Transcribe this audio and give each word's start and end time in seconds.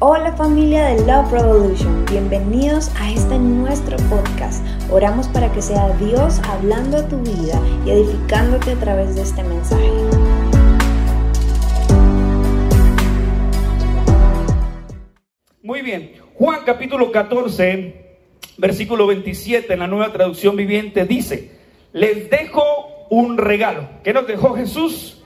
Hola 0.00 0.32
familia 0.36 0.90
de 0.90 1.04
Love 1.06 1.32
Revolution, 1.32 2.04
bienvenidos 2.08 2.88
a 3.00 3.10
este 3.10 3.36
nuestro 3.36 3.96
podcast. 4.08 4.64
Oramos 4.92 5.26
para 5.26 5.50
que 5.50 5.60
sea 5.60 5.88
Dios 5.96 6.38
hablando 6.44 6.98
a 6.98 7.08
tu 7.08 7.18
vida 7.18 7.60
y 7.84 7.90
edificándote 7.90 8.70
a 8.70 8.74
través 8.76 9.16
de 9.16 9.22
este 9.22 9.42
mensaje. 9.42 9.90
Muy 15.64 15.82
bien, 15.82 16.12
Juan 16.34 16.60
capítulo 16.64 17.10
14, 17.10 18.20
versículo 18.56 19.08
27 19.08 19.72
en 19.72 19.80
la 19.80 19.88
nueva 19.88 20.12
traducción 20.12 20.54
viviente 20.54 21.06
dice, 21.06 21.58
les 21.92 22.30
dejo 22.30 22.62
un 23.10 23.36
regalo. 23.36 23.88
¿Qué 24.04 24.12
nos 24.12 24.28
dejó 24.28 24.54
Jesús? 24.54 25.24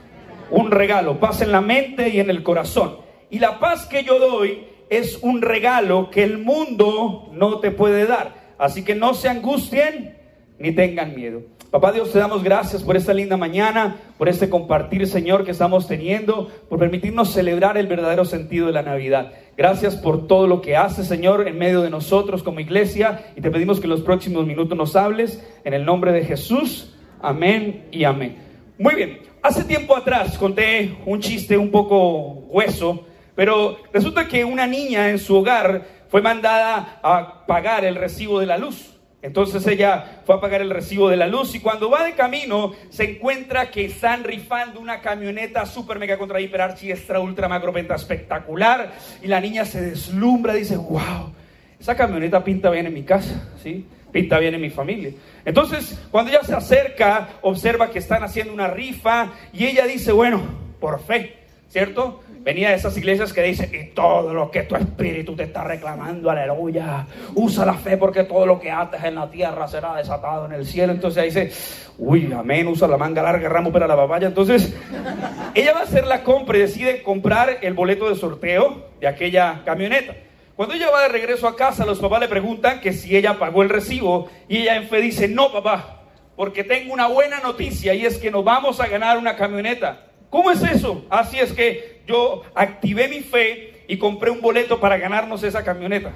Un 0.49 0.71
regalo, 0.71 1.19
paz 1.19 1.43
en 1.43 1.51
la 1.51 1.61
mente 1.61 2.09
y 2.09 2.19
en 2.19 2.31
el 2.31 2.41
corazón. 2.41 3.02
Y 3.33 3.39
la 3.39 3.59
paz 3.59 3.87
que 3.87 4.03
yo 4.03 4.19
doy 4.19 4.63
es 4.91 5.17
un 5.23 5.41
regalo 5.41 6.11
que 6.11 6.21
el 6.21 6.37
mundo 6.37 7.31
no 7.33 7.59
te 7.59 7.71
puede 7.71 8.05
dar. 8.05 8.35
Así 8.59 8.83
que 8.85 8.93
no 8.93 9.15
se 9.15 9.27
angustien 9.27 10.15
ni 10.59 10.71
tengan 10.71 11.15
miedo. 11.15 11.41
Papá 11.71 11.91
Dios, 11.91 12.11
te 12.11 12.19
damos 12.19 12.43
gracias 12.43 12.83
por 12.83 12.95
esta 12.95 13.11
linda 13.11 13.35
mañana, 13.35 13.95
por 14.19 14.29
este 14.29 14.51
compartir, 14.51 15.07
Señor, 15.07 15.45
que 15.45 15.49
estamos 15.49 15.87
teniendo, 15.87 16.47
por 16.69 16.77
permitirnos 16.77 17.33
celebrar 17.33 17.75
el 17.75 17.87
verdadero 17.87 18.23
sentido 18.23 18.67
de 18.67 18.73
la 18.73 18.83
Navidad. 18.83 19.31
Gracias 19.57 19.95
por 19.95 20.27
todo 20.27 20.45
lo 20.45 20.61
que 20.61 20.77
haces, 20.77 21.07
Señor, 21.07 21.47
en 21.47 21.57
medio 21.57 21.81
de 21.81 21.89
nosotros 21.89 22.43
como 22.43 22.59
iglesia. 22.59 23.33
Y 23.35 23.41
te 23.41 23.49
pedimos 23.49 23.79
que 23.79 23.87
en 23.87 23.93
los 23.93 24.01
próximos 24.01 24.45
minutos 24.45 24.77
nos 24.77 24.95
hables. 24.95 25.43
En 25.63 25.73
el 25.73 25.85
nombre 25.85 26.11
de 26.11 26.23
Jesús. 26.23 26.93
Amén 27.19 27.87
y 27.89 28.03
amén. 28.03 28.37
Muy 28.77 28.93
bien. 28.93 29.21
Hace 29.41 29.63
tiempo 29.63 29.97
atrás 29.97 30.37
conté 30.37 30.99
un 31.07 31.19
chiste 31.19 31.57
un 31.57 31.71
poco 31.71 32.45
hueso 32.51 33.07
pero 33.35 33.77
resulta 33.91 34.27
que 34.27 34.45
una 34.45 34.67
niña 34.67 35.09
en 35.09 35.19
su 35.19 35.35
hogar 35.35 35.83
fue 36.09 36.21
mandada 36.21 36.99
a 37.01 37.45
pagar 37.45 37.85
el 37.85 37.95
recibo 37.95 38.39
de 38.39 38.45
la 38.45 38.57
luz. 38.57 38.93
Entonces 39.23 39.65
ella 39.67 40.21
fue 40.25 40.35
a 40.35 40.41
pagar 40.41 40.61
el 40.61 40.69
recibo 40.69 41.09
de 41.09 41.15
la 41.15 41.27
luz 41.27 41.55
y 41.55 41.61
cuando 41.61 41.89
va 41.89 42.03
de 42.03 42.11
camino 42.11 42.73
se 42.89 43.09
encuentra 43.09 43.71
que 43.71 43.85
están 43.85 44.25
rifando 44.25 44.81
una 44.81 44.99
camioneta 44.99 45.65
super 45.65 45.97
mega 45.97 46.17
contra 46.17 46.41
hiper 46.41 46.59
archi 46.59 46.91
extra 46.91 47.21
ultra 47.21 47.47
macro 47.47 47.71
penta 47.71 47.95
espectacular 47.95 48.91
y 49.21 49.27
la 49.27 49.39
niña 49.39 49.63
se 49.63 49.79
deslumbra, 49.79 50.53
dice, 50.53 50.75
wow, 50.75 51.33
esa 51.79 51.95
camioneta 51.95 52.43
pinta 52.43 52.69
bien 52.69 52.85
en 52.85 52.93
mi 52.93 53.03
casa, 53.03 53.49
¿sí? 53.63 53.85
Pinta 54.11 54.39
bien 54.39 54.55
en 54.55 54.61
mi 54.61 54.69
familia. 54.69 55.11
Entonces 55.45 55.97
cuando 56.11 56.29
ella 56.29 56.43
se 56.43 56.53
acerca, 56.53 57.29
observa 57.43 57.91
que 57.91 57.99
están 57.99 58.23
haciendo 58.23 58.53
una 58.53 58.67
rifa 58.67 59.31
y 59.53 59.65
ella 59.65 59.85
dice, 59.85 60.11
bueno, 60.11 60.43
por 60.81 61.01
fe, 61.01 61.42
¿cierto? 61.73 62.21
Venía 62.41 62.69
de 62.69 62.75
esas 62.75 62.95
iglesias 62.97 63.33
que 63.33 63.41
dicen, 63.41 63.71
y 63.73 63.95
todo 63.95 64.31
lo 64.31 64.51
que 64.51 64.61
tu 64.61 64.75
espíritu 64.75 65.35
te 65.35 65.43
está 65.43 65.63
reclamando, 65.63 66.29
aleluya. 66.29 67.07
Usa 67.33 67.65
la 67.65 67.73
fe 67.73 67.97
porque 67.97 68.25
todo 68.25 68.45
lo 68.45 68.59
que 68.59 68.69
ates 68.69 69.03
en 69.03 69.15
la 69.15 69.27
tierra 69.31 69.67
será 69.67 69.95
desatado 69.95 70.45
en 70.45 70.51
el 70.51 70.67
cielo. 70.67 70.93
Entonces 70.93 71.23
dice, 71.23 71.51
uy, 71.97 72.31
amén, 72.31 72.67
usa 72.67 72.87
la 72.87 72.97
manga 72.97 73.23
larga, 73.23 73.49
ramo 73.49 73.71
para 73.71 73.87
la 73.87 73.95
papaya. 73.95 74.27
Entonces, 74.27 74.71
ella 75.55 75.73
va 75.73 75.79
a 75.79 75.83
hacer 75.83 76.05
la 76.05 76.21
compra 76.21 76.59
y 76.59 76.61
decide 76.61 77.01
comprar 77.01 77.57
el 77.61 77.73
boleto 77.73 78.07
de 78.07 78.17
sorteo 78.17 78.89
de 78.99 79.07
aquella 79.07 79.63
camioneta. 79.65 80.13
Cuando 80.55 80.75
ella 80.75 80.91
va 80.91 81.01
de 81.01 81.09
regreso 81.09 81.47
a 81.47 81.55
casa, 81.55 81.87
los 81.87 81.97
papás 81.97 82.19
le 82.19 82.27
preguntan 82.27 82.81
que 82.81 82.93
si 82.93 83.17
ella 83.17 83.39
pagó 83.39 83.63
el 83.63 83.69
recibo 83.69 84.29
y 84.47 84.57
ella 84.57 84.75
en 84.75 84.87
fe 84.89 85.01
dice, 85.01 85.27
no, 85.27 85.51
papá, 85.51 86.03
porque 86.35 86.63
tengo 86.63 86.93
una 86.93 87.07
buena 87.07 87.39
noticia 87.39 87.95
y 87.95 88.05
es 88.05 88.19
que 88.19 88.29
nos 88.29 88.43
vamos 88.43 88.79
a 88.79 88.85
ganar 88.85 89.17
una 89.17 89.35
camioneta. 89.35 90.12
¿Cómo 90.33 90.49
es 90.49 90.63
eso? 90.63 91.05
Así 91.11 91.37
es 91.37 91.53
que 91.53 92.01
yo 92.07 92.41
activé 92.55 93.07
mi 93.07 93.19
fe 93.19 93.83
y 93.87 93.99
compré 93.99 94.31
un 94.31 94.41
boleto 94.41 94.79
para 94.79 94.97
ganarnos 94.97 95.43
esa 95.43 95.63
camioneta. 95.63 96.13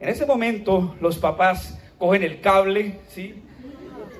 En 0.00 0.08
ese 0.08 0.24
momento 0.24 0.96
los 1.02 1.18
papás 1.18 1.78
cogen 1.98 2.22
el 2.22 2.40
cable, 2.40 3.00
¿sí? 3.08 3.34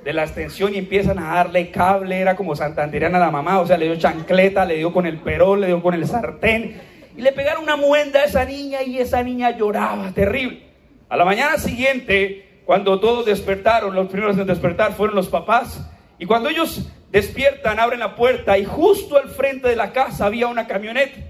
De 0.05 0.13
la 0.13 0.25
extensión 0.25 0.75
y 0.75 0.77
empiezan 0.77 1.19
a 1.19 1.37
darle 1.37 1.71
cable, 1.71 2.21
era 2.21 2.37
como 2.37 2.55
Santanderana 2.55 3.17
a 3.17 3.21
la 3.23 3.31
mamá, 3.31 3.61
o 3.61 3.67
sea, 3.67 3.79
le 3.79 3.87
dio 3.87 3.97
chancleta, 3.97 4.67
le 4.67 4.77
dio 4.77 4.93
con 4.93 5.07
el 5.07 5.17
perol, 5.17 5.63
le 5.63 5.69
dio 5.69 5.83
con 5.83 5.95
el 5.95 6.07
sartén, 6.07 6.79
y 7.17 7.23
le 7.23 7.33
pegaron 7.33 7.63
una 7.63 7.77
muenda 7.77 8.21
a 8.21 8.25
esa 8.25 8.45
niña 8.45 8.83
y 8.83 8.99
esa 8.99 9.23
niña 9.23 9.57
lloraba, 9.57 10.13
terrible. 10.13 10.61
A 11.09 11.17
la 11.17 11.25
mañana 11.25 11.57
siguiente, 11.57 12.61
cuando 12.67 13.01
todos 13.01 13.25
despertaron, 13.25 13.95
los 13.95 14.09
primeros 14.09 14.37
en 14.37 14.47
despertar 14.47 14.93
fueron 14.93 15.17
los 15.17 15.29
papás, 15.29 15.91
y 16.19 16.27
cuando 16.27 16.51
ellos 16.51 16.93
despiertan, 17.13 17.79
abren 17.79 18.01
la 18.01 18.17
puerta 18.17 18.59
y 18.59 18.65
justo 18.65 19.19
al 19.19 19.29
frente 19.29 19.69
de 19.69 19.77
la 19.77 19.93
casa 19.93 20.27
había 20.27 20.49
una 20.49 20.67
camioneta. 20.67 21.21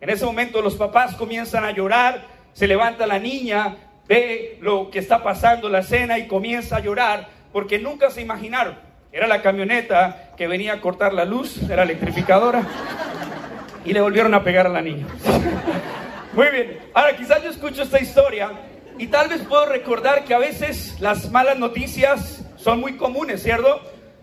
En 0.00 0.10
ese 0.10 0.24
momento 0.24 0.62
los 0.62 0.76
papás 0.76 1.16
comienzan 1.16 1.64
a 1.64 1.72
llorar, 1.72 2.22
se 2.52 2.68
levanta 2.68 3.06
la 3.06 3.18
niña, 3.18 3.76
ve 4.06 4.58
lo 4.60 4.90
que 4.90 4.98
está 4.98 5.22
pasando 5.22 5.68
la 5.68 5.80
escena 5.80 6.18
y 6.18 6.28
comienza 6.28 6.76
a 6.76 6.80
llorar 6.80 7.28
porque 7.52 7.78
nunca 7.78 8.10
se 8.10 8.20
imaginaron. 8.20 8.78
Era 9.12 9.26
la 9.26 9.42
camioneta 9.42 10.32
que 10.36 10.46
venía 10.46 10.74
a 10.74 10.80
cortar 10.80 11.12
la 11.14 11.24
luz, 11.24 11.58
era 11.68 11.82
electrificadora 11.82 12.62
y 13.84 13.92
le 13.92 14.00
volvieron 14.00 14.34
a 14.34 14.44
pegar 14.44 14.66
a 14.66 14.70
la 14.70 14.82
niña. 14.82 15.06
Muy 16.34 16.48
bien, 16.50 16.78
ahora 16.94 17.16
quizás 17.16 17.42
yo 17.42 17.50
escucho 17.50 17.82
esta 17.82 18.00
historia 18.00 18.52
y 18.98 19.06
tal 19.06 19.28
vez 19.28 19.40
puedo 19.42 19.64
recordar 19.66 20.24
que 20.24 20.34
a 20.34 20.38
veces 20.38 21.00
las 21.00 21.30
malas 21.30 21.58
noticias 21.58 22.44
son 22.56 22.80
muy 22.80 22.96
comunes, 22.96 23.42
¿cierto? 23.42 23.80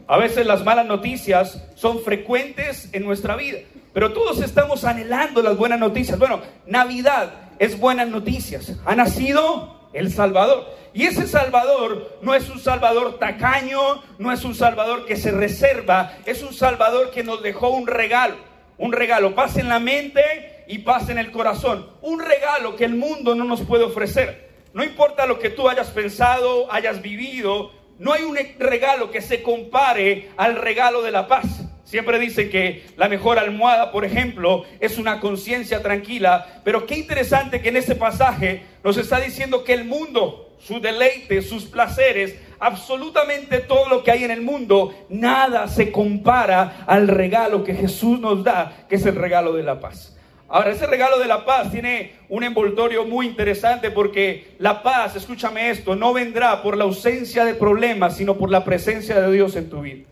A 0.10 0.18
veces 0.18 0.46
las 0.46 0.64
malas 0.64 0.86
noticias 0.86 1.62
son 1.76 2.02
frecuentes 2.02 2.90
en 2.94 3.04
nuestra 3.04 3.36
vida, 3.36 3.60
pero 3.94 4.14
todos 4.14 4.42
estamos 4.42 4.86
anhelando 4.86 5.42
las 5.42 5.58
buenas 5.58 5.80
noticias. 5.80 6.18
Bueno, 6.18 6.40
Navidad 6.66 7.34
es 7.60 7.78
buenas 7.78 8.08
noticias. 8.08 8.72
Ha 8.86 8.96
nacido 8.96 9.90
el 9.92 10.10
Salvador. 10.10 10.66
Y 10.94 11.04
ese 11.04 11.28
Salvador 11.28 12.20
no 12.22 12.34
es 12.34 12.50
un 12.50 12.60
Salvador 12.60 13.20
tacaño, 13.20 14.02
no 14.18 14.32
es 14.32 14.46
un 14.46 14.56
Salvador 14.56 15.06
que 15.06 15.18
se 15.18 15.32
reserva, 15.32 16.14
es 16.26 16.42
un 16.42 16.54
Salvador 16.54 17.12
que 17.12 17.24
nos 17.24 17.44
dejó 17.44 17.70
un 17.70 17.86
regalo. 17.86 18.36
Un 18.78 18.94
regalo, 18.94 19.36
paz 19.36 19.58
en 19.58 19.68
la 19.68 19.80
mente 19.80 20.64
y 20.68 20.80
paz 20.80 21.10
en 21.10 21.18
el 21.18 21.32
corazón. 21.32 21.90
Un 22.02 22.22
regalo 22.22 22.78
que 22.78 22.86
el 22.86 22.96
mundo 22.96 23.36
no 23.36 23.44
nos 23.44 23.62
puede 23.62 23.84
ofrecer. 23.84 24.48
No 24.74 24.84
importa 24.84 25.26
lo 25.26 25.40
que 25.40 25.50
tú 25.50 25.68
hayas 25.68 25.90
pensado, 25.90 26.72
hayas 26.72 27.02
vivido, 27.02 27.72
no 28.00 28.14
hay 28.14 28.24
un 28.24 28.38
regalo 28.60 29.12
que 29.12 29.22
se 29.22 29.42
compare 29.42 30.30
al 30.38 30.56
regalo 30.56 31.02
de 31.02 31.12
la 31.12 31.28
paz. 31.28 31.64
Siempre 31.84 32.20
dice 32.20 32.50
que 32.50 32.86
la 32.98 33.08
mejor 33.08 33.40
almohada, 33.40 33.92
por 33.92 34.04
ejemplo, 34.04 34.66
es 34.82 34.98
una 34.98 35.22
conciencia 35.22 35.82
tranquila. 35.82 36.62
Pero 36.66 36.86
qué 36.86 36.96
interesante 36.96 37.62
que 37.62 37.70
en 37.70 37.78
este 37.78 37.96
pasaje 37.96 38.64
nos 38.84 38.98
está 38.98 39.22
diciendo 39.22 39.64
que 39.64 39.74
el 39.74 39.86
mundo, 39.86 40.54
sus 40.60 40.82
deleites, 40.82 41.48
sus 41.48 41.64
placeres, 41.64 42.36
absolutamente 42.60 43.60
todo 43.60 43.88
lo 43.88 44.04
que 44.04 44.12
hay 44.12 44.26
en 44.26 44.32
el 44.32 44.42
mundo, 44.42 44.94
nada 45.08 45.70
se 45.70 45.92
compara 45.92 46.84
al 46.86 47.08
regalo 47.08 47.64
que 47.64 47.74
Jesús 47.74 48.20
nos 48.20 48.44
da, 48.44 48.86
que 48.90 48.96
es 48.96 49.06
el 49.06 49.16
regalo 49.16 49.54
de 49.54 49.64
la 49.64 49.80
paz. 49.80 50.17
Ahora, 50.50 50.72
ese 50.72 50.88
regalo 50.88 51.20
de 51.20 51.28
la 51.28 51.44
paz 51.44 51.72
tiene 51.72 52.14
un 52.30 52.44
envoltorio 52.44 53.04
muy 53.04 53.26
interesante 53.26 53.92
porque 53.92 54.56
la 54.60 54.82
paz, 54.82 55.16
escúchame 55.18 55.70
esto, 55.70 55.96
no 55.96 56.14
vendrá 56.14 56.62
por 56.64 56.78
la 56.78 56.86
ausencia 56.86 57.44
de 57.44 57.54
problemas, 57.54 58.16
sino 58.16 58.38
por 58.38 58.50
la 58.50 58.64
presencia 58.64 59.20
de 59.20 59.32
Dios 59.32 59.58
en 59.58 59.70
tu 59.70 59.82
vida. 59.82 60.06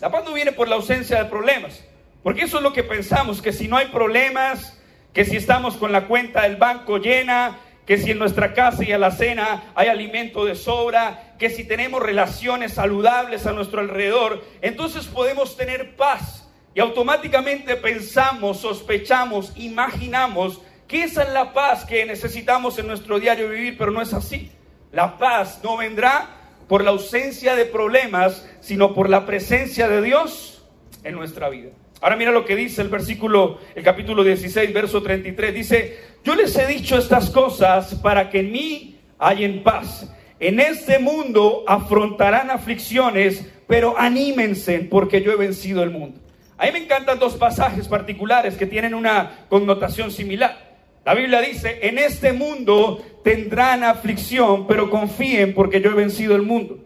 La 0.00 0.10
paz 0.10 0.24
no 0.24 0.32
viene 0.32 0.52
por 0.52 0.68
la 0.68 0.76
ausencia 0.76 1.22
de 1.22 1.28
problemas, 1.28 1.84
porque 2.22 2.42
eso 2.42 2.58
es 2.58 2.62
lo 2.62 2.72
que 2.72 2.84
pensamos, 2.84 3.42
que 3.42 3.52
si 3.52 3.66
no 3.66 3.76
hay 3.76 3.86
problemas, 3.86 4.80
que 5.12 5.24
si 5.24 5.36
estamos 5.36 5.76
con 5.76 5.90
la 5.90 6.06
cuenta 6.06 6.42
del 6.42 6.56
banco 6.56 6.98
llena, 6.98 7.58
que 7.84 7.98
si 7.98 8.12
en 8.12 8.18
nuestra 8.18 8.54
casa 8.54 8.84
y 8.84 8.92
a 8.92 8.98
la 8.98 9.10
cena 9.10 9.72
hay 9.74 9.88
alimento 9.88 10.44
de 10.44 10.54
sobra, 10.54 11.34
que 11.38 11.50
si 11.50 11.64
tenemos 11.64 12.00
relaciones 12.00 12.74
saludables 12.74 13.46
a 13.46 13.52
nuestro 13.52 13.80
alrededor, 13.80 14.44
entonces 14.60 15.06
podemos 15.06 15.56
tener 15.56 15.96
paz. 15.96 16.41
Y 16.74 16.80
automáticamente 16.80 17.76
pensamos, 17.76 18.60
sospechamos, 18.60 19.52
imaginamos 19.56 20.60
que 20.88 21.04
esa 21.04 21.22
es 21.22 21.30
la 21.30 21.52
paz 21.52 21.84
que 21.84 22.04
necesitamos 22.04 22.78
en 22.78 22.86
nuestro 22.86 23.18
diario 23.18 23.48
vivir, 23.48 23.76
pero 23.76 23.90
no 23.90 24.00
es 24.00 24.12
así. 24.12 24.50
La 24.90 25.18
paz 25.18 25.60
no 25.62 25.76
vendrá 25.76 26.42
por 26.68 26.84
la 26.84 26.90
ausencia 26.90 27.54
de 27.54 27.66
problemas, 27.66 28.48
sino 28.60 28.94
por 28.94 29.10
la 29.10 29.26
presencia 29.26 29.88
de 29.88 30.02
Dios 30.02 30.64
en 31.04 31.14
nuestra 31.14 31.48
vida. 31.48 31.70
Ahora 32.00 32.16
mira 32.16 32.32
lo 32.32 32.44
que 32.44 32.56
dice 32.56 32.82
el 32.82 32.88
versículo, 32.88 33.58
el 33.74 33.84
capítulo 33.84 34.24
16, 34.24 34.72
verso 34.72 35.02
33. 35.02 35.54
Dice, 35.54 35.98
yo 36.24 36.34
les 36.34 36.56
he 36.56 36.66
dicho 36.66 36.98
estas 36.98 37.30
cosas 37.30 37.94
para 37.96 38.28
que 38.28 38.40
en 38.40 38.52
mí 38.52 38.98
hayan 39.18 39.62
paz. 39.62 40.12
En 40.40 40.58
este 40.58 40.98
mundo 40.98 41.62
afrontarán 41.66 42.50
aflicciones, 42.50 43.46
pero 43.68 43.96
anímense 43.96 44.80
porque 44.80 45.22
yo 45.22 45.30
he 45.30 45.36
vencido 45.36 45.82
el 45.82 45.90
mundo. 45.90 46.21
A 46.62 46.66
mí 46.66 46.70
me 46.70 46.78
encantan 46.78 47.18
dos 47.18 47.34
pasajes 47.34 47.88
particulares 47.88 48.54
que 48.54 48.66
tienen 48.66 48.94
una 48.94 49.46
connotación 49.48 50.12
similar. 50.12 50.56
La 51.04 51.12
Biblia 51.12 51.40
dice, 51.40 51.80
en 51.82 51.98
este 51.98 52.32
mundo 52.32 53.04
tendrán 53.24 53.82
aflicción, 53.82 54.68
pero 54.68 54.88
confíen 54.88 55.54
porque 55.54 55.80
yo 55.80 55.90
he 55.90 55.94
vencido 55.94 56.36
el 56.36 56.42
mundo. 56.42 56.78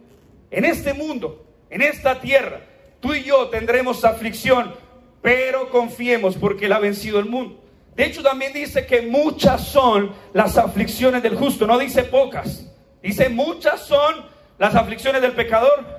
En 0.50 0.64
este 0.64 0.94
mundo, 0.94 1.44
en 1.68 1.82
esta 1.82 2.20
tierra, 2.20 2.62
tú 3.00 3.12
y 3.12 3.24
yo 3.24 3.48
tendremos 3.48 4.02
aflicción, 4.06 4.74
pero 5.20 5.68
confiemos 5.68 6.36
porque 6.36 6.64
él 6.64 6.72
ha 6.72 6.78
vencido 6.78 7.18
el 7.18 7.26
mundo. 7.26 7.62
De 7.94 8.06
hecho, 8.06 8.22
también 8.22 8.54
dice 8.54 8.86
que 8.86 9.02
muchas 9.02 9.68
son 9.68 10.10
las 10.32 10.56
aflicciones 10.56 11.22
del 11.22 11.36
justo, 11.36 11.66
no 11.66 11.76
dice 11.78 12.04
pocas. 12.04 12.66
Dice 13.02 13.28
muchas 13.28 13.82
son 13.82 14.24
las 14.56 14.74
aflicciones 14.74 15.20
del 15.20 15.32
pecador. 15.32 15.95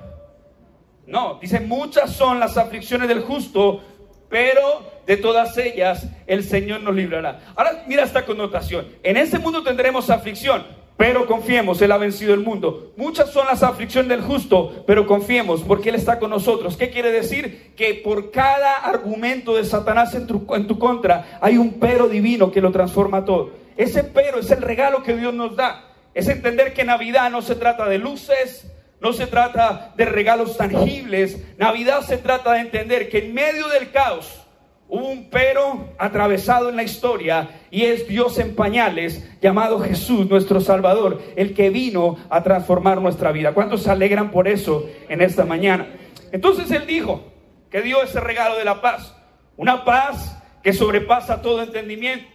No, 1.08 1.38
dice 1.40 1.60
muchas 1.60 2.12
son 2.12 2.38
las 2.38 2.58
aflicciones 2.58 3.08
del 3.08 3.22
justo, 3.22 3.80
pero 4.28 4.82
de 5.06 5.16
todas 5.16 5.56
ellas 5.56 6.06
el 6.26 6.44
Señor 6.44 6.82
nos 6.82 6.94
librará. 6.94 7.40
Ahora 7.56 7.82
mira 7.86 8.04
esta 8.04 8.26
connotación. 8.26 8.86
En 9.02 9.16
este 9.16 9.38
mundo 9.38 9.62
tendremos 9.62 10.10
aflicción, 10.10 10.66
pero 10.98 11.26
confiemos, 11.26 11.80
Él 11.80 11.92
ha 11.92 11.96
vencido 11.96 12.34
el 12.34 12.40
mundo. 12.40 12.92
Muchas 12.98 13.32
son 13.32 13.46
las 13.46 13.62
aflicciones 13.62 14.10
del 14.10 14.20
justo, 14.20 14.84
pero 14.86 15.06
confiemos 15.06 15.62
porque 15.62 15.88
Él 15.88 15.94
está 15.94 16.18
con 16.18 16.28
nosotros. 16.28 16.76
¿Qué 16.76 16.90
quiere 16.90 17.10
decir? 17.10 17.72
Que 17.74 17.94
por 17.94 18.30
cada 18.30 18.76
argumento 18.76 19.56
de 19.56 19.64
Satanás 19.64 20.14
en 20.14 20.26
tu, 20.26 20.46
en 20.54 20.66
tu 20.66 20.78
contra 20.78 21.38
hay 21.40 21.56
un 21.56 21.80
pero 21.80 22.06
divino 22.06 22.52
que 22.52 22.60
lo 22.60 22.70
transforma 22.70 23.24
todo. 23.24 23.52
Ese 23.78 24.04
pero 24.04 24.40
es 24.40 24.50
el 24.50 24.60
regalo 24.60 25.02
que 25.02 25.16
Dios 25.16 25.32
nos 25.32 25.56
da. 25.56 25.86
Es 26.12 26.28
entender 26.28 26.74
que 26.74 26.84
Navidad 26.84 27.30
no 27.30 27.40
se 27.40 27.54
trata 27.54 27.88
de 27.88 27.96
luces, 27.96 28.70
no 29.00 29.12
se 29.12 29.26
trata 29.26 29.92
de 29.96 30.04
regalos 30.04 30.56
tangibles. 30.56 31.38
Navidad 31.56 32.02
se 32.02 32.18
trata 32.18 32.52
de 32.52 32.60
entender 32.60 33.08
que 33.08 33.18
en 33.18 33.34
medio 33.34 33.68
del 33.68 33.90
caos, 33.90 34.48
Hubo 34.90 35.06
un 35.06 35.28
pero 35.28 35.92
atravesado 35.98 36.70
en 36.70 36.76
la 36.76 36.82
historia 36.82 37.60
y 37.70 37.84
es 37.84 38.08
Dios 38.08 38.38
en 38.38 38.54
pañales 38.54 39.22
llamado 39.38 39.80
Jesús, 39.80 40.30
nuestro 40.30 40.62
Salvador, 40.62 41.20
el 41.36 41.52
que 41.52 41.68
vino 41.68 42.16
a 42.30 42.42
transformar 42.42 42.98
nuestra 43.02 43.30
vida. 43.30 43.52
¿Cuántos 43.52 43.82
se 43.82 43.90
alegran 43.90 44.30
por 44.30 44.48
eso 44.48 44.88
en 45.10 45.20
esta 45.20 45.44
mañana? 45.44 45.88
Entonces 46.32 46.70
Él 46.70 46.86
dijo 46.86 47.22
que 47.70 47.82
dio 47.82 48.02
ese 48.02 48.18
regalo 48.18 48.56
de 48.56 48.64
la 48.64 48.80
paz, 48.80 49.14
una 49.58 49.84
paz 49.84 50.42
que 50.62 50.72
sobrepasa 50.72 51.42
todo 51.42 51.62
entendimiento. 51.62 52.26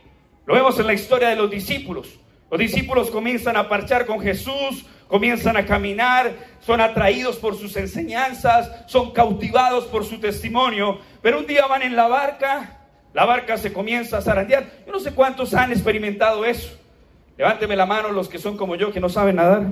Lo 0.46 0.54
vemos 0.54 0.78
en 0.78 0.86
la 0.86 0.94
historia 0.94 1.30
de 1.30 1.36
los 1.36 1.50
discípulos. 1.50 2.20
Los 2.52 2.60
discípulos 2.60 3.10
comienzan 3.10 3.58
a 3.58 3.68
parchar 3.68 4.06
con 4.06 4.20
Jesús, 4.20 4.86
comienzan 5.14 5.56
a 5.58 5.64
caminar, 5.68 6.34
son 6.60 6.82
atraídos 6.82 7.36
por 7.36 7.56
sus 7.56 7.78
enseñanzas, 7.78 8.72
son 8.88 9.12
cautivados 9.12 9.86
por 9.86 10.06
su 10.06 10.20
testimonio, 10.20 10.98
pero 11.22 11.38
un 11.38 11.46
día 11.46 11.68
van 11.68 11.84
en 11.84 11.96
la 11.96 12.08
barca, 12.08 12.80
la 13.14 13.24
barca 13.24 13.58
se 13.58 13.72
comienza 13.72 14.18
a 14.18 14.22
zarandear. 14.24 14.66
Yo 14.88 14.92
no 14.92 15.00
sé 15.00 15.14
cuántos 15.14 15.54
han 15.54 15.72
experimentado 15.72 16.44
eso. 16.46 16.76
Levánteme 17.38 17.76
la 17.76 17.86
mano 17.86 18.12
los 18.12 18.28
que 18.28 18.40
son 18.40 18.58
como 18.58 18.74
yo, 18.76 18.92
que 18.92 19.00
no 19.00 19.08
saben 19.08 19.36
nadar. 19.36 19.68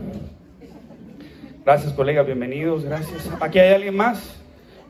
Gracias, 1.65 1.91
colegas, 1.93 2.27
bienvenidos, 2.27 2.83
gracias. 2.83 3.27
¿Aquí 3.39 3.57
hay 3.57 3.73
alguien 3.73 3.97
más? 3.97 4.39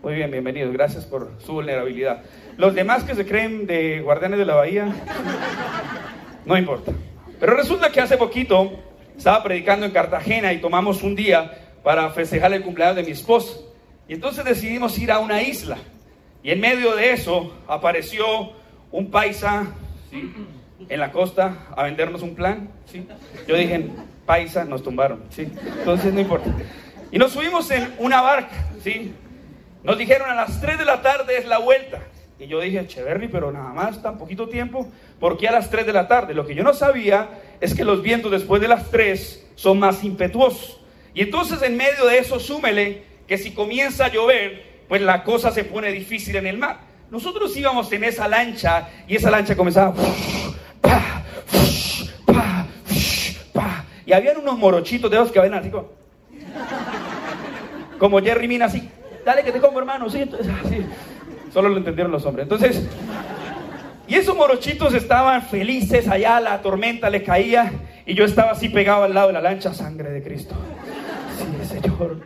Muy 0.04 0.16
bien, 0.16 0.32
bienvenidos, 0.32 0.74
gracias 0.74 1.06
por 1.06 1.32
su 1.40 1.54
vulnerabilidad. 1.54 2.24
Los 2.58 2.76
demás 2.76 3.06
que 3.06 3.16
se 3.16 3.26
creen 3.26 3.68
de 3.68 4.02
guardianes 4.02 4.38
de 4.38 4.46
la 4.46 4.56
bahía, 4.56 4.94
no 6.46 6.58
importa. 6.58 6.92
Pero 7.40 7.56
resulta 7.56 7.90
que 7.90 8.02
hace 8.02 8.18
poquito 8.18 8.91
estaba 9.18 9.44
predicando 9.44 9.86
en 9.86 9.92
Cartagena 9.92 10.54
y 10.54 10.60
tomamos 10.60 11.04
un 11.04 11.16
día 11.16 11.52
para 11.84 12.10
festejar 12.12 12.54
el 12.54 12.64
cumpleaños 12.64 12.98
de 12.98 13.04
mi 13.04 13.12
esposa. 13.12 13.58
Y 14.08 14.14
entonces 14.14 14.44
decidimos 14.44 14.98
ir 14.98 15.12
a 15.12 15.20
una 15.20 15.42
isla. 15.42 15.78
Y 16.44 16.52
en 16.52 16.60
medio 16.60 16.96
de 16.96 17.12
eso 17.12 17.56
apareció 17.68 18.54
un 18.92 19.12
paisa 19.12 19.68
en 20.90 21.00
la 21.00 21.12
costa 21.12 21.68
a 21.76 21.84
vendernos 21.84 22.22
un 22.22 22.36
plan. 22.36 22.70
¿sí? 22.86 23.08
Yo 23.48 23.56
dije, 23.56 23.88
paisa, 24.26 24.66
nos 24.66 24.84
tumbaron. 24.84 25.24
¿sí? 25.30 25.52
Entonces 25.80 26.14
no 26.14 26.20
importa. 26.20 26.52
Y 27.12 27.18
nos 27.18 27.32
subimos 27.32 27.70
en 27.72 27.94
una 28.00 28.22
barca. 28.22 28.70
¿sí? 28.84 29.14
Nos 29.84 29.98
dijeron 29.98 30.30
a 30.30 30.36
las 30.36 30.60
3 30.60 30.78
de 30.78 30.86
la 30.86 31.02
tarde 31.02 31.38
es 31.38 31.48
la 31.48 31.60
vuelta. 31.60 32.00
Y 32.40 32.48
yo 32.48 32.60
dije, 32.60 32.88
Cheverry, 32.88 33.28
pero 33.28 33.52
nada 33.52 33.72
más 33.72 34.02
tan 34.02 34.18
poquito 34.18 34.50
tiempo, 34.50 34.88
¿por 35.20 35.38
qué 35.38 35.48
a 35.48 35.52
las 35.52 35.70
3 35.70 35.86
de 35.86 35.94
la 35.94 36.08
tarde? 36.08 36.34
Lo 36.34 36.46
que 36.46 36.56
yo 36.56 36.64
no 36.64 36.74
sabía 36.74 37.30
es 37.62 37.76
que 37.76 37.86
los 37.86 38.02
vientos 38.02 38.32
después 38.32 38.62
de 38.62 38.68
las 38.68 38.90
3 38.90 39.48
son 39.56 39.80
más 39.80 40.04
impetuosos. 40.04 40.80
Y 41.14 41.22
entonces 41.22 41.62
en 41.62 41.78
medio 41.78 42.06
de 42.08 42.18
eso 42.18 42.40
súmele 42.40 43.04
que 43.28 43.38
si 43.38 43.52
comienza 43.52 44.06
a 44.06 44.12
llover, 44.12 44.82
pues 44.90 45.02
la 45.02 45.24
cosa 45.24 45.52
se 45.52 45.64
pone 45.64 45.92
difícil 45.92 46.36
en 46.36 46.48
el 46.48 46.58
mar. 46.58 46.80
Nosotros 47.12 47.56
íbamos 47.56 47.92
en 47.94 48.04
esa 48.04 48.28
lancha 48.28 48.90
y 49.08 49.16
esa 49.16 49.30
lancha 49.30 49.56
comenzaba... 49.56 49.94
y 54.06 54.14
habían 54.14 54.38
unos 54.38 54.58
morochitos 54.58 55.10
de 55.10 55.18
esos 55.18 55.32
que 55.32 55.40
ven 55.40 55.54
así 55.54 55.70
como... 55.70 55.90
Como 58.00 58.20
Jerry 58.20 58.48
Mina 58.48 58.66
así. 58.66 58.90
Dale 59.24 59.44
que 59.44 59.52
te 59.52 59.62
como 59.62 59.78
hermano. 59.78 60.08
Solo 60.10 61.70
lo 61.70 61.78
entendieron 61.78 62.12
los 62.12 62.26
hombres. 62.26 62.46
Entonces, 62.46 62.84
y 64.08 64.16
esos 64.16 64.36
morochitos 64.36 64.94
estaban 64.94 65.42
felices 65.44 66.08
allá, 66.08 66.40
la 66.40 66.62
tormenta 66.62 67.10
le 67.10 67.24
caía 67.24 67.72
y 68.06 68.14
yo 68.14 68.26
estaba 68.26 68.52
así 68.52 68.70
pegado 68.70 69.04
al 69.04 69.14
lado 69.14 69.28
de 69.28 69.34
la 69.34 69.42
lancha, 69.42 69.74
sangre 69.74 70.10
de 70.12 70.22
Cristo. 70.22 70.56
Sí, 71.38 71.80
Señor, 71.80 72.26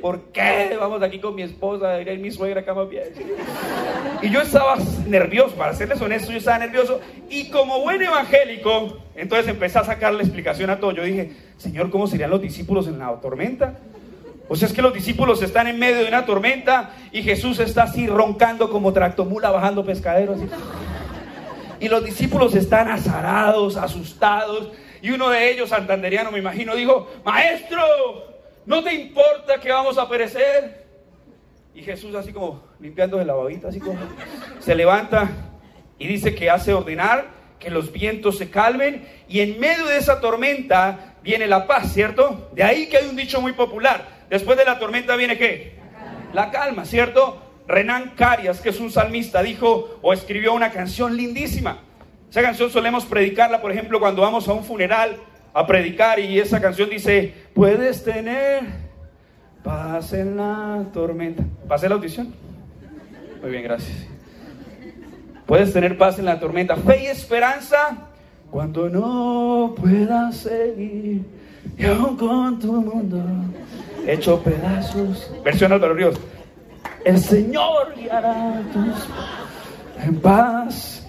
¿por 0.00 0.20
qué 0.32 0.76
vamos 0.78 1.02
aquí 1.02 1.18
con 1.18 1.34
mi 1.34 1.42
esposa? 1.42 2.00
Y 2.00 2.18
mi 2.18 2.30
suegra 2.30 2.60
acá 2.60 2.74
más 2.74 2.88
bien. 2.88 3.04
Y 4.22 4.30
yo 4.30 4.40
estaba 4.40 4.76
nervioso, 5.06 5.54
para 5.56 5.74
serles 5.74 6.00
honesto, 6.00 6.32
yo 6.32 6.38
estaba 6.38 6.58
nervioso. 6.58 7.00
Y 7.28 7.50
como 7.50 7.80
buen 7.80 8.00
evangélico, 8.00 8.98
entonces 9.14 9.48
empecé 9.48 9.78
a 9.78 9.84
sacarle 9.84 10.22
explicación 10.22 10.70
a 10.70 10.78
todo. 10.78 10.92
Yo 10.92 11.02
dije, 11.02 11.32
Señor, 11.58 11.90
¿cómo 11.90 12.06
serían 12.06 12.30
los 12.30 12.40
discípulos 12.40 12.86
en 12.86 12.98
la 12.98 13.12
tormenta? 13.20 13.78
O 14.48 14.54
sea, 14.54 14.68
es 14.68 14.74
que 14.74 14.82
los 14.82 14.94
discípulos 14.94 15.42
están 15.42 15.66
en 15.66 15.78
medio 15.78 15.96
de 15.96 16.08
una 16.08 16.24
tormenta 16.24 16.90
y 17.10 17.22
Jesús 17.22 17.58
está 17.58 17.82
así 17.84 18.06
roncando 18.06 18.70
como 18.70 18.92
tractomula 18.92 19.50
bajando 19.50 19.84
pescaderos. 19.84 20.38
Y 21.80 21.88
los 21.88 22.04
discípulos 22.04 22.54
están 22.54 22.90
azarados, 22.90 23.76
asustados. 23.76 24.70
Y 25.02 25.10
uno 25.10 25.30
de 25.30 25.50
ellos, 25.50 25.70
santanderiano, 25.70 26.30
me 26.30 26.38
imagino, 26.38 26.74
dijo, 26.74 27.08
Maestro, 27.24 27.82
¿no 28.64 28.82
te 28.82 28.94
importa 28.94 29.60
que 29.60 29.70
vamos 29.70 29.98
a 29.98 30.08
perecer? 30.08 30.86
Y 31.74 31.82
Jesús 31.82 32.14
así 32.14 32.32
como 32.32 32.62
limpiando 32.80 33.22
la 33.22 33.34
babita, 33.34 33.68
así 33.68 33.80
como 33.80 33.98
se 34.58 34.74
levanta 34.74 35.28
y 35.98 36.06
dice 36.06 36.34
que 36.34 36.48
hace 36.48 36.72
ordenar 36.72 37.26
que 37.58 37.70
los 37.70 37.92
vientos 37.92 38.38
se 38.38 38.50
calmen 38.50 39.06
y 39.28 39.40
en 39.40 39.60
medio 39.60 39.86
de 39.86 39.98
esa 39.98 40.20
tormenta 40.20 41.16
viene 41.22 41.46
la 41.46 41.66
paz, 41.66 41.92
¿cierto? 41.92 42.48
De 42.52 42.62
ahí 42.62 42.88
que 42.88 42.98
hay 42.98 43.06
un 43.06 43.16
dicho 43.16 43.40
muy 43.40 43.52
popular, 43.52 44.16
Después 44.28 44.58
de 44.58 44.64
la 44.64 44.78
tormenta 44.78 45.16
viene 45.16 45.38
qué? 45.38 45.78
La 46.32 46.50
calma, 46.50 46.84
¿cierto? 46.84 47.40
Renan 47.68 48.12
Carias, 48.16 48.60
que 48.60 48.68
es 48.70 48.80
un 48.80 48.90
salmista, 48.90 49.42
dijo 49.42 49.98
o 50.02 50.12
escribió 50.12 50.54
una 50.54 50.70
canción 50.70 51.16
lindísima. 51.16 51.78
Esa 52.30 52.42
canción 52.42 52.70
solemos 52.70 53.04
predicarla, 53.04 53.60
por 53.60 53.72
ejemplo, 53.72 53.98
cuando 53.98 54.22
vamos 54.22 54.48
a 54.48 54.52
un 54.52 54.64
funeral 54.64 55.16
a 55.52 55.66
predicar 55.66 56.18
y 56.18 56.38
esa 56.38 56.60
canción 56.60 56.90
dice, 56.90 57.32
puedes 57.54 58.04
tener 58.04 58.64
paz 59.62 60.12
en 60.12 60.36
la 60.36 60.84
tormenta. 60.92 61.44
¿Pasé 61.66 61.88
la 61.88 61.94
audición? 61.94 62.34
Muy 63.40 63.50
bien, 63.50 63.62
gracias. 63.62 64.06
Puedes 65.46 65.72
tener 65.72 65.96
paz 65.96 66.18
en 66.18 66.24
la 66.24 66.38
tormenta, 66.38 66.76
fe 66.76 67.04
y 67.04 67.06
esperanza 67.06 68.08
cuando 68.50 68.88
no 68.88 69.74
puedas 69.80 70.36
seguir 70.36 71.24
y 71.78 71.84
aún 71.84 72.16
con 72.16 72.58
tu 72.58 72.72
mundo 72.72 73.22
hecho 74.06 74.42
pedazos. 74.42 75.32
Versión 75.44 75.72
Álvaro 75.72 75.94
Ríos. 75.94 76.20
El 77.06 77.20
Señor 77.20 77.94
guiará 77.94 78.62
tus 78.72 80.04
en 80.04 80.20
paz 80.20 81.06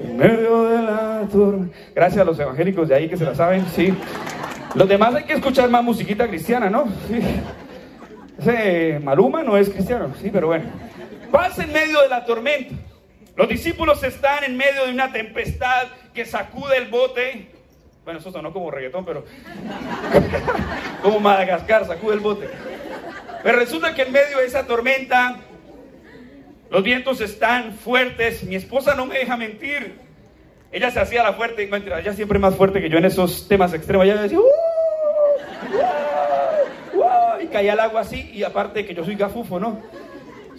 en 0.00 0.16
medio 0.16 0.64
de 0.64 0.82
la 0.82 1.28
tormenta. 1.30 1.76
Gracias 1.94 2.20
a 2.20 2.24
los 2.24 2.36
evangélicos 2.40 2.88
de 2.88 2.96
ahí 2.96 3.08
que 3.08 3.16
se 3.16 3.24
la 3.24 3.32
saben, 3.32 3.64
sí. 3.76 3.94
Los 4.74 4.88
demás 4.88 5.14
hay 5.14 5.22
que 5.22 5.34
escuchar 5.34 5.70
más 5.70 5.84
musiquita 5.84 6.26
cristiana, 6.26 6.68
¿no? 6.68 6.86
Ese 8.40 8.98
Maluma 8.98 9.44
no 9.44 9.56
es 9.56 9.70
cristiano, 9.70 10.12
sí, 10.20 10.30
pero 10.32 10.48
bueno. 10.48 10.64
Paz 11.30 11.60
en 11.60 11.72
medio 11.72 12.02
de 12.02 12.08
la 12.08 12.24
tormenta. 12.24 12.74
Los 13.36 13.48
discípulos 13.48 14.02
están 14.02 14.42
en 14.42 14.56
medio 14.56 14.86
de 14.86 14.92
una 14.92 15.12
tempestad 15.12 15.84
que 16.12 16.24
sacude 16.24 16.76
el 16.76 16.90
bote 16.90 17.56
bueno, 18.06 18.20
eso 18.20 18.30
sonó 18.30 18.52
como 18.52 18.70
reggaetón, 18.70 19.04
pero. 19.04 19.24
como 21.02 21.18
Madagascar, 21.18 21.84
sacude 21.84 22.14
el 22.14 22.20
bote. 22.20 22.48
Pero 23.42 23.58
resulta 23.58 23.94
que 23.94 24.02
en 24.02 24.12
medio 24.12 24.38
de 24.38 24.46
esa 24.46 24.66
tormenta, 24.66 25.36
los 26.70 26.82
vientos 26.82 27.20
están 27.20 27.72
fuertes. 27.72 28.44
Mi 28.44 28.56
esposa 28.56 28.94
no 28.94 29.06
me 29.06 29.18
deja 29.18 29.36
mentir. 29.36 29.94
Ella 30.72 30.90
se 30.90 31.00
hacía 31.00 31.22
la 31.22 31.32
fuerte, 31.32 31.70
ella 31.70 32.12
siempre 32.12 32.38
más 32.38 32.56
fuerte 32.56 32.80
que 32.80 32.90
yo 32.90 32.98
en 32.98 33.04
esos 33.04 33.48
temas 33.48 33.72
extremos. 33.72 34.04
Ella 34.04 34.20
decía, 34.20 34.38
y 37.40 37.46
caía 37.46 37.74
el 37.74 37.80
agua 37.80 38.00
así, 38.00 38.30
y 38.32 38.42
aparte 38.42 38.84
que 38.84 38.94
yo 38.94 39.04
soy 39.04 39.14
gafufo, 39.14 39.60
¿no? 39.60 39.80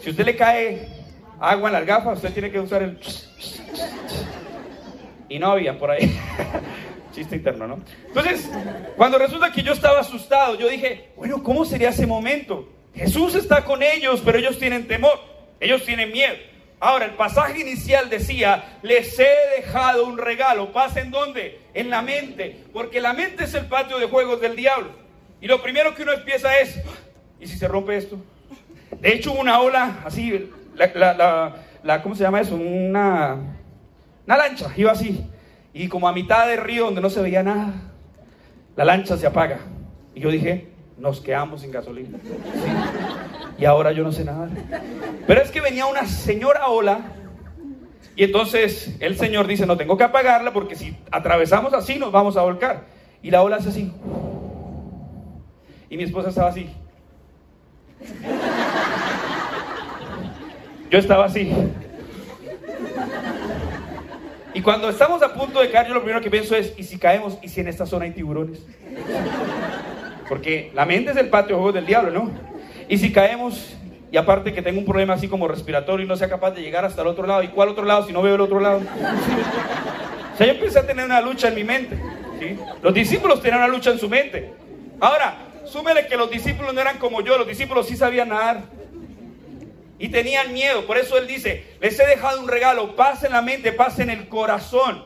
Si 0.01 0.09
usted 0.09 0.25
le 0.25 0.35
cae 0.35 0.87
agua 1.39 1.69
en 1.69 1.73
las 1.73 1.85
gafas, 1.85 2.17
usted 2.17 2.33
tiene 2.33 2.51
que 2.51 2.59
usar 2.59 2.83
el. 2.83 2.99
Y 5.29 5.39
no 5.39 5.51
había 5.51 5.77
por 5.77 5.91
ahí. 5.91 6.17
¿no? 7.67 7.79
Entonces, 8.07 8.49
cuando 8.95 9.17
resulta 9.17 9.51
que 9.51 9.63
yo 9.63 9.73
estaba 9.73 9.99
asustado, 9.99 10.55
yo 10.55 10.67
dije, 10.69 11.09
bueno, 11.15 11.43
¿cómo 11.43 11.65
sería 11.65 11.89
ese 11.89 12.05
momento? 12.05 12.69
Jesús 12.93 13.35
está 13.35 13.63
con 13.63 13.83
ellos, 13.83 14.21
pero 14.25 14.37
ellos 14.37 14.57
tienen 14.57 14.87
temor, 14.87 15.19
ellos 15.59 15.83
tienen 15.85 16.11
miedo. 16.11 16.35
Ahora, 16.79 17.05
el 17.05 17.11
pasaje 17.11 17.61
inicial 17.61 18.09
decía, 18.09 18.77
les 18.83 19.17
he 19.19 19.35
dejado 19.57 20.05
un 20.05 20.17
regalo. 20.17 20.71
¿Paz 20.71 20.95
en 20.97 21.09
dónde? 21.09 21.59
En 21.73 21.89
la 21.89 22.03
mente. 22.03 22.65
Porque 22.71 23.01
la 23.01 23.13
mente 23.13 23.45
es 23.45 23.53
el 23.55 23.65
patio 23.65 23.97
de 23.97 24.05
juegos 24.05 24.39
del 24.41 24.55
diablo. 24.55 24.91
Y 25.41 25.47
lo 25.47 25.61
primero 25.61 25.95
que 25.95 26.03
uno 26.03 26.13
empieza 26.13 26.55
es, 26.59 26.79
¿y 27.39 27.47
si 27.47 27.57
se 27.57 27.67
rompe 27.67 27.97
esto? 27.97 28.17
De 28.99 29.13
hecho, 29.13 29.31
una 29.31 29.59
ola 29.59 30.01
así, 30.05 30.49
la, 30.75 32.01
¿cómo 32.03 32.15
se 32.15 32.23
llama 32.23 32.41
eso? 32.41 32.55
Una, 32.55 33.37
una 34.25 34.37
lancha, 34.37 34.71
iba 34.75 34.91
así. 34.91 35.25
Y 35.77 35.89
como 35.89 36.07
a 36.07 36.11
mitad 36.11 36.47
del 36.47 36.57
río 36.57 36.85
donde 36.85 37.01
no 37.01 37.09
se 37.11 37.21
veía 37.21 37.43
nada, 37.43 37.71
la 38.75 38.83
lancha 38.83 39.15
se 39.15 39.27
apaga. 39.27 39.59
Y 40.15 40.21
yo 40.21 40.31
dije, 40.31 40.69
nos 40.97 41.21
quedamos 41.21 41.61
sin 41.61 41.71
gasolina. 41.71 42.17
Y 43.59 43.65
ahora 43.65 43.91
yo 43.91 44.03
no 44.03 44.11
sé 44.11 44.25
nada. 44.25 44.49
Pero 45.27 45.39
es 45.39 45.51
que 45.51 45.61
venía 45.61 45.85
una 45.85 46.07
señora 46.07 46.69
ola 46.69 47.13
y 48.15 48.23
entonces 48.23 48.97
el 48.99 49.17
señor 49.17 49.45
dice, 49.45 49.67
no 49.67 49.77
tengo 49.77 49.97
que 49.97 50.03
apagarla 50.03 50.51
porque 50.51 50.75
si 50.75 50.97
atravesamos 51.11 51.71
así 51.75 51.99
nos 51.99 52.11
vamos 52.11 52.37
a 52.37 52.41
volcar. 52.41 52.85
Y 53.21 53.29
la 53.29 53.43
ola 53.43 53.57
hace 53.57 53.69
así. 53.69 53.93
Y 55.91 55.97
mi 55.97 56.03
esposa 56.03 56.29
estaba 56.29 56.49
así. 56.49 56.67
Yo 60.89 60.97
estaba 60.97 61.25
así. 61.25 61.53
Y 64.57 64.61
cuando 64.63 64.89
estamos 64.89 65.21
a 65.21 65.35
punto 65.35 65.61
de 65.61 65.69
caer, 65.69 65.89
yo 65.89 65.93
lo 65.93 66.01
primero 66.01 66.19
que 66.19 66.31
pienso 66.31 66.55
es, 66.55 66.73
¿y 66.77 66.83
si 66.83 66.97
caemos? 66.97 67.37
¿Y 67.43 67.47
si 67.47 67.61
en 67.61 67.67
esta 67.67 67.85
zona 67.85 68.05
hay 68.05 68.11
tiburones? 68.11 68.65
Porque 70.27 70.71
la 70.73 70.83
mente 70.83 71.11
es 71.11 71.17
el 71.17 71.29
patio 71.29 71.49
de 71.49 71.61
juegos 71.61 71.75
del 71.75 71.85
diablo, 71.85 72.09
¿no? 72.09 72.31
Y 72.89 72.97
si 72.97 73.11
caemos, 73.11 73.75
y 74.11 74.17
aparte 74.17 74.53
que 74.53 74.63
tengo 74.63 74.79
un 74.79 74.85
problema 74.85 75.13
así 75.13 75.27
como 75.27 75.47
respiratorio 75.47 76.07
y 76.07 76.09
no 76.09 76.15
sea 76.15 76.27
capaz 76.27 76.55
de 76.55 76.63
llegar 76.63 76.83
hasta 76.85 77.03
el 77.03 77.07
otro 77.07 77.27
lado, 77.27 77.43
¿y 77.43 77.49
cuál 77.49 77.69
otro 77.69 77.85
lado 77.85 78.07
si 78.07 78.11
no 78.11 78.23
veo 78.23 78.33
el 78.33 78.41
otro 78.41 78.59
lado? 78.59 78.81
O 80.33 80.37
sea, 80.37 80.47
yo 80.47 80.53
empecé 80.53 80.79
a 80.79 80.87
tener 80.87 81.05
una 81.05 81.21
lucha 81.21 81.49
en 81.49 81.53
mi 81.53 81.63
mente. 81.63 81.95
Los 82.81 82.95
discípulos 82.95 83.39
tenían 83.43 83.59
una 83.59 83.67
lucha 83.67 83.91
en 83.91 83.99
su 83.99 84.09
mente. 84.09 84.55
Ahora, 84.99 85.37
súmele 85.65 86.07
que 86.07 86.17
los 86.17 86.31
discípulos 86.31 86.73
no 86.73 86.81
eran 86.81 86.97
como 86.97 87.21
yo, 87.21 87.37
los 87.37 87.45
discípulos 87.45 87.85
sí 87.85 87.95
sabían 87.95 88.29
nadar. 88.29 88.63
Y 89.99 90.09
tenían 90.09 90.53
miedo, 90.53 90.85
por 90.85 90.97
eso 90.97 91.17
él 91.17 91.25
dice, 91.25 91.65
les 91.81 91.99
he 91.99 92.05
dejado 92.05 92.39
un 92.39 92.47
regalo, 92.47 92.95
paz 92.95 93.23
en 93.23 93.31
la 93.31 93.41
mente, 93.41 93.71
paz 93.71 93.99
en 93.99 94.11
el 94.11 94.27
corazón, 94.27 95.05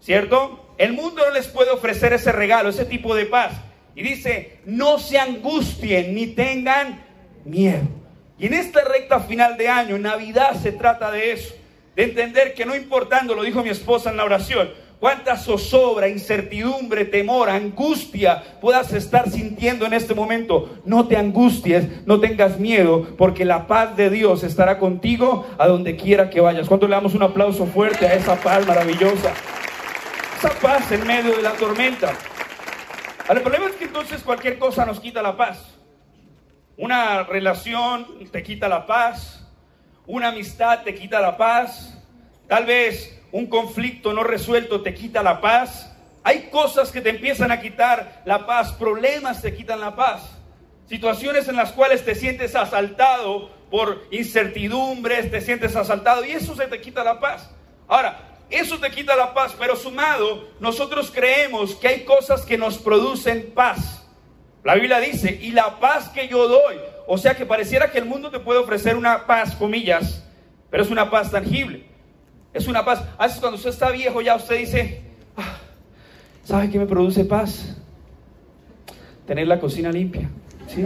¿cierto? 0.00 0.74
El 0.78 0.94
mundo 0.94 1.22
no 1.24 1.30
les 1.32 1.46
puede 1.46 1.70
ofrecer 1.70 2.12
ese 2.12 2.32
regalo, 2.32 2.70
ese 2.70 2.84
tipo 2.84 3.14
de 3.14 3.26
paz. 3.26 3.52
Y 3.94 4.02
dice, 4.02 4.58
no 4.64 4.98
se 4.98 5.18
angustien 5.18 6.14
ni 6.14 6.28
tengan 6.28 7.04
miedo. 7.44 7.82
Y 8.38 8.46
en 8.46 8.54
esta 8.54 8.82
recta 8.82 9.20
final 9.20 9.56
de 9.56 9.68
año, 9.68 9.98
Navidad, 9.98 10.60
se 10.60 10.72
trata 10.72 11.12
de 11.12 11.32
eso. 11.32 11.54
De 11.94 12.04
entender 12.04 12.54
que 12.54 12.64
no 12.64 12.74
importando, 12.74 13.34
lo 13.34 13.42
dijo 13.42 13.62
mi 13.62 13.68
esposa 13.68 14.10
en 14.10 14.16
la 14.16 14.24
oración, 14.24 14.72
cuánta 15.02 15.36
zozobra, 15.36 16.06
incertidumbre, 16.06 17.04
temor, 17.04 17.50
angustia 17.50 18.40
puedas 18.60 18.92
estar 18.92 19.28
sintiendo 19.28 19.84
en 19.84 19.94
este 19.94 20.14
momento. 20.14 20.78
No 20.84 21.08
te 21.08 21.16
angusties, 21.16 22.06
no 22.06 22.20
tengas 22.20 22.60
miedo, 22.60 23.08
porque 23.18 23.44
la 23.44 23.66
paz 23.66 23.96
de 23.96 24.10
Dios 24.10 24.44
estará 24.44 24.78
contigo 24.78 25.44
a 25.58 25.66
donde 25.66 25.96
quiera 25.96 26.30
que 26.30 26.40
vayas. 26.40 26.68
Cuando 26.68 26.86
le 26.86 26.94
damos 26.94 27.14
un 27.14 27.24
aplauso 27.24 27.66
fuerte 27.66 28.06
a 28.06 28.14
esa 28.14 28.36
paz 28.36 28.64
maravillosa? 28.64 29.32
Esa 30.38 30.50
paz 30.60 30.92
en 30.92 31.04
medio 31.04 31.34
de 31.34 31.42
la 31.42 31.50
tormenta. 31.54 32.12
El 33.28 33.40
problema 33.40 33.66
es 33.70 33.72
que 33.72 33.86
entonces 33.86 34.22
cualquier 34.22 34.56
cosa 34.56 34.86
nos 34.86 35.00
quita 35.00 35.20
la 35.20 35.36
paz. 35.36 35.80
Una 36.76 37.24
relación 37.24 38.06
te 38.30 38.40
quita 38.44 38.68
la 38.68 38.86
paz, 38.86 39.50
una 40.06 40.28
amistad 40.28 40.84
te 40.84 40.94
quita 40.94 41.20
la 41.20 41.36
paz, 41.36 42.00
tal 42.46 42.66
vez 42.66 43.20
un 43.32 43.46
conflicto 43.46 44.12
no 44.12 44.22
resuelto 44.22 44.82
te 44.82 44.94
quita 44.94 45.22
la 45.22 45.40
paz. 45.40 45.96
Hay 46.22 46.50
cosas 46.50 46.92
que 46.92 47.00
te 47.00 47.10
empiezan 47.10 47.50
a 47.50 47.60
quitar 47.60 48.22
la 48.24 48.46
paz, 48.46 48.72
problemas 48.72 49.42
te 49.42 49.54
quitan 49.54 49.80
la 49.80 49.96
paz, 49.96 50.22
situaciones 50.88 51.48
en 51.48 51.56
las 51.56 51.72
cuales 51.72 52.04
te 52.04 52.14
sientes 52.14 52.54
asaltado 52.54 53.50
por 53.70 54.04
incertidumbres, 54.10 55.30
te 55.30 55.40
sientes 55.40 55.74
asaltado 55.74 56.24
y 56.24 56.30
eso 56.30 56.54
se 56.54 56.68
te 56.68 56.80
quita 56.80 57.02
la 57.02 57.18
paz. 57.18 57.50
Ahora, 57.88 58.20
eso 58.50 58.78
te 58.78 58.90
quita 58.90 59.16
la 59.16 59.32
paz, 59.32 59.56
pero 59.58 59.74
sumado, 59.74 60.50
nosotros 60.60 61.10
creemos 61.10 61.74
que 61.74 61.88
hay 61.88 62.04
cosas 62.04 62.44
que 62.44 62.58
nos 62.58 62.78
producen 62.78 63.50
paz. 63.54 64.06
La 64.62 64.74
Biblia 64.74 65.00
dice, 65.00 65.38
y 65.42 65.50
la 65.50 65.80
paz 65.80 66.10
que 66.10 66.28
yo 66.28 66.46
doy, 66.46 66.76
o 67.08 67.18
sea 67.18 67.34
que 67.34 67.46
pareciera 67.46 67.90
que 67.90 67.98
el 67.98 68.04
mundo 68.04 68.30
te 68.30 68.38
puede 68.38 68.60
ofrecer 68.60 68.94
una 68.94 69.26
paz, 69.26 69.56
comillas, 69.56 70.22
pero 70.70 70.84
es 70.84 70.90
una 70.90 71.10
paz 71.10 71.30
tangible. 71.30 71.91
Es 72.52 72.68
una 72.68 72.84
paz. 72.84 73.02
A 73.18 73.26
veces 73.26 73.40
cuando 73.40 73.56
usted 73.56 73.70
está 73.70 73.90
viejo 73.90 74.20
ya 74.20 74.36
usted 74.36 74.58
dice, 74.58 75.02
ah, 75.36 75.56
¿sabe 76.44 76.70
qué 76.70 76.78
me 76.78 76.86
produce 76.86 77.24
paz? 77.24 77.76
Tener 79.26 79.46
la 79.46 79.58
cocina 79.60 79.90
limpia. 79.90 80.28
¿sí? 80.66 80.84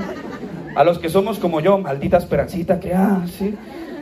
A 0.77 0.85
los 0.85 0.99
que 0.99 1.09
somos 1.09 1.39
como 1.39 1.61
yo, 1.61 1.79
maldita 1.79 2.19
esperancita, 2.19 2.79
que 2.79 2.95
ah, 2.95 3.25
sí 3.27 3.55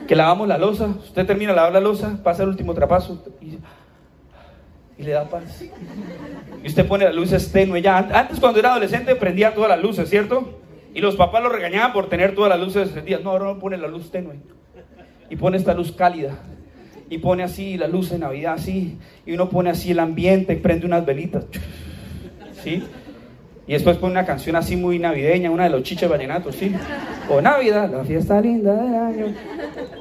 que 0.07 0.17
lavamos 0.17 0.49
la 0.49 0.59
losa, 0.59 0.87
usted 0.87 1.27
termina 1.27 1.53
de 1.53 1.57
lavar 1.57 1.73
la 1.73 1.81
losa, 1.81 2.19
pasa 2.23 2.43
el 2.43 2.51
último 2.51 2.75
trapazo 2.75 3.25
y, 3.41 3.59
le 5.03 5.11
da 5.11 5.29
paz. 5.29 5.63
Y 6.63 6.67
usted 6.67 6.87
pone 6.87 7.05
las 7.05 7.15
luces 7.15 7.51
tenue 7.51 7.83
ya. 7.83 7.99
Antes 7.99 8.39
cuando 8.39 8.61
era 8.61 8.71
adolescente 8.71 9.17
prendía 9.17 9.55
todas 9.55 9.71
las 9.71 9.81
luces, 9.81 10.09
¿cierto? 10.09 10.61
Y 10.95 11.01
los 11.01 11.17
papás 11.17 11.43
lo 11.43 11.49
regañaban 11.49 11.93
por 11.93 12.09
tener 12.09 12.35
todas 12.35 12.51
las 12.51 12.61
luces 12.61 12.89
encendidas. 12.89 13.23
No, 13.23 13.31
ahora 13.31 13.47
no 13.47 13.59
pone 13.59 13.77
la 13.77 13.89
luz 13.89 14.11
tenue. 14.13 14.37
Y 15.29 15.37
pone 15.37 15.57
esta 15.57 15.75
luz 15.75 15.91
cálida. 15.93 16.39
Y 17.11 17.19
pone 17.19 17.43
así 17.43 17.77
la 17.77 17.89
luz 17.89 18.11
de 18.11 18.19
Navidad, 18.19 18.55
así. 18.55 18.99
Y 19.27 19.33
uno 19.33 19.49
pone 19.49 19.71
así 19.71 19.91
el 19.91 19.99
ambiente 19.99 20.55
y 20.55 20.57
prende 20.57 20.87
unas 20.87 21.05
velitas. 21.05 21.45
¿Sí? 22.63 22.83
Y 23.67 23.73
después 23.73 23.97
pone 23.97 24.13
una 24.13 24.27
canción 24.27 24.57
así 24.57 24.77
muy 24.77 24.99
navideña, 24.99 25.51
una 25.51 25.65
de 25.65 25.71
los 25.71 25.83
chiches 25.83 26.09
vallenatos, 26.09 26.55
¿sí? 26.55 26.75
O 27.31 27.41
Navidad, 27.41 27.91
la 27.91 28.05
fiesta 28.05 28.39
linda 28.39 28.75
del 28.75 28.95
año. 28.95 29.35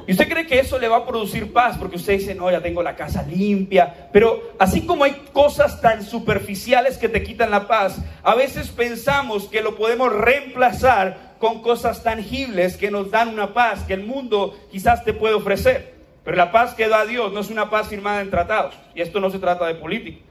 Y 0.06 0.12
usted 0.12 0.28
cree 0.28 0.46
que 0.46 0.60
eso 0.60 0.78
le 0.78 0.86
va 0.86 0.98
a 0.98 1.06
producir 1.06 1.50
paz, 1.50 1.78
porque 1.78 1.96
usted 1.96 2.18
dice, 2.18 2.34
no, 2.34 2.50
ya 2.50 2.60
tengo 2.60 2.82
la 2.82 2.94
casa 2.94 3.22
limpia. 3.22 4.10
Pero 4.12 4.52
así 4.58 4.82
como 4.82 5.04
hay 5.04 5.12
cosas 5.32 5.80
tan 5.80 6.02
superficiales 6.02 6.98
que 6.98 7.08
te 7.08 7.22
quitan 7.22 7.50
la 7.50 7.66
paz, 7.66 8.02
a 8.22 8.34
veces 8.34 8.68
pensamos 8.68 9.48
que 9.48 9.62
lo 9.62 9.76
podemos 9.76 10.12
reemplazar 10.12 11.34
con 11.38 11.62
cosas 11.62 12.02
tangibles 12.02 12.76
que 12.76 12.90
nos 12.90 13.10
dan 13.10 13.28
una 13.28 13.54
paz 13.54 13.84
que 13.84 13.94
el 13.94 14.04
mundo 14.04 14.54
quizás 14.70 15.04
te 15.04 15.14
puede 15.14 15.34
ofrecer. 15.34 15.93
Pero 16.24 16.36
la 16.36 16.50
paz 16.50 16.74
que 16.74 16.88
da 16.88 17.04
Dios 17.04 17.32
no 17.32 17.40
es 17.40 17.50
una 17.50 17.70
paz 17.70 17.88
firmada 17.88 18.20
en 18.20 18.30
tratados. 18.30 18.74
Y 18.94 19.02
esto 19.02 19.20
no 19.20 19.30
se 19.30 19.38
trata 19.38 19.66
de 19.66 19.74
política. 19.74 20.22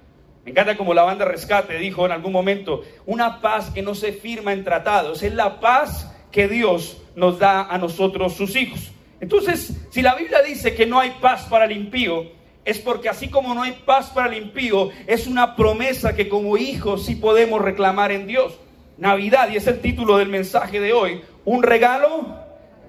Me 0.43 0.51
encanta 0.51 0.75
como 0.75 0.93
la 0.93 1.03
banda 1.03 1.25
Rescate 1.25 1.77
dijo 1.77 2.05
en 2.05 2.11
algún 2.11 2.33
momento, 2.33 2.81
una 3.05 3.39
paz 3.39 3.69
que 3.69 3.81
no 3.81 3.95
se 3.95 4.11
firma 4.11 4.51
en 4.51 4.65
tratados, 4.65 5.23
es 5.23 5.33
la 5.33 5.61
paz 5.61 6.13
que 6.31 6.49
Dios 6.49 7.01
nos 7.15 7.39
da 7.39 7.63
a 7.63 7.77
nosotros 7.77 8.33
sus 8.33 8.55
hijos. 8.55 8.91
Entonces, 9.21 9.71
si 9.89 10.01
la 10.01 10.15
Biblia 10.15 10.41
dice 10.41 10.75
que 10.75 10.85
no 10.85 10.99
hay 10.99 11.11
paz 11.21 11.45
para 11.49 11.63
el 11.65 11.71
impío, 11.71 12.25
es 12.65 12.79
porque 12.79 13.07
así 13.07 13.29
como 13.29 13.53
no 13.53 13.63
hay 13.63 13.71
paz 13.85 14.09
para 14.09 14.27
el 14.27 14.41
impío, 14.41 14.89
es 15.07 15.27
una 15.27 15.55
promesa 15.55 16.13
que 16.13 16.27
como 16.27 16.57
hijos 16.57 17.05
sí 17.05 17.15
podemos 17.15 17.61
reclamar 17.61 18.11
en 18.11 18.27
Dios. 18.27 18.59
Navidad, 18.97 19.49
y 19.49 19.55
es 19.55 19.67
el 19.67 19.79
título 19.79 20.17
del 20.17 20.29
mensaje 20.29 20.79
de 20.81 20.91
hoy, 20.91 21.21
un 21.45 21.63
regalo 21.63 22.35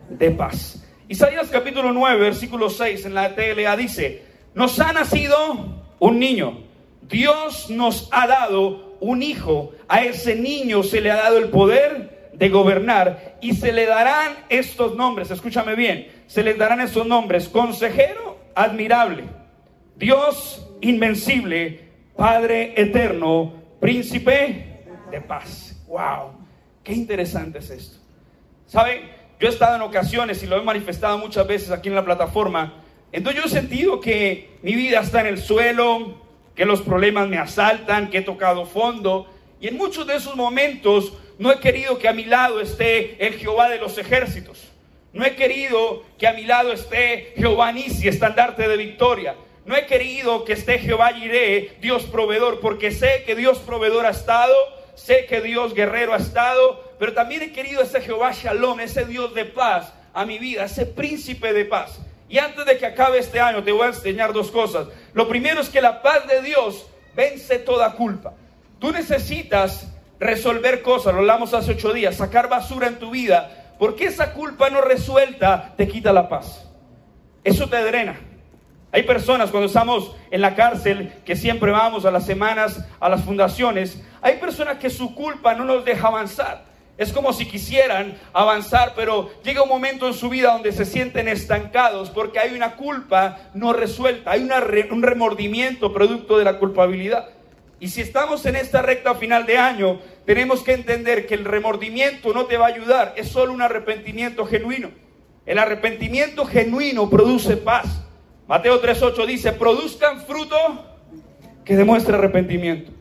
de 0.08 0.30
paz. 0.32 0.83
Isaías 1.14 1.48
capítulo 1.48 1.92
9, 1.92 2.18
versículo 2.18 2.68
6 2.68 3.06
en 3.06 3.14
la 3.14 3.36
TLA 3.36 3.76
dice, 3.76 4.24
nos 4.52 4.80
ha 4.80 4.92
nacido 4.92 5.84
un 6.00 6.18
niño 6.18 6.64
Dios 7.08 7.70
nos 7.70 8.08
ha 8.10 8.26
dado 8.26 8.96
un 8.98 9.22
hijo, 9.22 9.74
a 9.86 10.02
ese 10.02 10.34
niño 10.34 10.82
se 10.82 11.00
le 11.00 11.12
ha 11.12 11.14
dado 11.14 11.38
el 11.38 11.50
poder 11.50 12.30
de 12.32 12.48
gobernar 12.48 13.36
y 13.40 13.54
se 13.54 13.72
le 13.72 13.86
darán 13.86 14.32
estos 14.48 14.96
nombres, 14.96 15.30
escúchame 15.30 15.76
bien, 15.76 16.10
se 16.26 16.42
les 16.42 16.58
darán 16.58 16.80
estos 16.80 17.06
nombres, 17.06 17.48
consejero 17.48 18.36
admirable, 18.56 19.22
Dios 19.94 20.68
invencible, 20.80 21.90
Padre 22.16 22.74
eterno, 22.76 23.52
príncipe 23.78 24.84
de 25.12 25.20
paz. 25.20 25.80
Wow, 25.86 26.32
qué 26.82 26.92
interesante 26.92 27.60
es 27.60 27.70
esto. 27.70 27.98
¿Saben? 28.66 29.13
Yo 29.40 29.48
he 29.48 29.50
estado 29.50 29.76
en 29.76 29.82
ocasiones 29.82 30.42
y 30.42 30.46
lo 30.46 30.56
he 30.56 30.62
manifestado 30.62 31.18
muchas 31.18 31.46
veces 31.46 31.70
aquí 31.70 31.88
en 31.88 31.94
la 31.94 32.04
plataforma, 32.04 32.84
entonces 33.14 33.40
yo 33.40 33.46
he 33.46 33.50
sentido 33.50 34.00
que 34.00 34.58
mi 34.62 34.74
vida 34.74 34.98
está 34.98 35.20
en 35.20 35.28
el 35.28 35.38
suelo, 35.38 36.16
que 36.56 36.64
los 36.64 36.82
problemas 36.82 37.28
me 37.28 37.38
asaltan, 37.38 38.10
que 38.10 38.18
he 38.18 38.22
tocado 38.22 38.66
fondo. 38.66 39.28
Y 39.60 39.68
en 39.68 39.76
muchos 39.76 40.04
de 40.04 40.16
esos 40.16 40.34
momentos 40.34 41.12
no 41.38 41.52
he 41.52 41.60
querido 41.60 41.96
que 41.96 42.08
a 42.08 42.12
mi 42.12 42.24
lado 42.24 42.60
esté 42.60 43.24
el 43.24 43.34
Jehová 43.34 43.68
de 43.68 43.78
los 43.78 43.98
ejércitos. 43.98 44.68
No 45.12 45.24
he 45.24 45.36
querido 45.36 46.02
que 46.18 46.26
a 46.26 46.32
mi 46.32 46.42
lado 46.42 46.72
esté 46.72 47.34
Jehová 47.36 47.70
Nisi, 47.70 48.08
estandarte 48.08 48.66
de 48.66 48.76
victoria. 48.76 49.36
No 49.64 49.76
he 49.76 49.86
querido 49.86 50.44
que 50.44 50.54
esté 50.54 50.80
Jehová 50.80 51.12
Jireh, 51.12 51.76
Dios 51.80 52.02
proveedor, 52.06 52.58
porque 52.58 52.90
sé 52.90 53.22
que 53.24 53.36
Dios 53.36 53.58
proveedor 53.60 54.06
ha 54.06 54.10
estado, 54.10 54.54
sé 54.96 55.26
que 55.26 55.40
Dios 55.40 55.72
guerrero 55.72 56.14
ha 56.14 56.18
estado, 56.18 56.82
pero 57.04 57.12
también 57.12 57.42
he 57.42 57.52
querido 57.52 57.82
ese 57.82 58.00
Jehová 58.00 58.32
Shalom, 58.32 58.80
ese 58.80 59.04
Dios 59.04 59.34
de 59.34 59.44
paz 59.44 59.92
a 60.14 60.24
mi 60.24 60.38
vida, 60.38 60.64
ese 60.64 60.86
príncipe 60.86 61.52
de 61.52 61.66
paz. 61.66 62.00
Y 62.30 62.38
antes 62.38 62.64
de 62.64 62.78
que 62.78 62.86
acabe 62.86 63.18
este 63.18 63.40
año 63.40 63.62
te 63.62 63.72
voy 63.72 63.82
a 63.82 63.88
enseñar 63.88 64.32
dos 64.32 64.50
cosas. 64.50 64.88
Lo 65.12 65.28
primero 65.28 65.60
es 65.60 65.68
que 65.68 65.82
la 65.82 66.00
paz 66.00 66.26
de 66.26 66.40
Dios 66.40 66.86
vence 67.14 67.58
toda 67.58 67.92
culpa. 67.92 68.32
Tú 68.78 68.90
necesitas 68.90 69.86
resolver 70.18 70.80
cosas, 70.80 71.12
lo 71.12 71.18
hablamos 71.18 71.52
hace 71.52 71.72
ocho 71.72 71.92
días, 71.92 72.16
sacar 72.16 72.48
basura 72.48 72.86
en 72.86 72.98
tu 72.98 73.10
vida, 73.10 73.74
porque 73.78 74.06
esa 74.06 74.32
culpa 74.32 74.70
no 74.70 74.80
resuelta 74.80 75.74
te 75.76 75.86
quita 75.86 76.10
la 76.10 76.30
paz. 76.30 76.66
Eso 77.44 77.68
te 77.68 77.84
drena. 77.84 78.18
Hay 78.92 79.02
personas 79.02 79.50
cuando 79.50 79.66
estamos 79.66 80.16
en 80.30 80.40
la 80.40 80.54
cárcel, 80.54 81.12
que 81.26 81.36
siempre 81.36 81.70
vamos 81.70 82.06
a 82.06 82.10
las 82.10 82.24
semanas, 82.24 82.82
a 82.98 83.10
las 83.10 83.24
fundaciones, 83.24 84.02
hay 84.22 84.38
personas 84.38 84.78
que 84.78 84.88
su 84.88 85.14
culpa 85.14 85.54
no 85.54 85.66
nos 85.66 85.84
deja 85.84 86.08
avanzar. 86.08 86.72
Es 86.96 87.12
como 87.12 87.32
si 87.32 87.46
quisieran 87.46 88.16
avanzar, 88.32 88.92
pero 88.94 89.30
llega 89.42 89.62
un 89.62 89.68
momento 89.68 90.06
en 90.06 90.14
su 90.14 90.28
vida 90.28 90.52
donde 90.52 90.72
se 90.72 90.84
sienten 90.84 91.26
estancados 91.26 92.10
porque 92.10 92.38
hay 92.38 92.54
una 92.54 92.76
culpa 92.76 93.50
no 93.52 93.72
resuelta, 93.72 94.30
hay 94.30 94.48
un 94.90 95.02
remordimiento 95.02 95.92
producto 95.92 96.38
de 96.38 96.44
la 96.44 96.58
culpabilidad. 96.58 97.30
Y 97.80 97.88
si 97.88 98.00
estamos 98.00 98.46
en 98.46 98.54
esta 98.54 98.80
recta 98.80 99.14
final 99.16 99.44
de 99.44 99.58
año, 99.58 100.00
tenemos 100.24 100.62
que 100.62 100.72
entender 100.72 101.26
que 101.26 101.34
el 101.34 101.44
remordimiento 101.44 102.32
no 102.32 102.46
te 102.46 102.56
va 102.56 102.66
a 102.66 102.68
ayudar, 102.68 103.14
es 103.16 103.28
solo 103.28 103.52
un 103.52 103.60
arrepentimiento 103.60 104.46
genuino. 104.46 104.90
El 105.44 105.58
arrepentimiento 105.58 106.46
genuino 106.46 107.10
produce 107.10 107.56
paz. 107.56 108.02
Mateo 108.46 108.80
3.8 108.80 109.26
dice, 109.26 109.52
produzcan 109.52 110.20
fruto 110.22 110.56
que 111.64 111.76
demuestre 111.76 112.14
arrepentimiento. 112.14 112.92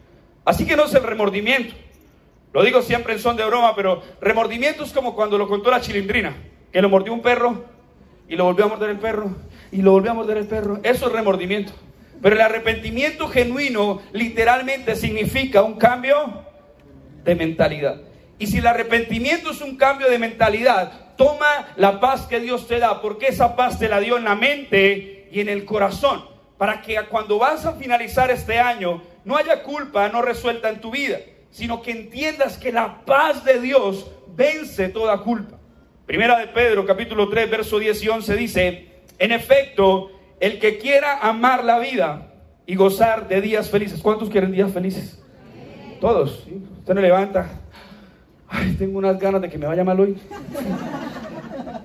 Así 0.43 0.65
que 0.65 0.75
no 0.75 0.85
es 0.85 0.93
el 0.93 1.03
remordimiento. 1.03 1.75
Lo 2.53 2.63
digo 2.63 2.81
siempre 2.83 3.13
en 3.13 3.19
son 3.19 3.35
de 3.35 3.45
broma, 3.45 3.75
pero 3.75 4.03
remordimiento 4.21 4.83
es 4.83 4.93
como 4.93 5.15
cuando 5.15 5.37
lo 5.37 5.47
contó 5.47 5.71
la 5.71 5.81
chilindrina, 5.81 6.35
que 6.71 6.81
lo 6.81 6.89
mordió 6.89 7.11
un 7.11 7.21
perro 7.21 7.65
y 8.29 8.35
lo 8.35 8.45
volvió 8.45 8.65
a 8.65 8.67
morder 8.67 8.91
el 8.91 8.99
perro 8.99 9.35
y 9.71 9.81
lo 9.81 9.91
volvió 9.91 10.11
a 10.11 10.13
morder 10.13 10.37
el 10.37 10.45
perro. 10.45 10.79
Eso 10.83 11.07
es 11.07 11.11
remordimiento. 11.11 11.73
Pero 12.21 12.35
el 12.35 12.41
arrepentimiento 12.41 13.27
genuino 13.27 14.01
literalmente 14.13 14.95
significa 14.95 15.63
un 15.63 15.77
cambio 15.77 16.43
de 17.23 17.35
mentalidad. 17.35 18.01
Y 18.37 18.47
si 18.47 18.59
el 18.59 18.67
arrepentimiento 18.67 19.51
es 19.51 19.61
un 19.61 19.75
cambio 19.75 20.09
de 20.09 20.19
mentalidad, 20.19 21.15
toma 21.17 21.73
la 21.75 21.99
paz 21.99 22.27
que 22.27 22.39
Dios 22.39 22.67
te 22.67 22.79
da, 22.79 23.01
porque 23.01 23.27
esa 23.27 23.55
paz 23.55 23.79
te 23.79 23.89
la 23.89 23.99
dio 23.99 24.17
en 24.17 24.25
la 24.25 24.35
mente 24.35 25.27
y 25.31 25.39
en 25.41 25.49
el 25.49 25.65
corazón, 25.65 26.23
para 26.57 26.81
que 26.81 26.97
cuando 27.09 27.39
vas 27.39 27.65
a 27.65 27.73
finalizar 27.73 28.29
este 28.31 28.59
año 28.59 29.01
no 29.25 29.37
haya 29.37 29.63
culpa 29.63 30.07
no 30.09 30.21
resuelta 30.21 30.69
en 30.69 30.81
tu 30.81 30.91
vida, 30.91 31.17
sino 31.53 31.83
que 31.83 31.91
entiendas 31.91 32.57
que 32.57 32.71
la 32.71 33.05
paz 33.05 33.45
de 33.45 33.61
Dios 33.61 34.11
vence 34.35 34.89
toda 34.89 35.19
culpa. 35.19 35.59
Primera 36.07 36.39
de 36.39 36.47
Pedro, 36.47 36.83
capítulo 36.83 37.29
3, 37.29 37.49
verso 37.49 37.77
10 37.77 38.03
y 38.03 38.09
11 38.09 38.35
dice, 38.35 38.87
en 39.19 39.31
efecto, 39.31 40.11
el 40.39 40.59
que 40.59 40.79
quiera 40.79 41.19
amar 41.19 41.63
la 41.63 41.77
vida 41.77 42.33
y 42.65 42.75
gozar 42.75 43.27
de 43.27 43.39
días 43.39 43.69
felices. 43.69 44.01
¿Cuántos 44.01 44.31
quieren 44.31 44.51
días 44.51 44.71
felices? 44.71 45.21
Todos. 46.01 46.47
Usted 46.79 46.95
no 46.95 47.01
levanta. 47.01 47.61
Ay, 48.49 48.73
tengo 48.73 48.97
unas 48.97 49.19
ganas 49.19 49.41
de 49.41 49.49
que 49.49 49.59
me 49.59 49.67
vaya 49.67 49.83
mal 49.83 49.99
hoy. 49.99 50.17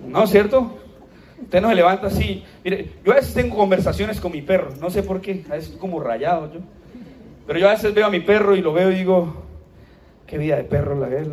¿No 0.07 0.25
es 0.25 0.31
cierto? 0.31 0.79
Usted 1.43 1.61
no 1.61 1.69
se 1.69 1.75
levanta 1.75 2.07
así. 2.07 2.43
Mire, 2.65 2.93
yo 3.05 3.13
a 3.13 3.17
veces 3.17 3.35
tengo 3.35 3.55
conversaciones 3.55 4.19
con 4.19 4.33
mi 4.33 4.41
perro. 4.41 4.71
No 4.81 4.89
sé 4.89 5.03
por 5.03 5.21
qué. 5.21 5.45
A 5.51 5.55
veces 5.55 5.77
como 5.77 6.01
rayado 6.01 6.51
yo. 6.55 6.61
Pero 7.47 7.59
yo 7.59 7.69
a 7.69 7.73
veces 7.73 7.93
veo 7.93 8.07
a 8.07 8.11
mi 8.11 8.21
perro 8.21 8.57
y 8.57 8.63
lo 8.63 8.73
veo 8.73 8.91
y 8.91 8.95
digo, 8.95 9.48
qué 10.29 10.39
vida 10.39 10.57
de 10.57 10.65
perro 10.65 10.95
la 10.95 11.09
de 11.09 11.21
él. 11.21 11.33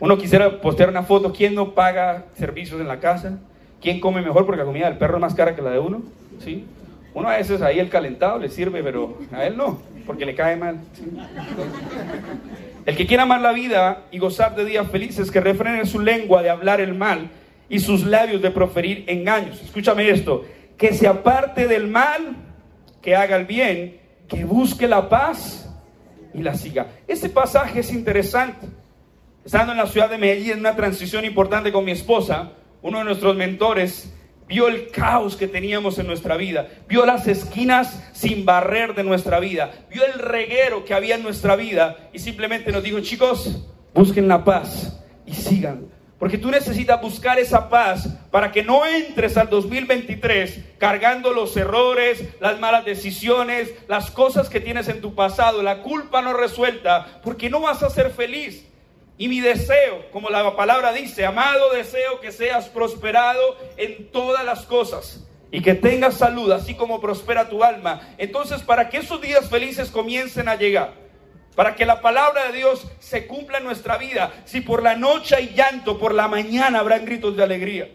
Uno 0.00 0.16
quisiera 0.16 0.60
postear 0.60 0.88
una 0.88 1.02
foto. 1.02 1.32
¿Quién 1.32 1.54
no 1.54 1.74
paga 1.74 2.26
servicios 2.36 2.80
en 2.80 2.88
la 2.88 3.00
casa? 3.00 3.38
¿Quién 3.82 4.00
come 4.00 4.22
mejor? 4.22 4.46
Porque 4.46 4.60
la 4.60 4.64
comida 4.64 4.88
del 4.88 4.96
perro 4.96 5.16
es 5.16 5.20
más 5.20 5.34
cara 5.34 5.54
que 5.54 5.62
la 5.62 5.70
de 5.70 5.80
uno. 5.80 6.02
¿sí? 6.42 6.64
Uno 7.14 7.28
a 7.28 7.36
veces 7.36 7.60
ahí 7.60 7.80
el 7.80 7.90
calentado 7.90 8.38
le 8.38 8.48
sirve, 8.48 8.82
pero 8.82 9.18
a 9.32 9.44
él 9.44 9.56
no, 9.56 9.80
porque 10.06 10.24
le 10.24 10.34
cae 10.34 10.56
mal. 10.56 10.78
El 12.86 12.96
que 12.96 13.06
quiera 13.06 13.24
amar 13.24 13.40
la 13.40 13.52
vida 13.52 14.04
y 14.12 14.18
gozar 14.18 14.54
de 14.54 14.64
días 14.64 14.88
felices, 14.88 15.30
que 15.30 15.40
refrene 15.40 15.84
su 15.84 15.98
lengua 15.98 16.42
de 16.42 16.50
hablar 16.50 16.80
el 16.80 16.94
mal 16.94 17.28
y 17.68 17.80
sus 17.80 18.06
labios 18.06 18.40
de 18.40 18.50
proferir 18.50 19.04
engaños. 19.08 19.60
Escúchame 19.62 20.08
esto, 20.08 20.44
que 20.76 20.94
se 20.94 21.08
aparte 21.08 21.66
del 21.66 21.88
mal, 21.88 22.36
que 23.02 23.16
haga 23.16 23.36
el 23.36 23.46
bien, 23.46 23.98
que 24.28 24.44
busque 24.44 24.86
la 24.86 25.08
paz 25.08 25.67
y 26.34 26.42
la 26.42 26.54
siga. 26.54 26.88
Este 27.06 27.28
pasaje 27.28 27.80
es 27.80 27.92
interesante. 27.92 28.66
Estando 29.44 29.72
en 29.72 29.78
la 29.78 29.86
ciudad 29.86 30.10
de 30.10 30.18
Medellín, 30.18 30.52
en 30.52 30.60
una 30.60 30.76
transición 30.76 31.24
importante 31.24 31.72
con 31.72 31.84
mi 31.84 31.92
esposa, 31.92 32.52
uno 32.82 32.98
de 32.98 33.04
nuestros 33.04 33.36
mentores, 33.36 34.12
vio 34.46 34.68
el 34.68 34.90
caos 34.90 35.36
que 35.36 35.46
teníamos 35.46 35.98
en 35.98 36.06
nuestra 36.06 36.36
vida, 36.36 36.68
vio 36.88 37.04
las 37.04 37.28
esquinas 37.28 38.02
sin 38.12 38.44
barrer 38.44 38.94
de 38.94 39.04
nuestra 39.04 39.40
vida, 39.40 39.70
vio 39.90 40.04
el 40.04 40.14
reguero 40.14 40.84
que 40.84 40.94
había 40.94 41.16
en 41.16 41.22
nuestra 41.22 41.54
vida 41.56 42.10
y 42.12 42.18
simplemente 42.18 42.72
nos 42.72 42.82
dijo, 42.82 43.00
chicos, 43.00 43.64
busquen 43.94 44.26
la 44.28 44.44
paz 44.44 44.98
y 45.26 45.34
sigan. 45.34 45.97
Porque 46.18 46.36
tú 46.36 46.50
necesitas 46.50 47.00
buscar 47.00 47.38
esa 47.38 47.68
paz 47.68 48.08
para 48.32 48.50
que 48.50 48.64
no 48.64 48.84
entres 48.84 49.36
al 49.36 49.48
2023 49.48 50.60
cargando 50.78 51.32
los 51.32 51.56
errores, 51.56 52.24
las 52.40 52.58
malas 52.58 52.84
decisiones, 52.84 53.72
las 53.86 54.10
cosas 54.10 54.48
que 54.48 54.60
tienes 54.60 54.88
en 54.88 55.00
tu 55.00 55.14
pasado, 55.14 55.62
la 55.62 55.82
culpa 55.82 56.20
no 56.20 56.32
resuelta, 56.32 57.20
porque 57.22 57.48
no 57.48 57.60
vas 57.60 57.84
a 57.84 57.90
ser 57.90 58.10
feliz. 58.10 58.64
Y 59.16 59.28
mi 59.28 59.40
deseo, 59.40 60.10
como 60.12 60.28
la 60.28 60.56
palabra 60.56 60.92
dice, 60.92 61.24
amado 61.24 61.72
deseo 61.72 62.20
que 62.20 62.32
seas 62.32 62.68
prosperado 62.68 63.56
en 63.76 64.10
todas 64.10 64.44
las 64.44 64.64
cosas 64.64 65.24
y 65.50 65.60
que 65.60 65.74
tengas 65.74 66.14
salud, 66.14 66.50
así 66.50 66.74
como 66.74 67.00
prospera 67.00 67.48
tu 67.48 67.62
alma. 67.62 68.00
Entonces, 68.18 68.62
para 68.62 68.90
que 68.90 68.98
esos 68.98 69.20
días 69.20 69.48
felices 69.48 69.90
comiencen 69.90 70.48
a 70.48 70.56
llegar, 70.56 70.94
para 71.58 71.74
que 71.74 71.84
la 71.84 72.00
palabra 72.00 72.44
de 72.44 72.58
Dios 72.58 72.86
se 73.00 73.26
cumpla 73.26 73.58
en 73.58 73.64
nuestra 73.64 73.98
vida, 73.98 74.32
si 74.44 74.60
por 74.60 74.80
la 74.80 74.94
noche 74.94 75.34
hay 75.34 75.54
llanto, 75.56 75.98
por 75.98 76.14
la 76.14 76.28
mañana 76.28 76.78
habrán 76.78 77.04
gritos 77.04 77.36
de 77.36 77.42
alegría. 77.42 77.88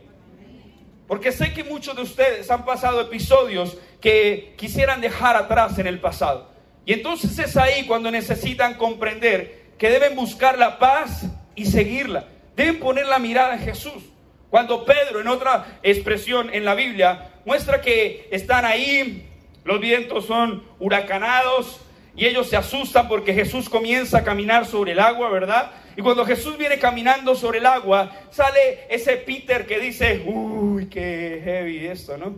Porque 1.08 1.32
sé 1.32 1.54
que 1.54 1.64
muchos 1.64 1.96
de 1.96 2.02
ustedes 2.02 2.52
han 2.52 2.66
pasado 2.66 3.00
episodios 3.00 3.78
que 4.02 4.54
quisieran 4.58 5.00
dejar 5.00 5.38
atrás 5.38 5.80
en 5.80 5.88
el 5.88 6.02
pasado. 6.02 6.52
Y 6.86 6.92
entonces 6.92 7.40
es 7.40 7.56
ahí 7.56 7.86
cuando 7.86 8.12
necesitan 8.12 8.74
comprender 8.74 9.72
que 9.78 9.90
deben 9.90 10.18
buscar 10.18 10.60
la 10.60 10.78
paz 10.78 11.24
y 11.56 11.66
seguirla. 11.66 12.26
Deben 12.58 12.82
poner 12.82 13.06
la 13.06 13.18
mirada 13.18 13.54
en 13.54 13.62
Jesús. 13.62 14.04
Cuando 14.50 14.84
Pedro, 14.84 15.22
en 15.22 15.30
otra 15.30 15.80
expresión 15.84 16.54
en 16.54 16.66
la 16.66 16.76
Biblia, 16.76 17.32
muestra 17.46 17.80
que 17.80 18.28
están 18.30 18.66
ahí, 18.66 19.26
los 19.64 19.80
vientos 19.80 20.26
son 20.26 20.66
huracanados 20.80 21.80
y 22.16 22.26
ellos 22.26 22.48
se 22.48 22.56
asustan 22.56 23.08
porque 23.08 23.34
Jesús 23.34 23.70
comienza 23.70 24.20
a 24.20 24.24
caminar 24.24 24.66
sobre 24.66 24.92
el 24.92 25.00
agua, 25.00 25.30
¿verdad? 25.30 25.72
Y 25.98 26.02
cuando 26.02 26.26
Jesús 26.26 26.58
viene 26.58 26.78
caminando 26.78 27.36
sobre 27.36 27.60
el 27.60 27.66
agua, 27.66 28.12
sale 28.30 28.86
ese 28.90 29.18
Peter 29.18 29.66
que 29.66 29.80
dice, 29.80 30.24
uy, 30.26 30.88
qué 30.88 31.42
heavy 31.44 31.88
esto, 31.88 32.18
¿no? 32.18 32.36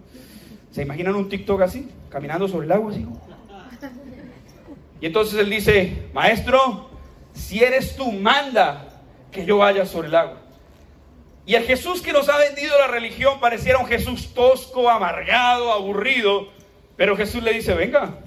¿Se 0.72 0.82
imaginan 0.82 1.16
un 1.16 1.28
TikTok 1.28 1.62
así, 1.62 1.90
caminando 2.10 2.48
sobre 2.48 2.66
el 2.66 2.72
agua 2.72 2.92
así? 2.92 3.06
Y 5.02 5.06
entonces 5.06 5.40
él 5.40 5.50
dice, 5.50 6.08
maestro, 6.14 6.90
si 7.34 7.62
eres 7.62 7.96
tú, 7.98 8.12
manda 8.14 8.88
que 9.32 9.46
yo 9.46 9.58
vaya 9.58 9.86
sobre 9.86 10.08
el 10.08 10.16
agua. 10.16 10.42
Y 11.46 11.56
el 11.56 11.64
Jesús 11.64 12.02
que 12.02 12.14
nos 12.14 12.28
ha 12.30 12.38
vendido 12.38 12.78
la 12.80 12.88
religión 12.88 13.40
pareciera 13.40 13.78
un 13.78 13.86
Jesús 13.86 14.34
tosco, 14.34 14.90
amargado, 14.90 15.72
aburrido, 15.72 16.48
pero 16.96 17.18
Jesús 17.18 17.44
le 17.44 17.54
dice, 17.54 17.74
venga. 17.74 18.20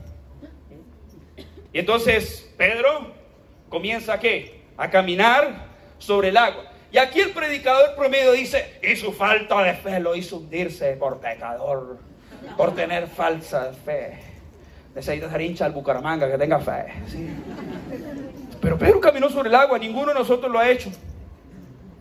Y 1.73 1.81
entonces 1.81 2.51
Pedro 2.57 3.13
comienza 3.69 4.19
qué? 4.19 4.63
A 4.77 4.91
caminar 4.91 5.67
sobre 5.99 6.29
el 6.29 6.37
agua. 6.37 6.65
Y 6.91 6.99
aquí 6.99 7.21
el 7.21 7.31
predicador 7.31 7.95
promedio 7.95 8.33
dice, 8.33 8.79
y 8.83 8.97
su 8.97 9.13
falta 9.13 9.63
de 9.63 9.75
fe 9.75 10.01
lo 10.01 10.17
hizo 10.17 10.39
hundirse 10.39 10.93
por 10.97 11.21
pecador, 11.21 11.99
por 12.57 12.75
tener 12.75 13.07
falsa 13.09 13.73
fe. 13.85 14.19
Necesita 14.95 15.31
ser 15.31 15.41
hincha 15.43 15.67
al 15.67 15.73
Bucaramanga 15.73 16.31
que 16.31 16.39
tenga 16.39 16.59
fe. 16.61 16.87
¿sí? 17.07 17.29
Pero 18.61 18.79
Pedro 18.79 19.01
caminó 19.01 19.29
sobre 19.29 19.51
el 19.51 19.55
agua, 19.55 19.79
ninguno 19.79 20.09
de 20.09 20.15
nosotros 20.15 20.51
lo 20.51 20.59
ha 20.59 20.71
hecho. 20.71 20.91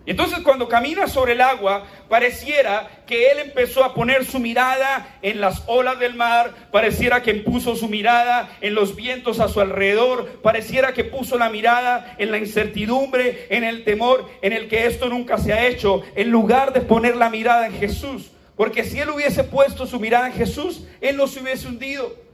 Y 0.08 0.12
entonces 0.12 0.40
cuando 0.40 0.70
camina 0.70 1.06
sobre 1.08 1.34
el 1.34 1.42
agua, 1.42 1.84
pareciera 2.08 3.04
que 3.06 3.30
él 3.30 3.40
empezó 3.40 3.84
a 3.84 3.94
poner 3.94 4.24
su 4.24 4.40
mirada 4.40 5.18
en 5.22 5.42
las 5.42 5.64
olas 5.68 6.00
del 6.00 6.16
mar, 6.16 6.70
pareciera 6.72 7.22
que 7.22 7.34
puso 7.34 7.76
su 7.76 7.90
mirada 7.90 8.50
en 8.62 8.74
los 8.74 8.96
vientos 8.96 9.42
a 9.42 9.50
su 9.50 9.60
alrededor, 9.60 10.40
pareciera 10.42 10.94
que 10.94 11.04
puso 11.04 11.38
la 11.38 11.50
mirada 11.50 12.16
en 12.20 12.32
la 12.32 12.38
incertidumbre, 12.38 13.48
en 13.50 13.66
el 13.66 13.84
temor, 13.84 14.30
en 14.42 14.54
el 14.54 14.70
que 14.70 14.86
esto 14.86 15.10
nunca 15.10 15.40
se 15.40 15.52
ha 15.52 15.68
hecho, 15.68 16.04
en 16.16 16.30
lugar 16.30 16.72
de 16.72 16.80
poner 16.80 17.18
la 17.18 17.30
mirada 17.30 17.68
en 17.68 17.74
Jesús. 17.74 18.32
Porque 18.56 18.86
si 18.86 19.02
él 19.02 19.10
hubiese 19.10 19.44
puesto 19.44 19.86
su 19.86 20.00
mirada 20.00 20.28
en 20.28 20.34
Jesús, 20.34 20.88
él 21.02 21.18
no 21.18 21.28
se 21.28 21.42
hubiese 21.42 21.68
hundido. 21.68 22.27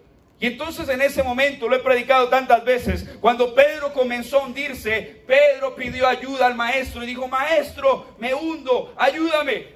Y 0.44 0.48
entonces 0.48 0.90
en 0.90 1.02
ese 1.02 1.24
momento, 1.24 1.70
lo 1.70 1.78
he 1.78 1.80
predicado 1.80 2.28
tantas 2.28 2.66
veces, 2.66 3.10
cuando 3.22 3.56
Pedro 3.56 3.94
comenzó 3.94 4.42
a 4.42 4.46
hundirse, 4.46 5.24
Pedro 5.26 5.74
pidió 5.74 6.06
ayuda 6.06 6.48
al 6.48 6.54
maestro 6.54 7.02
y 7.02 7.06
dijo, 7.06 7.30
maestro, 7.30 8.08
me 8.18 8.34
hundo, 8.34 8.94
ayúdame. 8.98 9.68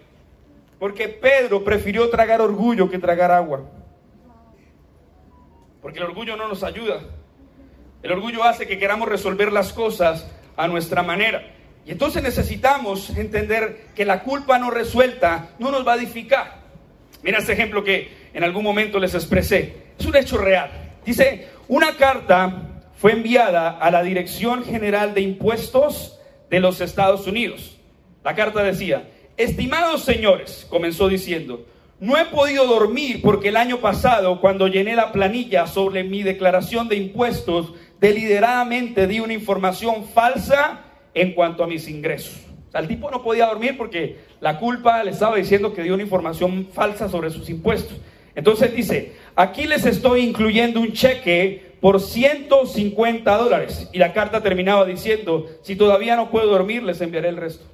Porque 0.77 1.07
Pedro 1.07 1.63
prefirió 1.63 2.09
tragar 2.09 2.41
orgullo 2.41 2.89
que 2.89 2.99
tragar 2.99 3.31
agua. 3.31 3.61
Porque 5.81 5.99
el 5.99 6.03
orgullo 6.03 6.35
no 6.35 6.49
nos 6.49 6.61
ayuda. 6.63 6.99
El 8.03 8.11
orgullo 8.11 8.43
hace 8.43 8.67
que 8.67 8.77
queramos 8.77 9.07
resolver 9.07 9.53
las 9.53 9.71
cosas 9.71 10.29
a 10.57 10.67
nuestra 10.67 11.01
manera. 11.01 11.49
Y 11.85 11.91
entonces 11.91 12.21
necesitamos 12.21 13.11
entender 13.11 13.85
que 13.95 14.03
la 14.03 14.21
culpa 14.21 14.59
no 14.59 14.69
resuelta 14.69 15.51
no 15.59 15.71
nos 15.71 15.87
va 15.87 15.93
a 15.93 15.95
edificar. 15.95 16.57
Mira 17.23 17.37
este 17.37 17.53
ejemplo 17.53 17.85
que 17.85 18.11
en 18.33 18.43
algún 18.43 18.65
momento 18.65 18.99
les 18.99 19.15
expresé. 19.15 19.86
Es 19.99 20.05
un 20.05 20.15
hecho 20.15 20.37
real. 20.37 20.69
Dice, 21.05 21.47
una 21.67 21.95
carta 21.95 22.81
fue 22.95 23.13
enviada 23.13 23.77
a 23.77 23.91
la 23.91 24.03
Dirección 24.03 24.63
General 24.63 25.13
de 25.13 25.21
Impuestos 25.21 26.19
de 26.49 26.59
los 26.59 26.81
Estados 26.81 27.27
Unidos. 27.27 27.77
La 28.23 28.35
carta 28.35 28.63
decía, 28.63 29.09
estimados 29.37 30.03
señores, 30.03 30.65
comenzó 30.69 31.07
diciendo, 31.07 31.65
no 31.99 32.17
he 32.17 32.25
podido 32.25 32.67
dormir 32.67 33.21
porque 33.23 33.49
el 33.49 33.57
año 33.57 33.79
pasado, 33.79 34.39
cuando 34.39 34.67
llené 34.67 34.95
la 34.95 35.11
planilla 35.11 35.65
sobre 35.65 36.03
mi 36.03 36.23
declaración 36.23 36.87
de 36.89 36.95
impuestos, 36.95 37.73
deliberadamente 37.99 39.07
di 39.07 39.19
una 39.19 39.33
información 39.33 40.05
falsa 40.05 40.81
en 41.13 41.33
cuanto 41.33 41.63
a 41.63 41.67
mis 41.67 41.87
ingresos. 41.87 42.35
O 42.67 42.71
sea, 42.71 42.81
el 42.81 42.87
tipo 42.87 43.09
no 43.09 43.23
podía 43.23 43.47
dormir 43.47 43.77
porque 43.77 44.19
la 44.41 44.59
culpa 44.59 45.03
le 45.03 45.11
estaba 45.11 45.37
diciendo 45.37 45.73
que 45.73 45.81
dio 45.81 45.93
una 45.95 46.03
información 46.03 46.67
falsa 46.71 47.09
sobre 47.09 47.29
sus 47.31 47.49
impuestos. 47.49 47.97
Entonces 48.35 48.75
dice, 48.75 49.15
aquí 49.37 49.67
les 49.67 49.85
estoy 49.85 50.21
incluyendo 50.21 50.81
un 50.81 50.91
cheque 50.91 51.77
por 51.79 52.01
150 52.01 53.37
dólares. 53.37 53.87
Y 53.93 53.99
la 53.99 54.11
carta 54.11 54.41
terminaba 54.41 54.83
diciendo, 54.83 55.45
si 55.61 55.75
todavía 55.75 56.15
no 56.15 56.29
puedo 56.29 56.47
dormir, 56.47 56.83
les 56.83 56.99
enviaré 56.99 57.29
el 57.29 57.37
resto. 57.37 57.65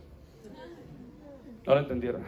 No 1.66 1.74
lo 1.74 1.80
entendieron. 1.80 2.24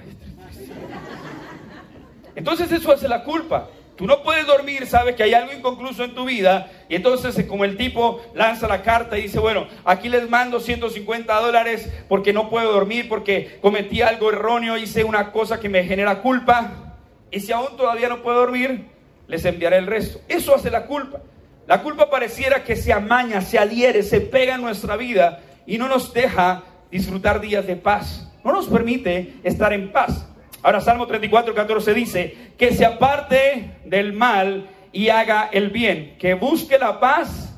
Entonces 2.35 2.71
eso 2.71 2.91
hace 2.91 3.07
la 3.07 3.23
culpa. 3.23 3.69
Tú 3.97 4.07
no 4.07 4.23
puedes 4.23 4.45
dormir, 4.45 4.87
sabes 4.87 5.15
que 5.15 5.23
hay 5.23 5.33
algo 5.33 5.53
inconcluso 5.53 6.03
en 6.03 6.15
tu 6.15 6.25
vida. 6.25 6.69
Y 6.89 6.95
entonces, 6.95 7.45
como 7.45 7.63
el 7.63 7.77
tipo 7.77 8.21
lanza 8.33 8.67
la 8.67 8.81
carta 8.81 9.17
y 9.17 9.23
dice: 9.23 9.39
Bueno, 9.39 9.67
aquí 9.85 10.09
les 10.09 10.29
mando 10.29 10.59
150 10.59 11.33
dólares 11.39 11.89
porque 12.09 12.33
no 12.33 12.49
puedo 12.49 12.73
dormir, 12.73 13.07
porque 13.07 13.57
cometí 13.61 14.01
algo 14.01 14.29
erróneo, 14.29 14.77
hice 14.77 15.05
una 15.05 15.31
cosa 15.31 15.61
que 15.61 15.69
me 15.69 15.85
genera 15.85 16.21
culpa. 16.21 16.97
Y 17.31 17.39
si 17.39 17.53
aún 17.53 17.77
todavía 17.77 18.09
no 18.09 18.21
puedo 18.21 18.39
dormir, 18.39 18.94
les 19.27 19.45
enviaré 19.45 19.77
el 19.77 19.87
resto. 19.87 20.19
Eso 20.27 20.55
hace 20.55 20.69
la 20.69 20.85
culpa. 20.85 21.21
La 21.67 21.81
culpa 21.81 22.09
pareciera 22.09 22.63
que 22.63 22.75
se 22.75 22.93
amaña, 22.93 23.41
se 23.41 23.57
adhiere, 23.57 24.03
se 24.03 24.21
pega 24.21 24.55
en 24.55 24.61
nuestra 24.61 24.97
vida 24.97 25.39
y 25.65 25.77
no 25.77 25.87
nos 25.87 26.13
deja 26.13 26.63
disfrutar 26.91 27.41
días 27.41 27.65
de 27.65 27.75
paz. 27.75 28.31
No 28.43 28.51
nos 28.51 28.67
permite 28.67 29.35
estar 29.43 29.73
en 29.73 29.91
paz. 29.91 30.27
Ahora 30.61 30.81
Salmo 30.81 31.07
34, 31.07 31.53
14 31.53 31.93
dice, 31.93 32.37
que 32.57 32.73
se 32.73 32.85
aparte 32.85 33.79
del 33.85 34.13
mal 34.13 34.69
y 34.91 35.09
haga 35.09 35.49
el 35.51 35.69
bien, 35.69 36.15
que 36.17 36.35
busque 36.35 36.77
la 36.77 36.99
paz 36.99 37.55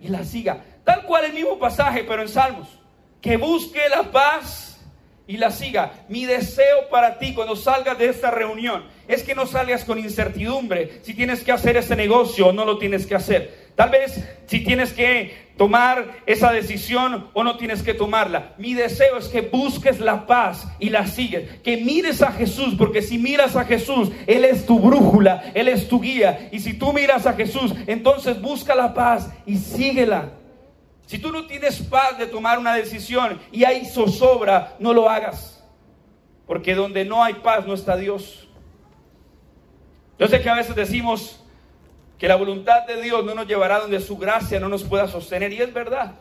y 0.00 0.08
la 0.08 0.24
siga. 0.24 0.62
Tal 0.84 1.04
cual 1.04 1.26
el 1.26 1.34
mismo 1.34 1.58
pasaje, 1.58 2.04
pero 2.06 2.22
en 2.22 2.28
Salmos. 2.28 2.80
Que 3.20 3.36
busque 3.36 3.80
la 3.88 4.10
paz 4.10 4.73
y 5.26 5.36
la 5.36 5.50
siga. 5.50 6.04
Mi 6.08 6.26
deseo 6.26 6.88
para 6.90 7.18
ti 7.18 7.34
cuando 7.34 7.56
salgas 7.56 7.98
de 7.98 8.08
esta 8.08 8.30
reunión 8.30 8.84
es 9.08 9.22
que 9.22 9.34
no 9.34 9.46
salgas 9.46 9.84
con 9.84 9.98
incertidumbre 9.98 11.00
si 11.02 11.14
tienes 11.14 11.42
que 11.42 11.52
hacer 11.52 11.76
ese 11.76 11.96
negocio 11.96 12.48
o 12.48 12.52
no 12.52 12.64
lo 12.64 12.78
tienes 12.78 13.06
que 13.06 13.14
hacer. 13.14 13.64
Tal 13.74 13.90
vez 13.90 14.22
si 14.46 14.60
tienes 14.60 14.92
que 14.92 15.52
tomar 15.56 16.22
esa 16.26 16.52
decisión 16.52 17.28
o 17.32 17.42
no 17.42 17.56
tienes 17.56 17.82
que 17.82 17.94
tomarla. 17.94 18.54
Mi 18.58 18.74
deseo 18.74 19.18
es 19.18 19.28
que 19.28 19.40
busques 19.40 19.98
la 19.98 20.26
paz 20.26 20.66
y 20.78 20.90
la 20.90 21.06
sigues, 21.06 21.50
que 21.62 21.78
mires 21.78 22.22
a 22.22 22.32
Jesús, 22.32 22.74
porque 22.76 23.02
si 23.02 23.18
miras 23.18 23.56
a 23.56 23.64
Jesús, 23.64 24.10
Él 24.26 24.44
es 24.44 24.66
tu 24.66 24.78
brújula, 24.78 25.52
Él 25.54 25.68
es 25.68 25.88
tu 25.88 26.00
guía. 26.00 26.48
Y 26.52 26.60
si 26.60 26.74
tú 26.74 26.92
miras 26.92 27.26
a 27.26 27.32
Jesús, 27.32 27.74
entonces 27.86 28.40
busca 28.40 28.74
la 28.74 28.94
paz 28.94 29.30
y 29.46 29.56
síguela. 29.56 30.32
Si 31.06 31.18
tú 31.18 31.30
no 31.30 31.46
tienes 31.46 31.82
paz 31.82 32.18
de 32.18 32.26
tomar 32.26 32.58
una 32.58 32.74
decisión 32.74 33.40
y 33.52 33.64
hay 33.64 33.84
zozobra, 33.84 34.76
no 34.78 34.92
lo 34.92 35.08
hagas. 35.08 35.62
Porque 36.46 36.74
donde 36.74 37.04
no 37.04 37.22
hay 37.22 37.34
paz 37.34 37.66
no 37.66 37.74
está 37.74 37.96
Dios. 37.96 38.48
Yo 40.18 40.28
sé 40.28 40.40
que 40.40 40.48
a 40.48 40.54
veces 40.54 40.74
decimos, 40.76 41.44
que 42.18 42.28
la 42.28 42.36
voluntad 42.36 42.86
de 42.86 43.02
Dios 43.02 43.24
no 43.24 43.34
nos 43.34 43.46
llevará 43.46 43.80
donde 43.80 44.00
su 44.00 44.16
gracia 44.16 44.60
no 44.60 44.68
nos 44.68 44.84
pueda 44.84 45.08
sostener. 45.08 45.52
Y 45.52 45.60
es 45.60 45.72
verdad. 45.72 46.12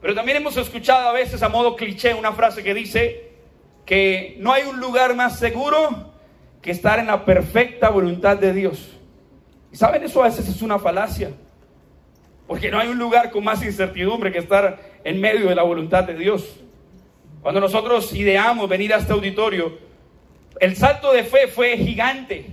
Pero 0.00 0.14
también 0.14 0.38
hemos 0.38 0.56
escuchado 0.56 1.08
a 1.08 1.12
veces 1.12 1.42
a 1.42 1.48
modo 1.48 1.76
cliché 1.76 2.14
una 2.14 2.32
frase 2.32 2.62
que 2.62 2.74
dice 2.74 3.32
que 3.84 4.36
no 4.38 4.52
hay 4.52 4.64
un 4.64 4.80
lugar 4.80 5.14
más 5.14 5.38
seguro 5.38 6.12
que 6.62 6.70
estar 6.70 6.98
en 6.98 7.06
la 7.06 7.24
perfecta 7.24 7.90
voluntad 7.90 8.36
de 8.36 8.52
Dios. 8.52 8.92
Y 9.72 9.76
saben, 9.76 10.02
eso 10.04 10.22
a 10.22 10.26
veces 10.26 10.48
es 10.48 10.62
una 10.62 10.78
falacia. 10.78 11.32
Porque 12.46 12.70
no 12.70 12.78
hay 12.78 12.88
un 12.88 12.98
lugar 12.98 13.30
con 13.30 13.44
más 13.44 13.64
incertidumbre 13.64 14.32
que 14.32 14.38
estar 14.38 14.80
en 15.02 15.20
medio 15.20 15.48
de 15.48 15.54
la 15.54 15.62
voluntad 15.62 16.04
de 16.04 16.14
Dios. 16.14 16.60
Cuando 17.42 17.60
nosotros 17.60 18.12
ideamos 18.12 18.68
venir 18.68 18.94
a 18.94 18.98
este 18.98 19.12
auditorio, 19.12 19.78
el 20.60 20.76
salto 20.76 21.12
de 21.12 21.24
fe 21.24 21.48
fue 21.48 21.76
gigante. 21.76 22.46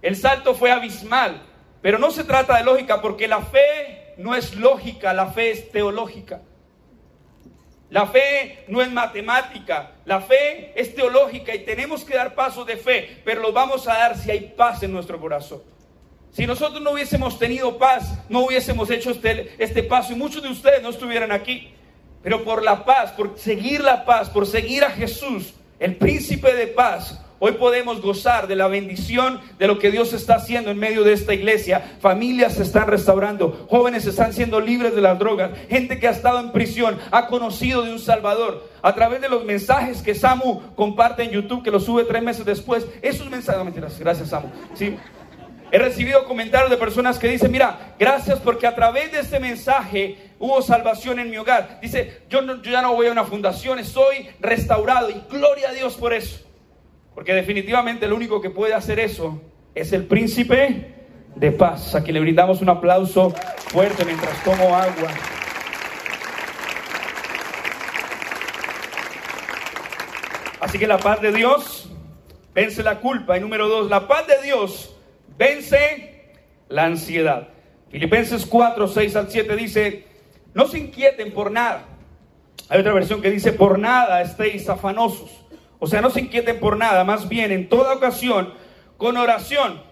El 0.00 0.16
salto 0.16 0.54
fue 0.54 0.70
abismal. 0.70 1.42
Pero 1.80 1.98
no 1.98 2.10
se 2.10 2.24
trata 2.24 2.56
de 2.56 2.64
lógica 2.64 3.00
porque 3.00 3.26
la 3.26 3.40
fe 3.40 4.14
no 4.16 4.34
es 4.34 4.54
lógica, 4.54 5.12
la 5.12 5.26
fe 5.26 5.50
es 5.50 5.70
teológica. 5.70 6.42
La 7.90 8.06
fe 8.06 8.64
no 8.68 8.80
es 8.80 8.90
matemática, 8.90 9.90
la 10.06 10.22
fe 10.22 10.72
es 10.74 10.94
teológica 10.94 11.54
y 11.54 11.58
tenemos 11.58 12.04
que 12.04 12.14
dar 12.14 12.34
pasos 12.34 12.66
de 12.66 12.78
fe, 12.78 13.20
pero 13.22 13.42
los 13.42 13.52
vamos 13.52 13.86
a 13.86 13.92
dar 13.92 14.16
si 14.16 14.30
hay 14.30 14.54
paz 14.56 14.82
en 14.82 14.92
nuestro 14.92 15.20
corazón. 15.20 15.60
Si 16.32 16.46
nosotros 16.46 16.82
no 16.82 16.92
hubiésemos 16.92 17.38
tenido 17.38 17.78
paz, 17.78 18.18
no 18.28 18.46
hubiésemos 18.46 18.90
hecho 18.90 19.10
este, 19.10 19.54
este 19.58 19.82
paso 19.82 20.12
y 20.12 20.16
muchos 20.16 20.42
de 20.42 20.48
ustedes 20.48 20.82
no 20.82 20.88
estuvieran 20.88 21.30
aquí. 21.30 21.72
Pero 22.22 22.42
por 22.42 22.62
la 22.62 22.84
paz, 22.84 23.12
por 23.12 23.38
seguir 23.38 23.82
la 23.82 24.04
paz, 24.04 24.30
por 24.30 24.46
seguir 24.46 24.82
a 24.84 24.90
Jesús, 24.90 25.52
el 25.78 25.96
príncipe 25.96 26.54
de 26.54 26.68
paz, 26.68 27.20
Hoy 27.44 27.54
podemos 27.54 28.00
gozar 28.00 28.46
de 28.46 28.54
la 28.54 28.68
bendición 28.68 29.40
de 29.58 29.66
lo 29.66 29.80
que 29.80 29.90
Dios 29.90 30.12
está 30.12 30.36
haciendo 30.36 30.70
en 30.70 30.78
medio 30.78 31.02
de 31.02 31.12
esta 31.12 31.34
iglesia. 31.34 31.96
Familias 31.98 32.54
se 32.54 32.62
están 32.62 32.86
restaurando, 32.86 33.66
jóvenes 33.68 34.06
están 34.06 34.32
siendo 34.32 34.60
libres 34.60 34.94
de 34.94 35.00
las 35.00 35.18
drogas, 35.18 35.50
gente 35.68 35.98
que 35.98 36.06
ha 36.06 36.12
estado 36.12 36.38
en 36.38 36.52
prisión 36.52 37.00
ha 37.10 37.26
conocido 37.26 37.82
de 37.82 37.90
un 37.90 37.98
Salvador. 37.98 38.70
A 38.80 38.94
través 38.94 39.20
de 39.20 39.28
los 39.28 39.44
mensajes 39.44 40.02
que 40.02 40.14
Samu 40.14 40.72
comparte 40.76 41.24
en 41.24 41.30
YouTube, 41.30 41.64
que 41.64 41.72
lo 41.72 41.80
sube 41.80 42.04
tres 42.04 42.22
meses 42.22 42.44
después, 42.44 42.86
esos 43.02 43.28
mensajes, 43.28 43.58
no 43.58 43.64
mentiras, 43.64 43.98
gracias 43.98 44.28
Samu. 44.28 44.46
Sí. 44.74 44.94
He 45.74 45.78
recibido 45.78 46.26
comentarios 46.26 46.68
de 46.68 46.76
personas 46.76 47.18
que 47.18 47.28
dicen, 47.28 47.50
mira, 47.50 47.94
gracias 47.98 48.38
porque 48.40 48.66
a 48.66 48.74
través 48.74 49.10
de 49.10 49.20
este 49.20 49.40
mensaje 49.40 50.18
hubo 50.38 50.60
salvación 50.60 51.18
en 51.18 51.30
mi 51.30 51.38
hogar. 51.38 51.78
Dice, 51.80 52.20
yo, 52.28 52.42
yo 52.60 52.70
ya 52.70 52.82
no 52.82 52.92
voy 52.92 53.06
a 53.06 53.12
una 53.12 53.24
fundación, 53.24 53.78
estoy 53.78 54.28
restaurado 54.38 55.08
y 55.08 55.24
gloria 55.30 55.70
a 55.70 55.72
Dios 55.72 55.94
por 55.94 56.12
eso. 56.12 56.44
Porque 57.14 57.32
definitivamente 57.32 58.04
el 58.04 58.12
único 58.12 58.42
que 58.42 58.50
puede 58.50 58.74
hacer 58.74 59.00
eso 59.00 59.40
es 59.74 59.94
el 59.94 60.04
príncipe 60.04 60.94
de 61.36 61.52
paz, 61.52 61.94
a 61.94 62.02
quien 62.02 62.14
le 62.14 62.20
brindamos 62.20 62.60
un 62.60 62.68
aplauso 62.68 63.30
fuerte 63.68 64.04
mientras 64.04 64.44
tomo 64.44 64.76
agua. 64.76 65.08
Así 70.60 70.78
que 70.78 70.86
la 70.86 70.98
paz 70.98 71.22
de 71.22 71.32
Dios 71.32 71.88
vence 72.54 72.82
la 72.82 73.00
culpa. 73.00 73.38
Y 73.38 73.40
número 73.40 73.68
dos, 73.68 73.88
la 73.88 74.06
paz 74.06 74.26
de 74.26 74.42
Dios 74.42 74.91
vence 75.36 76.30
la 76.68 76.84
ansiedad. 76.84 77.48
Filipenses 77.90 78.46
4, 78.46 78.88
6 78.88 79.16
al 79.16 79.30
7 79.30 79.56
dice, 79.56 80.04
no 80.54 80.66
se 80.66 80.78
inquieten 80.78 81.32
por 81.32 81.50
nada. 81.50 81.84
Hay 82.68 82.80
otra 82.80 82.92
versión 82.92 83.20
que 83.20 83.30
dice, 83.30 83.52
por 83.52 83.78
nada 83.78 84.22
estéis 84.22 84.68
afanosos 84.68 85.42
o 85.84 85.88
sea, 85.88 86.00
no 86.00 86.10
se 86.10 86.20
inquieten 86.20 86.60
por 86.60 86.76
nada, 86.76 87.02
más 87.02 87.28
bien 87.28 87.50
en 87.50 87.68
toda 87.68 87.94
ocasión, 87.94 88.54
con 88.98 89.16
oración 89.16 89.82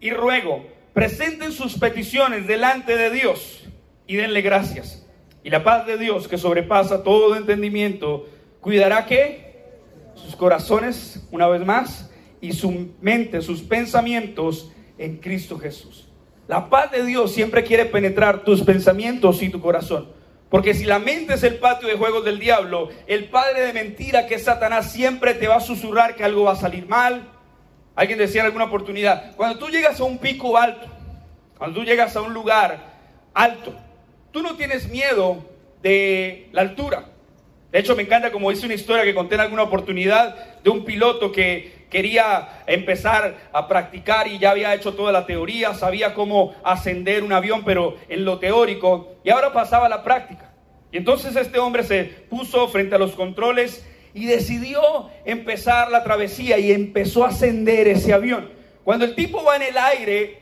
y 0.00 0.10
ruego, 0.10 0.66
presenten 0.92 1.52
sus 1.52 1.78
peticiones 1.78 2.48
delante 2.48 2.96
de 2.96 3.10
Dios 3.10 3.64
y 4.08 4.16
denle 4.16 4.42
gracias. 4.42 5.06
Y 5.44 5.50
la 5.50 5.62
paz 5.62 5.86
de 5.86 5.98
Dios, 5.98 6.26
que 6.26 6.36
sobrepasa 6.36 7.04
todo 7.04 7.36
entendimiento, 7.36 8.26
cuidará 8.60 9.06
que 9.06 9.68
sus 10.16 10.34
corazones, 10.34 11.24
una 11.30 11.46
vez 11.46 11.64
más, 11.64 12.10
y 12.40 12.52
su 12.52 12.96
mente, 13.00 13.40
sus 13.40 13.62
pensamientos 13.62 14.72
en 14.98 15.18
Cristo 15.18 15.58
Jesús. 15.58 16.08
La 16.48 16.70
paz 16.70 16.92
de 16.92 17.04
Dios 17.04 17.32
siempre 17.32 17.64
quiere 17.64 17.86
penetrar 17.86 18.44
tus 18.44 18.62
pensamientos 18.62 19.42
y 19.42 19.48
tu 19.48 19.60
corazón. 19.60 20.08
Porque 20.48 20.74
si 20.74 20.84
la 20.84 21.00
mente 21.00 21.34
es 21.34 21.42
el 21.42 21.56
patio 21.56 21.88
de 21.88 21.96
juegos 21.96 22.24
del 22.24 22.38
diablo, 22.38 22.88
el 23.08 23.28
padre 23.28 23.62
de 23.62 23.72
mentira 23.72 24.26
que 24.26 24.36
es 24.36 24.44
Satanás 24.44 24.92
siempre 24.92 25.34
te 25.34 25.48
va 25.48 25.56
a 25.56 25.60
susurrar 25.60 26.14
que 26.14 26.22
algo 26.22 26.44
va 26.44 26.52
a 26.52 26.56
salir 26.56 26.86
mal. 26.86 27.28
Alguien 27.96 28.18
decía 28.18 28.42
en 28.42 28.46
alguna 28.46 28.66
oportunidad, 28.66 29.34
cuando 29.34 29.58
tú 29.58 29.68
llegas 29.68 29.98
a 29.98 30.04
un 30.04 30.18
pico 30.18 30.56
alto, 30.56 30.86
cuando 31.58 31.80
tú 31.80 31.84
llegas 31.84 32.14
a 32.14 32.22
un 32.22 32.32
lugar 32.32 32.94
alto, 33.34 33.74
tú 34.30 34.40
no 34.42 34.56
tienes 34.56 34.88
miedo 34.88 35.44
de 35.82 36.48
la 36.52 36.60
altura. 36.60 37.06
De 37.72 37.80
hecho, 37.80 37.96
me 37.96 38.02
encanta 38.02 38.30
como 38.30 38.50
dice 38.50 38.66
una 38.66 38.74
historia 38.74 39.02
que 39.02 39.14
conté 39.14 39.34
en 39.34 39.40
alguna 39.40 39.64
oportunidad 39.64 40.62
de 40.62 40.70
un 40.70 40.84
piloto 40.84 41.32
que 41.32 41.75
quería 41.90 42.62
empezar 42.66 43.36
a 43.52 43.68
practicar 43.68 44.28
y 44.28 44.38
ya 44.38 44.50
había 44.50 44.74
hecho 44.74 44.94
toda 44.94 45.12
la 45.12 45.26
teoría, 45.26 45.74
sabía 45.74 46.14
cómo 46.14 46.54
ascender 46.64 47.22
un 47.22 47.32
avión, 47.32 47.62
pero 47.64 47.96
en 48.08 48.24
lo 48.24 48.38
teórico, 48.38 49.16
y 49.24 49.30
ahora 49.30 49.52
pasaba 49.52 49.86
a 49.86 49.88
la 49.90 50.02
práctica. 50.02 50.52
Y 50.92 50.98
entonces 50.98 51.36
este 51.36 51.58
hombre 51.58 51.82
se 51.82 52.04
puso 52.04 52.68
frente 52.68 52.94
a 52.94 52.98
los 52.98 53.12
controles 53.12 53.84
y 54.14 54.26
decidió 54.26 55.10
empezar 55.24 55.90
la 55.90 56.02
travesía 56.02 56.58
y 56.58 56.72
empezó 56.72 57.24
a 57.24 57.28
ascender 57.28 57.88
ese 57.88 58.12
avión. 58.12 58.50
Cuando 58.84 59.04
el 59.04 59.14
tipo 59.14 59.42
va 59.44 59.56
en 59.56 59.62
el 59.62 59.76
aire, 59.76 60.38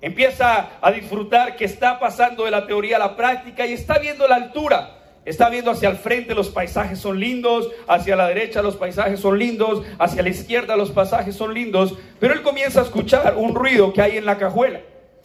empieza 0.00 0.70
a 0.80 0.90
disfrutar 0.90 1.56
que 1.56 1.64
está 1.64 1.98
pasando 1.98 2.44
de 2.44 2.50
la 2.50 2.66
teoría 2.66 2.96
a 2.96 2.98
la 2.98 3.16
práctica 3.16 3.66
y 3.66 3.74
está 3.74 3.98
viendo 3.98 4.26
la 4.26 4.36
altura. 4.36 5.01
Está 5.24 5.48
viendo 5.50 5.70
hacia 5.70 5.88
el 5.88 5.96
frente, 5.96 6.34
los 6.34 6.48
paisajes 6.48 6.98
son 6.98 7.20
lindos, 7.20 7.70
hacia 7.86 8.16
la 8.16 8.26
derecha 8.26 8.60
los 8.60 8.76
paisajes 8.76 9.20
son 9.20 9.38
lindos, 9.38 9.84
hacia 9.98 10.22
la 10.22 10.28
izquierda 10.28 10.76
los 10.76 10.90
paisajes 10.90 11.36
son 11.36 11.54
lindos, 11.54 11.96
pero 12.18 12.34
él 12.34 12.42
comienza 12.42 12.80
a 12.80 12.82
escuchar 12.82 13.36
un 13.36 13.54
ruido 13.54 13.92
que 13.92 14.02
hay 14.02 14.16
en 14.16 14.26
la 14.26 14.36
cajuela. 14.36 14.80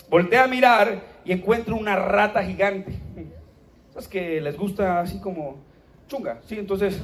Voltea 0.10 0.43
a 0.43 0.47
mirar 0.47 1.01
y 1.25 1.31
encuentra 1.31 1.73
una 1.73 1.95
rata 1.95 2.43
gigante. 2.43 2.93
¿Sabes 3.89 4.07
que 4.07 4.39
les 4.39 4.55
gusta 4.55 5.01
así 5.01 5.19
como 5.19 5.63
chunga? 6.07 6.39
Sí, 6.47 6.60
entonces... 6.60 7.01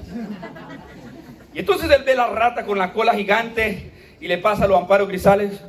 Y 1.56 1.60
entonces 1.60 1.90
él 1.92 2.04
ve 2.04 2.16
la 2.16 2.28
rata 2.28 2.66
con 2.66 2.78
la 2.78 2.94
cola 2.94 3.14
gigante 3.14 3.92
y 4.20 4.28
le 4.28 4.38
pasa 4.40 4.66
a 4.66 4.68
los 4.68 4.80
amparos 4.80 5.08
grisales 5.08 5.64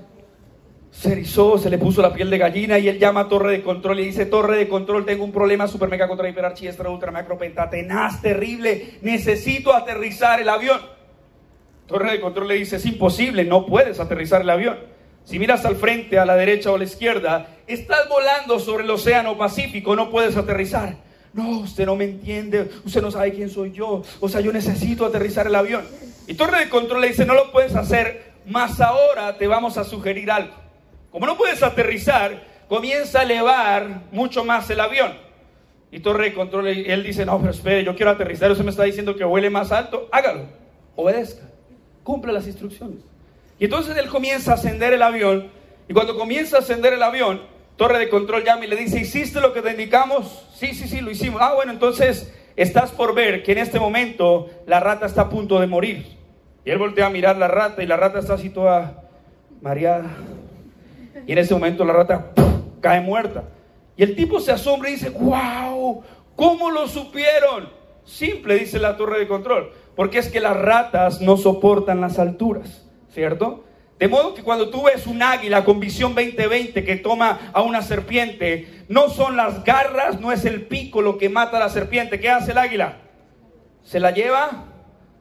se 0.94 1.12
erizó, 1.12 1.58
se 1.58 1.70
le 1.70 1.76
puso 1.76 2.00
la 2.00 2.12
piel 2.12 2.30
de 2.30 2.38
gallina 2.38 2.78
y 2.78 2.88
él 2.88 2.98
llama 2.98 3.20
a 3.20 3.28
torre 3.28 3.50
de 3.50 3.62
control 3.62 4.00
y 4.00 4.04
dice, 4.06 4.26
torre 4.26 4.56
de 4.56 4.68
control, 4.68 5.04
tengo 5.04 5.24
un 5.24 5.32
problema 5.32 5.66
super 5.66 5.88
mega 5.88 6.06
contra 6.06 6.28
hiper 6.28 6.44
extra 6.44 6.88
ultra 6.88 7.10
macro 7.10 7.36
penta 7.36 7.68
tenaz, 7.68 8.22
terrible, 8.22 8.98
necesito 9.02 9.74
aterrizar 9.74 10.40
el 10.40 10.48
avión. 10.48 10.80
Torre 11.86 12.12
de 12.12 12.20
control 12.20 12.48
le 12.48 12.54
dice, 12.54 12.76
es 12.76 12.86
imposible, 12.86 13.44
no 13.44 13.66
puedes 13.66 13.98
aterrizar 13.98 14.42
el 14.42 14.50
avión. 14.50 14.78
Si 15.24 15.38
miras 15.38 15.64
al 15.64 15.76
frente, 15.76 16.18
a 16.18 16.24
la 16.24 16.36
derecha 16.36 16.70
o 16.70 16.76
a 16.76 16.78
la 16.78 16.84
izquierda, 16.84 17.48
estás 17.66 18.08
volando 18.08 18.58
sobre 18.60 18.84
el 18.84 18.90
océano 18.90 19.36
Pacífico, 19.36 19.96
no 19.96 20.10
puedes 20.10 20.36
aterrizar. 20.36 20.96
No, 21.32 21.58
usted 21.60 21.86
no 21.86 21.96
me 21.96 22.04
entiende, 22.04 22.70
usted 22.84 23.02
no 23.02 23.10
sabe 23.10 23.32
quién 23.32 23.50
soy 23.50 23.72
yo, 23.72 24.02
o 24.20 24.28
sea, 24.28 24.40
yo 24.40 24.52
necesito 24.52 25.04
aterrizar 25.04 25.48
el 25.48 25.56
avión. 25.56 25.84
Y 26.28 26.34
Torre 26.34 26.60
de 26.60 26.68
Control 26.70 27.00
le 27.00 27.08
dice, 27.08 27.26
no 27.26 27.34
lo 27.34 27.50
puedes 27.50 27.74
hacer, 27.74 28.32
más 28.46 28.80
ahora 28.80 29.36
te 29.36 29.48
vamos 29.48 29.76
a 29.76 29.82
sugerir 29.82 30.30
algo. 30.30 30.63
Como 31.14 31.26
no 31.26 31.36
puedes 31.36 31.62
aterrizar, 31.62 32.42
comienza 32.68 33.20
a 33.20 33.22
elevar 33.22 34.02
mucho 34.10 34.44
más 34.44 34.68
el 34.70 34.80
avión. 34.80 35.12
Y 35.92 36.00
Torre 36.00 36.24
de 36.24 36.34
Control, 36.34 36.66
él 36.66 37.04
dice, 37.04 37.24
no, 37.24 37.38
pero 37.38 37.52
espere, 37.52 37.84
yo 37.84 37.94
quiero 37.94 38.10
aterrizar, 38.10 38.50
usted 38.50 38.64
me 38.64 38.72
está 38.72 38.82
diciendo 38.82 39.14
que 39.14 39.24
huele 39.24 39.48
más 39.48 39.70
alto, 39.70 40.08
hágalo, 40.10 40.46
obedezca, 40.96 41.44
cumple 42.02 42.32
las 42.32 42.48
instrucciones. 42.48 42.98
Y 43.60 43.66
entonces 43.66 43.96
él 43.96 44.08
comienza 44.08 44.50
a 44.50 44.54
ascender 44.54 44.92
el 44.92 45.02
avión, 45.02 45.52
y 45.88 45.94
cuando 45.94 46.18
comienza 46.18 46.56
a 46.56 46.60
ascender 46.60 46.94
el 46.94 47.02
avión, 47.04 47.42
Torre 47.76 48.00
de 48.00 48.08
Control 48.08 48.42
llama 48.42 48.64
y 48.64 48.68
le 48.68 48.74
dice, 48.74 48.98
¿hiciste 48.98 49.40
lo 49.40 49.52
que 49.52 49.62
te 49.62 49.70
indicamos? 49.70 50.48
Sí, 50.56 50.74
sí, 50.74 50.88
sí, 50.88 51.00
lo 51.00 51.12
hicimos. 51.12 51.40
Ah, 51.40 51.54
bueno, 51.54 51.70
entonces 51.70 52.34
estás 52.56 52.90
por 52.90 53.14
ver 53.14 53.44
que 53.44 53.52
en 53.52 53.58
este 53.58 53.78
momento 53.78 54.50
la 54.66 54.80
rata 54.80 55.06
está 55.06 55.20
a 55.20 55.28
punto 55.28 55.60
de 55.60 55.68
morir. 55.68 56.16
Y 56.64 56.70
él 56.72 56.78
voltea 56.78 57.06
a 57.06 57.10
mirar 57.10 57.36
la 57.36 57.46
rata 57.46 57.84
y 57.84 57.86
la 57.86 57.96
rata 57.96 58.18
está 58.18 58.34
así 58.34 58.50
toda 58.50 59.04
mareada 59.60 60.10
y 61.26 61.32
en 61.32 61.38
ese 61.38 61.54
momento 61.54 61.84
la 61.84 61.92
rata 61.92 62.32
cae 62.80 63.00
muerta. 63.00 63.44
Y 63.96 64.02
el 64.02 64.16
tipo 64.16 64.40
se 64.40 64.52
asombra 64.52 64.90
y 64.90 64.94
dice, 64.94 65.10
wow, 65.10 66.02
¿cómo 66.36 66.70
lo 66.70 66.88
supieron? 66.88 67.68
Simple, 68.04 68.58
dice 68.58 68.78
la 68.78 68.96
torre 68.96 69.18
de 69.18 69.28
control, 69.28 69.72
porque 69.96 70.18
es 70.18 70.28
que 70.28 70.40
las 70.40 70.56
ratas 70.56 71.20
no 71.20 71.36
soportan 71.36 72.00
las 72.00 72.18
alturas, 72.18 72.86
¿cierto? 73.08 73.64
De 73.98 74.08
modo 74.08 74.34
que 74.34 74.42
cuando 74.42 74.70
tú 74.70 74.82
ves 74.82 75.06
un 75.06 75.22
águila 75.22 75.64
con 75.64 75.78
visión 75.78 76.14
2020 76.14 76.84
que 76.84 76.96
toma 76.96 77.50
a 77.52 77.62
una 77.62 77.80
serpiente, 77.80 78.84
no 78.88 79.08
son 79.08 79.36
las 79.36 79.64
garras, 79.64 80.20
no 80.20 80.32
es 80.32 80.44
el 80.44 80.66
pico 80.66 81.00
lo 81.00 81.16
que 81.16 81.28
mata 81.28 81.56
a 81.56 81.60
la 81.60 81.68
serpiente. 81.68 82.18
¿Qué 82.18 82.28
hace 82.28 82.50
el 82.52 82.58
águila? 82.58 82.98
Se 83.82 84.00
la 84.00 84.10
lleva 84.10 84.64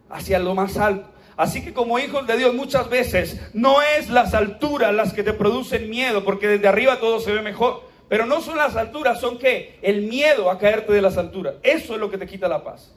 hacia 0.10 0.40
lo 0.40 0.56
más 0.56 0.78
alto. 0.78 1.13
Así 1.36 1.64
que 1.64 1.74
como 1.74 2.00
hijos 2.00 2.28
de 2.28 2.38
Dios 2.38 2.54
muchas 2.54 2.90
veces 2.90 3.40
no 3.54 3.82
es 3.82 4.10
las 4.10 4.34
alturas 4.34 4.94
las 4.94 5.14
que 5.14 5.24
te 5.24 5.34
producen 5.34 5.90
miedo, 5.90 6.24
porque 6.24 6.48
desde 6.48 6.68
arriba 6.68 7.00
todo 7.00 7.20
se 7.20 7.32
ve 7.32 7.42
mejor. 7.42 7.84
Pero 8.10 8.26
no 8.26 8.42
son 8.42 8.58
las 8.58 8.76
alturas, 8.76 9.20
son 9.20 9.40
que 9.40 9.80
el 9.82 10.04
miedo 10.04 10.52
a 10.52 10.60
caerte 10.60 10.94
de 10.94 11.02
las 11.02 11.18
alturas. 11.18 11.56
Eso 11.64 11.96
es 11.96 12.00
lo 12.00 12.12
que 12.12 12.18
te 12.18 12.28
quita 12.28 12.48
la 12.48 12.64
paz. 12.64 12.94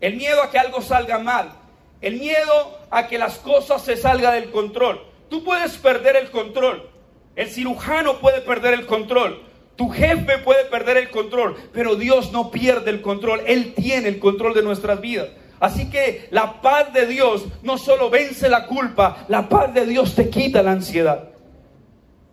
El 0.00 0.16
miedo 0.16 0.42
a 0.42 0.50
que 0.50 0.58
algo 0.58 0.80
salga 0.80 1.18
mal. 1.18 1.52
El 2.00 2.18
miedo 2.18 2.78
a 2.90 3.06
que 3.06 3.18
las 3.18 3.38
cosas 3.38 3.82
se 3.82 3.96
salgan 3.96 4.34
del 4.34 4.50
control. 4.50 5.00
Tú 5.28 5.44
puedes 5.44 5.76
perder 5.76 6.16
el 6.16 6.30
control. 6.30 6.88
El 7.36 7.48
cirujano 7.48 8.18
puede 8.18 8.40
perder 8.40 8.74
el 8.74 8.86
control. 8.86 9.42
Tu 9.76 9.88
jefe 9.90 10.38
puede 10.38 10.64
perder 10.64 10.96
el 10.96 11.10
control. 11.10 11.56
Pero 11.72 11.94
Dios 11.94 12.32
no 12.32 12.50
pierde 12.50 12.90
el 12.90 13.00
control. 13.00 13.42
Él 13.46 13.74
tiene 13.74 14.08
el 14.08 14.18
control 14.18 14.54
de 14.54 14.62
nuestras 14.62 15.00
vidas. 15.00 15.28
Así 15.60 15.90
que 15.90 16.28
la 16.30 16.60
paz 16.60 16.92
de 16.92 17.06
Dios 17.06 17.46
no 17.62 17.78
solo 17.78 18.10
vence 18.10 18.48
la 18.48 18.66
culpa, 18.66 19.24
la 19.28 19.48
paz 19.48 19.74
de 19.74 19.86
Dios 19.86 20.14
te 20.14 20.28
quita 20.28 20.62
la 20.62 20.72
ansiedad. 20.72 21.30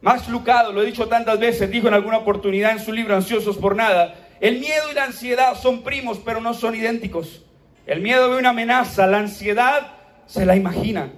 Max 0.01 0.29
Lucado, 0.29 0.71
lo 0.71 0.83
he 0.83 0.85
dicho 0.85 1.07
tantas 1.07 1.39
veces, 1.39 1.71
dijo 1.71 1.87
en 1.87 1.95
alguna 1.95 2.17
oportunidad 2.17 2.71
en 2.71 2.79
su 2.79 2.93
libro 2.93 3.15
Ansiosos 3.15 3.57
por 3.57 3.75
Nada, 3.75 4.13
el 4.39 4.59
miedo 4.59 4.91
y 4.91 4.93
la 4.93 5.05
ansiedad 5.05 5.55
son 5.55 5.81
primos, 5.81 6.19
pero 6.23 6.41
no 6.41 6.53
son 6.53 6.75
idénticos. 6.75 7.43
El 7.87 8.01
miedo 8.01 8.29
ve 8.29 8.37
una 8.37 8.49
amenaza, 8.49 9.07
la 9.07 9.17
ansiedad 9.19 9.93
se 10.27 10.45
la 10.45 10.55
imagina. 10.55 11.11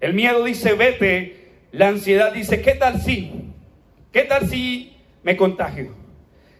El 0.00 0.14
miedo 0.14 0.44
dice, 0.44 0.72
vete, 0.72 1.66
la 1.72 1.88
ansiedad 1.88 2.32
dice, 2.32 2.62
¿qué 2.62 2.74
tal 2.74 3.02
si? 3.02 3.52
¿Qué 4.12 4.22
tal 4.22 4.48
si 4.48 4.96
me 5.22 5.36
contagio? 5.36 5.94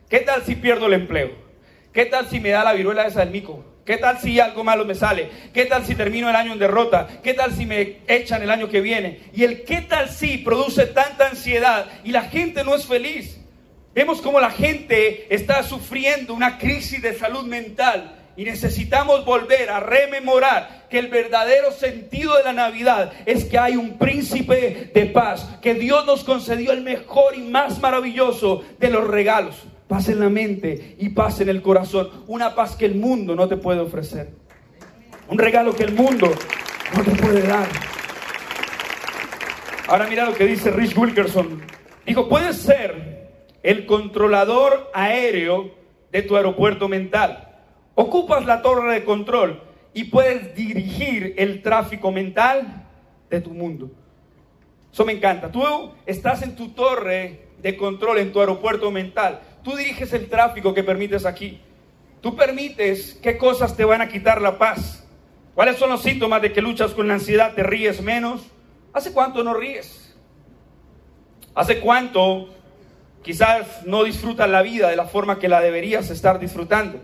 ¿Qué 0.09 0.21
tal 0.21 0.43
si 0.43 0.57
pierdo 0.57 0.87
el 0.87 0.95
empleo? 0.95 1.31
¿Qué 1.93 2.05
tal 2.07 2.29
si 2.29 2.41
me 2.41 2.51
da 2.51 2.65
la 2.65 2.75
viruela 2.75 3.07
esa 3.07 3.21
del 3.21 3.31
mico? 3.31 3.65
¿Qué 3.85 3.97
tal 3.97 4.21
si 4.21 4.39
algo 4.39 4.63
malo 4.63 4.85
me 4.85 4.95
sale? 4.95 5.29
¿Qué 5.53 5.65
tal 5.67 5.85
si 5.85 5.97
termino 5.97 6.31
el 6.31 6.37
año 6.37 6.53
en 6.53 6.59
derrota? 6.61 7.09
¿Qué 7.23 7.35
tal 7.35 7.53
si 7.53 7.67
me 7.67 7.99
echan 8.07 8.41
el 8.41 8.51
año 8.51 8.69
que 8.69 8.81
viene? 8.81 9.23
Y 9.35 9.43
el 9.43 9.65
qué 9.65 9.81
tal 9.81 10.09
si 10.09 10.39
produce 10.39 10.87
tanta 10.87 11.29
ansiedad 11.29 11.87
y 12.05 12.13
la 12.13 12.23
gente 12.23 12.63
no 12.63 12.77
es 12.77 12.87
feliz. 12.87 13.41
Vemos 13.93 14.23
como 14.23 14.39
la 14.39 14.51
gente 14.51 15.35
está 15.35 15.65
sufriendo 15.65 16.33
una 16.33 16.59
crisis 16.59 17.03
de 17.03 17.19
salud 17.19 17.45
mental 17.45 18.21
y 18.37 18.45
necesitamos 18.45 19.25
volver 19.25 19.69
a 19.69 19.81
rememorar 19.81 20.87
que 20.89 21.01
el 21.01 21.09
verdadero 21.09 21.73
sentido 21.73 22.37
de 22.37 22.45
la 22.45 22.53
Navidad 22.53 23.13
es 23.27 23.45
que 23.47 23.59
hay 23.59 23.77
un 23.77 23.99
príncipe 23.99 24.93
de 24.95 25.07
paz, 25.07 25.59
que 25.61 25.75
Dios 25.75 26.07
nos 26.07 26.23
concedió 26.23 26.71
el 26.71 26.83
mejor 26.83 27.37
y 27.37 27.43
más 27.43 27.81
maravilloso 27.81 28.63
de 28.79 28.91
los 28.91 29.09
regalos 29.09 29.57
paz 29.89 30.09
en 30.09 30.21
la 30.21 30.29
mente 30.29 30.97
y 30.99 31.11
paz 31.11 31.41
en 31.41 31.49
el 31.49 31.63
corazón. 31.63 32.09
Una 32.27 32.55
paz 32.55 32.77
que 32.77 32.87
el 32.87 32.95
mundo 32.95 33.35
no 33.35 33.49
te 33.49 33.57
puede 33.57 33.81
ofrecer. 33.81 34.31
Un 35.29 35.39
regalo 35.39 35.75
que 35.75 35.85
el 35.85 35.95
mundo 35.95 36.33
no 36.97 37.05
te 37.05 37.11
puede 37.13 37.43
dar. 37.43 37.69
Ahora 39.89 40.07
mira 40.09 40.25
lo 40.25 40.35
que 40.35 40.47
dice 40.47 40.71
Rich 40.71 40.97
Wilkerson. 40.97 41.63
Dijo, 42.07 42.29
puedes 42.29 42.57
ser 42.57 43.31
el 43.63 43.87
controlador 43.87 44.91
aéreo 44.95 45.75
de 46.11 46.23
tu 46.23 46.37
aeropuerto 46.37 46.89
mental. 46.89 47.49
Ocupas 47.95 48.47
la 48.47 48.63
torre 48.63 48.95
de 48.95 49.05
control 49.05 49.63
y 49.95 50.05
puedes 50.05 50.55
dirigir 50.55 51.35
el 51.37 51.63
tráfico 51.63 52.11
mental 52.11 52.87
de 53.29 53.41
tu 53.41 53.51
mundo. 53.51 53.91
Eso 54.93 55.05
me 55.05 55.13
encanta. 55.13 55.51
Tú 55.51 55.93
estás 56.07 56.43
en 56.43 56.55
tu 56.55 56.71
torre 56.71 57.49
de 57.63 57.77
control, 57.77 58.19
en 58.19 58.33
tu 58.33 58.41
aeropuerto 58.41 58.91
mental. 58.91 59.41
Tú 59.63 59.77
diriges 59.77 60.13
el 60.13 60.29
tráfico 60.29 60.75
que 60.75 60.83
permites 60.83 61.25
aquí. 61.25 61.61
Tú 62.21 62.37
permites 62.37 63.19
qué 63.23 63.37
cosas 63.37 63.77
te 63.77 63.85
van 63.85 64.01
a 64.01 64.09
quitar 64.09 64.41
la 64.41 64.59
paz. 64.59 65.07
¿Cuáles 65.55 65.77
son 65.77 65.91
los 65.91 66.03
síntomas 66.03 66.41
de 66.41 66.53
que 66.53 66.63
luchas 66.63 66.93
con 66.93 67.09
la 67.09 67.15
ansiedad? 67.15 67.55
¿Te 67.55 67.63
ríes 67.63 68.01
menos? 68.01 68.43
¿Hace 68.93 69.13
cuánto 69.13 69.45
no 69.45 69.55
ríes? 69.55 70.15
¿Hace 71.55 71.81
cuánto 71.81 72.49
quizás 73.23 73.85
no 73.85 74.05
disfrutas 74.05 74.49
la 74.49 74.63
vida 74.63 74.89
de 74.89 74.97
la 74.97 75.05
forma 75.05 75.39
que 75.39 75.49
la 75.49 75.61
deberías 75.61 76.11
estar 76.11 76.39
disfrutando? 76.39 77.01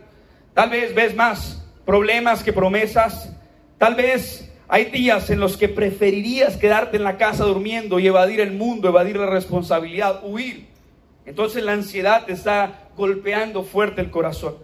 Tal 0.54 0.70
vez 0.70 0.94
ves 0.94 1.14
más 1.14 1.64
problemas 1.84 2.42
que 2.42 2.52
promesas. 2.52 3.34
Tal 3.76 3.94
vez 3.94 4.52
hay 4.68 4.86
días 4.86 5.30
en 5.30 5.40
los 5.40 5.56
que 5.56 5.68
preferirías 5.68 6.56
quedarte 6.56 6.96
en 6.96 7.04
la 7.04 7.16
casa 7.16 7.44
durmiendo 7.44 7.98
y 7.98 8.06
evadir 8.06 8.40
el 8.40 8.52
mundo, 8.52 8.88
evadir 8.88 9.16
la 9.16 9.26
responsabilidad, 9.26 10.20
huir. 10.22 10.68
Entonces 11.28 11.62
la 11.62 11.72
ansiedad 11.72 12.24
te 12.24 12.32
está 12.32 12.88
golpeando 12.96 13.62
fuerte 13.62 14.00
el 14.00 14.10
corazón. 14.10 14.56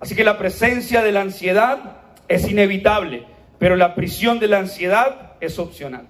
Así 0.00 0.14
que 0.14 0.22
la 0.22 0.36
presencia 0.36 1.02
de 1.02 1.12
la 1.12 1.22
ansiedad 1.22 2.02
es 2.28 2.46
inevitable, 2.46 3.24
pero 3.58 3.74
la 3.74 3.94
prisión 3.94 4.38
de 4.38 4.48
la 4.48 4.58
ansiedad 4.58 5.32
es 5.40 5.58
opcional. 5.58 6.08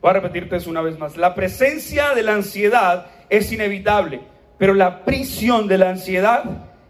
Voy 0.00 0.10
a 0.10 0.14
repetirte 0.14 0.56
eso 0.56 0.70
una 0.70 0.82
vez 0.82 0.98
más. 0.98 1.16
La 1.16 1.36
presencia 1.36 2.14
de 2.14 2.24
la 2.24 2.34
ansiedad 2.34 3.06
es 3.30 3.52
inevitable, 3.52 4.22
pero 4.58 4.74
la 4.74 5.04
prisión 5.04 5.68
de 5.68 5.78
la 5.78 5.90
ansiedad 5.90 6.42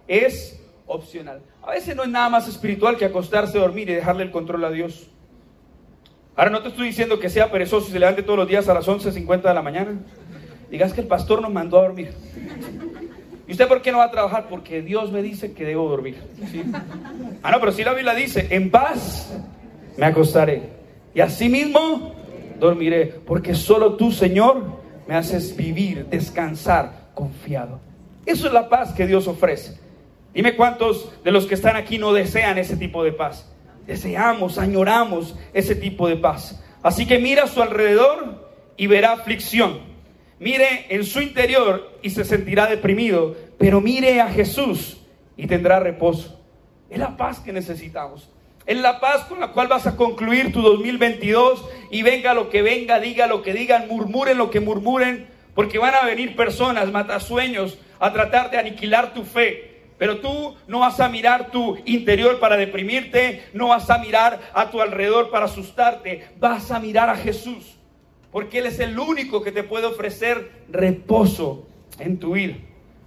es 0.09 0.59
opcional. 0.87 1.43
A 1.63 1.73
veces 1.73 1.95
no 1.95 2.03
es 2.03 2.09
nada 2.09 2.31
más 2.31 2.49
espiritual 2.49 2.97
que 2.97 3.05
acostarse 3.05 3.59
dormir 3.59 3.91
y 3.91 3.95
dejarle 3.95 4.23
el 4.23 4.31
control 4.31 4.65
a 4.65 4.71
Dios. 4.71 5.11
Ahora 6.35 6.51
no 6.51 6.63
te 6.63 6.69
estoy 6.69 6.87
diciendo 6.87 7.21
que 7.21 7.29
sea 7.29 7.51
perezoso 7.51 7.89
y 7.89 7.93
se 7.93 7.99
levante 7.99 8.23
todos 8.23 8.39
los 8.39 8.49
días 8.49 8.67
a 8.71 8.75
las 8.75 8.89
11.50 8.89 9.43
de 9.43 9.55
la 9.55 9.63
mañana. 9.63 9.99
Digas 10.73 10.95
que 10.95 11.03
el 11.03 11.07
pastor 11.07 11.43
nos 11.43 11.53
mandó 11.53 11.79
a 11.79 11.83
dormir. 11.83 12.15
¿Y 13.47 13.53
usted 13.53 13.69
por 13.69 13.83
qué 13.83 13.93
no 13.93 13.99
va 13.99 14.05
a 14.05 14.11
trabajar? 14.11 14.47
Porque 14.49 14.81
Dios 14.81 15.13
me 15.13 15.21
dice 15.21 15.53
que 15.53 15.67
debo 15.67 15.87
dormir. 15.87 16.17
Ah, 17.43 17.51
no, 17.51 17.61
pero 17.61 17.73
si 17.73 17.85
la 17.85 17.93
Biblia 17.93 18.15
dice, 18.15 18.47
en 18.49 18.71
paz 18.71 19.31
me 19.99 20.07
acostaré. 20.07 20.63
Y 21.15 21.21
así 21.21 21.51
mismo 21.51 22.15
dormiré. 22.59 23.05
Porque 23.05 23.55
solo 23.55 23.97
tú, 23.97 24.13
Señor, 24.13 24.65
me 25.07 25.15
haces 25.15 25.55
vivir, 25.55 26.07
descansar, 26.07 27.11
confiado. 27.13 27.79
Eso 28.25 28.47
es 28.47 28.53
la 28.55 28.71
paz 28.71 28.95
que 28.95 29.07
Dios 29.07 29.29
ofrece. 29.29 29.79
Dime 30.33 30.57
cuántos 30.57 31.13
de 31.23 31.33
los 31.33 31.45
que 31.45 31.55
están 31.55 31.77
aquí 31.77 31.99
no 31.99 32.15
desean 32.15 32.57
ese 32.57 32.79
tipo 32.79 33.05
de 33.05 33.13
paz. 33.13 33.47
Deseamos, 33.87 34.57
añoramos 34.57 35.35
ese 35.53 35.75
tipo 35.75 36.09
de 36.09 36.17
paz. 36.17 36.65
Así 36.83 37.05
que 37.05 37.19
mira 37.19 37.45
a 37.45 37.47
su 37.47 37.61
alrededor 37.61 38.51
y 38.79 38.87
verá 38.87 39.13
aflicción. 39.13 39.92
Mire 40.43 40.87
en 40.89 41.05
su 41.05 41.21
interior 41.21 42.01
y 42.03 42.11
se 42.11 42.25
sentirá 42.25 42.67
deprimido, 42.67 43.37
pero 43.59 43.81
mire 43.81 44.21
a 44.21 44.27
Jesús 44.27 44.97
y 45.37 45.47
tendrá 45.47 45.79
reposo. 45.79 46.37
Es 46.91 46.99
la 46.99 47.17
paz 47.17 47.39
que 47.39 47.53
necesitamos. 47.53 48.29
Es 48.67 48.77
la 48.77 48.99
paz 48.99 49.23
con 49.27 49.39
la 49.39 49.53
cual 49.53 49.69
vas 49.69 49.87
a 49.87 49.95
concluir 49.95 50.53
tu 50.53 50.61
2022 50.61 51.65
y 51.93 52.03
venga 52.03 52.35
lo 52.35 52.51
que 52.51 52.61
venga, 52.61 52.99
diga 52.99 53.29
lo 53.29 53.41
que 53.41 53.53
digan, 53.53 53.87
murmuren 53.87 54.37
lo 54.37 54.51
que 54.51 54.59
murmuren, 54.59 55.29
porque 55.55 55.79
van 55.79 55.95
a 55.95 56.05
venir 56.05 56.35
personas, 56.35 56.91
matasueños, 56.91 57.79
a 58.01 58.13
tratar 58.13 58.51
de 58.51 58.59
aniquilar 58.59 59.15
tu 59.15 59.23
fe. 59.23 59.93
Pero 59.97 60.19
tú 60.19 60.57
no 60.67 60.81
vas 60.81 60.99
a 60.99 61.09
mirar 61.09 61.53
tu 61.53 61.79
interior 61.85 62.41
para 62.41 62.57
deprimirte, 62.57 63.45
no 63.53 63.69
vas 63.69 63.89
a 63.91 63.99
mirar 63.99 64.41
a 64.55 64.73
tu 64.73 64.81
alrededor 64.81 65.31
para 65.31 65.45
asustarte, 65.45 66.31
vas 66.41 66.73
a 66.73 66.81
mirar 66.81 67.09
a 67.09 67.15
Jesús, 67.15 67.77
porque 68.33 68.59
Él 68.59 68.67
es 68.67 68.81
el 68.81 68.99
único 68.99 69.43
que 69.43 69.53
te 69.53 69.63
puede 69.63 69.87
ofrecer 69.87 70.51
reposo 70.69 71.69
en 71.99 72.19
tu 72.19 72.33
vida. 72.33 72.55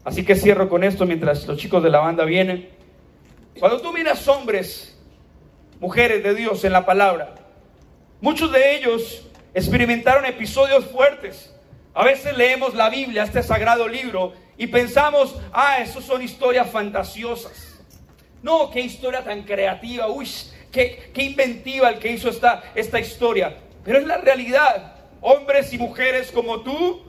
Así 0.04 0.24
que 0.24 0.36
cierro 0.36 0.70
con 0.70 0.84
esto 0.84 1.06
mientras 1.08 1.46
los 1.48 1.58
chicos 1.58 1.82
de 1.84 1.90
la 1.90 2.00
banda 2.00 2.24
vienen. 2.24 2.70
Cuando 3.60 3.82
tú 3.82 3.92
miras 3.92 4.28
hombres, 4.28 4.96
mujeres 5.80 6.24
de 6.24 6.36
Dios 6.36 6.64
en 6.64 6.72
la 6.72 6.86
palabra, 6.86 7.34
muchos 8.22 8.52
de 8.52 8.76
ellos 8.76 9.28
experimentaron 9.56 10.26
episodios 10.26 10.86
fuertes. 10.86 11.52
A 11.96 12.04
veces 12.04 12.38
leemos 12.38 12.76
la 12.76 12.90
Biblia, 12.90 13.24
este 13.24 13.42
sagrado 13.42 13.88
libro, 13.88 14.34
y 14.58 14.68
pensamos, 14.68 15.36
ah, 15.52 15.78
eso 15.80 16.02
son 16.02 16.22
historias 16.22 16.70
fantasiosas. 16.70 17.84
No, 18.44 18.70
qué 18.70 18.82
historia 18.82 19.24
tan 19.24 19.42
creativa, 19.42 20.08
uy, 20.08 20.30
qué, 20.72 21.10
qué 21.14 21.24
inventiva 21.24 21.90
el 21.90 21.98
que 21.98 22.12
hizo 22.12 22.30
esta, 22.30 22.64
esta 22.76 23.00
historia. 23.00 23.58
Pero 23.84 23.98
es 23.98 24.06
la 24.06 24.18
realidad. 24.18 24.95
Hombres 25.22 25.74
y 25.74 25.78
mujeres 25.78 26.32
como 26.32 26.62
tú 26.62 27.02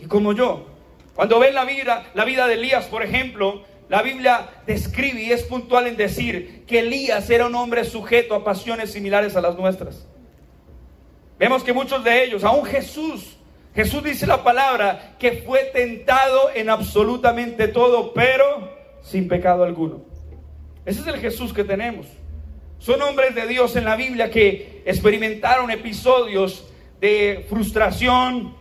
y 0.00 0.06
como 0.06 0.32
yo. 0.32 0.66
Cuando 1.14 1.38
ven 1.38 1.54
la 1.54 1.64
vida, 1.64 2.10
la 2.14 2.24
vida 2.24 2.46
de 2.46 2.54
Elías, 2.54 2.86
por 2.86 3.02
ejemplo, 3.02 3.62
la 3.88 4.02
Biblia 4.02 4.48
describe 4.66 5.20
y 5.20 5.32
es 5.32 5.42
puntual 5.42 5.86
en 5.86 5.96
decir 5.96 6.64
que 6.66 6.78
Elías 6.78 7.28
era 7.28 7.46
un 7.46 7.54
hombre 7.56 7.84
sujeto 7.84 8.34
a 8.34 8.44
pasiones 8.44 8.92
similares 8.92 9.36
a 9.36 9.40
las 9.40 9.56
nuestras. 9.56 10.06
Vemos 11.38 11.64
que 11.64 11.72
muchos 11.72 12.04
de 12.04 12.22
ellos, 12.22 12.44
aún 12.44 12.64
Jesús, 12.64 13.36
Jesús 13.74 14.04
dice 14.04 14.26
la 14.26 14.44
palabra 14.44 15.16
que 15.18 15.42
fue 15.44 15.70
tentado 15.72 16.50
en 16.54 16.70
absolutamente 16.70 17.68
todo, 17.68 18.12
pero 18.12 18.72
sin 19.02 19.26
pecado 19.26 19.64
alguno. 19.64 20.02
Ese 20.84 21.00
es 21.00 21.06
el 21.06 21.16
Jesús 21.16 21.52
que 21.52 21.64
tenemos. 21.64 22.06
Son 22.78 23.00
hombres 23.02 23.34
de 23.34 23.46
Dios 23.46 23.76
en 23.76 23.84
la 23.84 23.96
Biblia 23.96 24.30
que 24.30 24.82
experimentaron 24.86 25.70
episodios 25.70 26.69
de 27.00 27.46
frustración, 27.48 28.54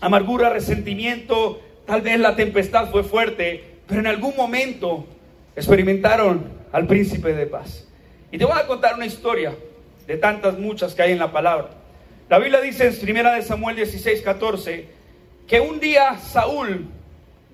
amargura, 0.00 0.50
resentimiento. 0.50 1.60
Tal 1.86 2.02
vez 2.02 2.18
la 2.18 2.36
tempestad 2.36 2.90
fue 2.90 3.04
fuerte, 3.04 3.78
pero 3.86 4.00
en 4.00 4.06
algún 4.06 4.34
momento 4.36 5.06
experimentaron 5.54 6.50
al 6.72 6.86
príncipe 6.86 7.32
de 7.32 7.46
paz. 7.46 7.86
Y 8.30 8.38
te 8.38 8.44
voy 8.44 8.58
a 8.58 8.66
contar 8.66 8.96
una 8.96 9.06
historia 9.06 9.54
de 10.06 10.16
tantas 10.16 10.58
muchas 10.58 10.94
que 10.94 11.02
hay 11.02 11.12
en 11.12 11.18
la 11.18 11.32
palabra. 11.32 11.70
La 12.28 12.38
Biblia 12.38 12.60
dice 12.60 12.88
en 12.88 12.98
primera 12.98 13.34
de 13.34 13.42
Samuel 13.42 13.76
16, 13.76 14.22
14, 14.22 14.88
que 15.46 15.60
un 15.60 15.78
día 15.78 16.18
Saúl, 16.18 16.88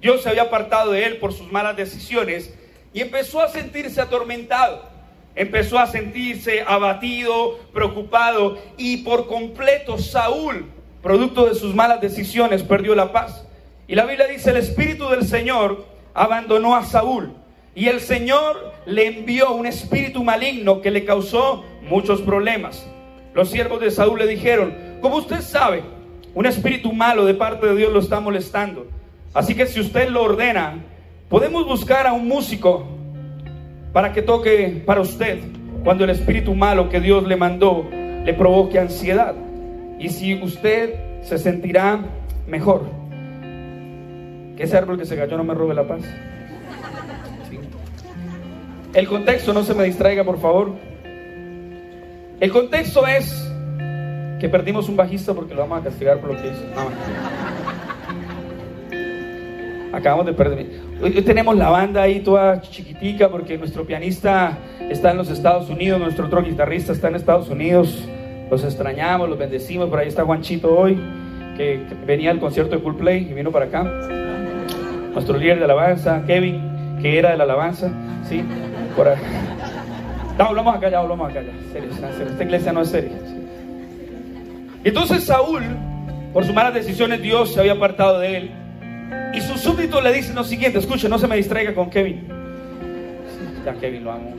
Dios 0.01 0.23
se 0.23 0.31
había 0.31 0.43
apartado 0.43 0.93
de 0.93 1.05
él 1.05 1.19
por 1.19 1.33
sus 1.33 1.53
malas 1.53 1.77
decisiones 1.77 2.53
y 2.95 3.01
empezó 3.01 3.41
a 3.41 3.49
sentirse 3.49 4.01
atormentado, 4.01 4.89
empezó 5.35 5.79
a 5.79 5.87
sentirse 5.87 6.63
abatido, 6.67 7.59
preocupado 7.73 8.59
y 8.77 8.99
por 8.99 9.27
completo 9.27 9.99
Saúl, 9.99 10.67
producto 11.03 11.47
de 11.47 11.55
sus 11.55 11.75
malas 11.75 12.01
decisiones, 12.01 12.63
perdió 12.63 12.95
la 12.95 13.13
paz. 13.13 13.47
Y 13.89 13.95
la 13.95 14.05
Biblia 14.05 14.27
dice, 14.27 14.51
el 14.51 14.57
Espíritu 14.59 15.09
del 15.09 15.25
Señor 15.25 15.85
abandonó 16.15 16.77
a 16.77 16.85
Saúl 16.85 17.33
y 17.75 17.89
el 17.89 18.01
Señor 18.01 18.73
le 18.85 19.07
envió 19.07 19.53
un 19.53 19.67
espíritu 19.67 20.23
maligno 20.23 20.83
que 20.83 20.91
le 20.91 21.05
causó 21.05 21.65
muchos 21.83 22.21
problemas. 22.21 22.87
Los 23.35 23.51
siervos 23.51 23.81
de 23.81 23.91
Saúl 23.91 24.19
le 24.19 24.27
dijeron, 24.27 24.75
como 25.01 25.17
usted 25.17 25.41
sabe, 25.41 25.83
un 26.35 26.47
espíritu 26.47 26.93
malo 26.93 27.25
de 27.25 27.35
parte 27.35 27.67
de 27.67 27.77
Dios 27.77 27.93
lo 27.93 28.01
está 28.01 28.21
molestando. 28.21 28.87
Así 29.33 29.55
que 29.55 29.67
si 29.67 29.81
usted 29.81 30.11
lo 30.11 30.23
ordena, 30.23 30.85
podemos 31.31 31.67
buscar 31.67 32.07
a 32.07 32.13
un 32.13 32.29
músico 32.29 32.87
para 33.93 34.13
que 34.13 34.23
toque 34.23 34.83
para 34.85 35.01
usted 35.01 35.39
cuando 35.85 36.05
el 36.05 36.11
espíritu 36.11 36.55
malo 36.55 36.89
que 36.89 37.01
Dios 37.01 37.27
le 37.27 37.37
mandó 37.37 37.89
le 37.91 38.35
provoque 38.35 38.79
ansiedad. 38.79 39.35
Y 39.99 40.09
si 40.09 40.41
usted 40.43 41.23
se 41.23 41.39
sentirá 41.39 42.01
mejor, 42.47 42.83
que 44.57 44.65
ese 44.65 44.77
árbol 44.77 44.99
que 44.99 45.07
se 45.07 45.17
cayó 45.17 45.37
no 45.37 45.45
me 45.45 45.55
robe 45.55 45.75
la 45.75 45.87
paz. 45.87 46.03
El 48.95 49.09
contexto, 49.09 49.53
no 49.55 49.63
se 49.63 49.75
me 49.75 49.85
distraiga, 49.85 50.23
por 50.23 50.39
favor. 50.39 50.75
El 52.41 52.51
contexto 52.51 53.07
es 53.07 53.51
que 54.39 54.49
perdimos 54.49 54.89
un 54.89 54.97
bajista 54.97 55.33
porque 55.33 55.55
lo 55.55 55.61
vamos 55.63 55.81
a 55.81 55.85
castigar 55.85 56.19
por 56.19 56.35
lo 56.35 56.43
que 56.43 56.49
hizo. 56.49 56.65
Acabamos 59.93 60.27
de 60.27 60.33
perder. 60.33 60.92
Hoy 61.03 61.11
tenemos 61.23 61.57
la 61.57 61.69
banda 61.69 62.03
ahí 62.03 62.21
toda 62.21 62.61
chiquitica 62.61 63.29
porque 63.29 63.59
nuestro 63.59 63.85
pianista 63.85 64.57
está 64.89 65.11
en 65.11 65.17
los 65.17 65.31
Estados 65.31 65.69
Unidos, 65.69 65.99
nuestro 65.99 66.27
otro 66.27 66.45
guitarrista 66.45 66.93
está 66.93 67.09
en 67.09 67.17
Estados 67.17 67.49
Unidos. 67.49 68.09
Los 68.49 68.63
extrañamos, 68.63 69.29
los 69.29 69.37
bendecimos. 69.37 69.89
Por 69.89 69.99
ahí 69.99 70.07
está 70.07 70.25
Juanchito 70.25 70.73
hoy, 70.79 70.97
que 71.57 71.85
venía 72.07 72.31
al 72.31 72.39
concierto 72.39 72.77
de 72.77 72.83
Coolplay 72.85 73.29
y 73.29 73.35
vino 73.35 73.51
para 73.51 73.65
acá. 73.65 73.83
Nuestro 75.13 75.37
líder 75.39 75.59
de 75.59 75.65
alabanza, 75.65 76.23
Kevin, 76.25 76.99
que 77.03 77.19
era 77.19 77.33
de 77.33 77.37
la 77.37 77.45
alabanza, 77.45 77.91
¿sí? 78.29 78.45
Por 78.97 79.09
ahí. 79.09 79.19
No, 80.39 80.45
hablamos 80.45 80.77
acá, 80.77 80.89
ya 80.89 81.01
hablamos 81.01 81.29
acá, 81.29 81.43
ya. 81.43 82.25
Esta 82.25 82.45
iglesia 82.45 82.73
no 82.73 82.83
es 82.83 82.91
seria. 82.91 83.19
Entonces 84.85 85.25
Saúl, 85.25 85.65
por 86.33 86.45
sus 86.45 86.55
malas 86.55 86.75
decisiones, 86.75 87.21
Dios 87.21 87.53
se 87.55 87.59
había 87.59 87.73
apartado 87.73 88.21
de 88.21 88.37
él. 88.37 88.62
Y 89.35 89.41
sus 89.41 89.61
súbditos 89.61 90.03
le 90.03 90.13
dicen 90.13 90.35
lo 90.35 90.45
siguiente: 90.45 90.79
escuche, 90.79 91.09
no 91.09 91.19
se 91.19 91.27
me 91.27 91.37
distraiga 91.37 91.75
con 91.75 91.91
Kevin. 91.91 92.29
Ya, 93.65 93.75
Kevin, 93.75 94.05
lo 94.05 94.13
amo. 94.13 94.35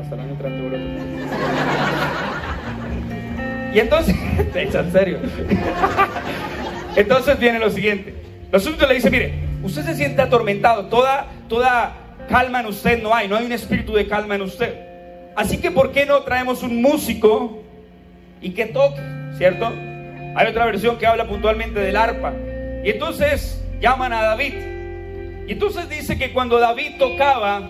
Hasta 0.00 0.14
el 0.14 0.20
año 0.20 0.36
Y 3.74 3.78
entonces, 3.78 4.14
en 4.54 4.92
serio. 4.92 5.18
Entonces 6.96 7.38
viene 7.38 7.58
lo 7.58 7.70
siguiente. 7.70 8.14
Los 8.50 8.64
súbditos 8.64 8.88
le 8.88 8.94
dicen: 8.94 9.12
mire, 9.12 9.34
usted 9.62 9.84
se 9.84 9.94
siente 9.94 10.22
atormentado, 10.22 10.86
toda, 10.86 11.26
toda 11.48 11.94
calma 12.28 12.60
en 12.60 12.66
usted 12.66 13.02
no 13.02 13.14
hay, 13.14 13.28
no 13.28 13.36
hay 13.36 13.46
un 13.46 13.52
espíritu 13.52 13.92
de 13.94 14.06
calma 14.06 14.34
en 14.34 14.42
usted. 14.42 14.74
Así 15.36 15.58
que, 15.58 15.70
¿por 15.70 15.92
qué 15.92 16.06
no 16.06 16.22
traemos 16.22 16.62
un 16.62 16.82
músico 16.82 17.62
y 18.40 18.50
que 18.50 18.66
toque? 18.66 19.00
¿Cierto? 19.36 19.72
Hay 20.38 20.46
otra 20.46 20.66
versión 20.66 20.98
que 20.98 21.06
habla 21.06 21.26
puntualmente 21.26 21.80
del 21.80 21.96
arpa. 21.96 22.32
Y 22.84 22.90
entonces 22.90 23.60
llaman 23.80 24.12
a 24.12 24.22
David. 24.22 24.54
Y 25.48 25.52
entonces 25.52 25.88
dice 25.88 26.16
que 26.16 26.32
cuando 26.32 26.60
David 26.60 26.92
tocaba, 26.96 27.68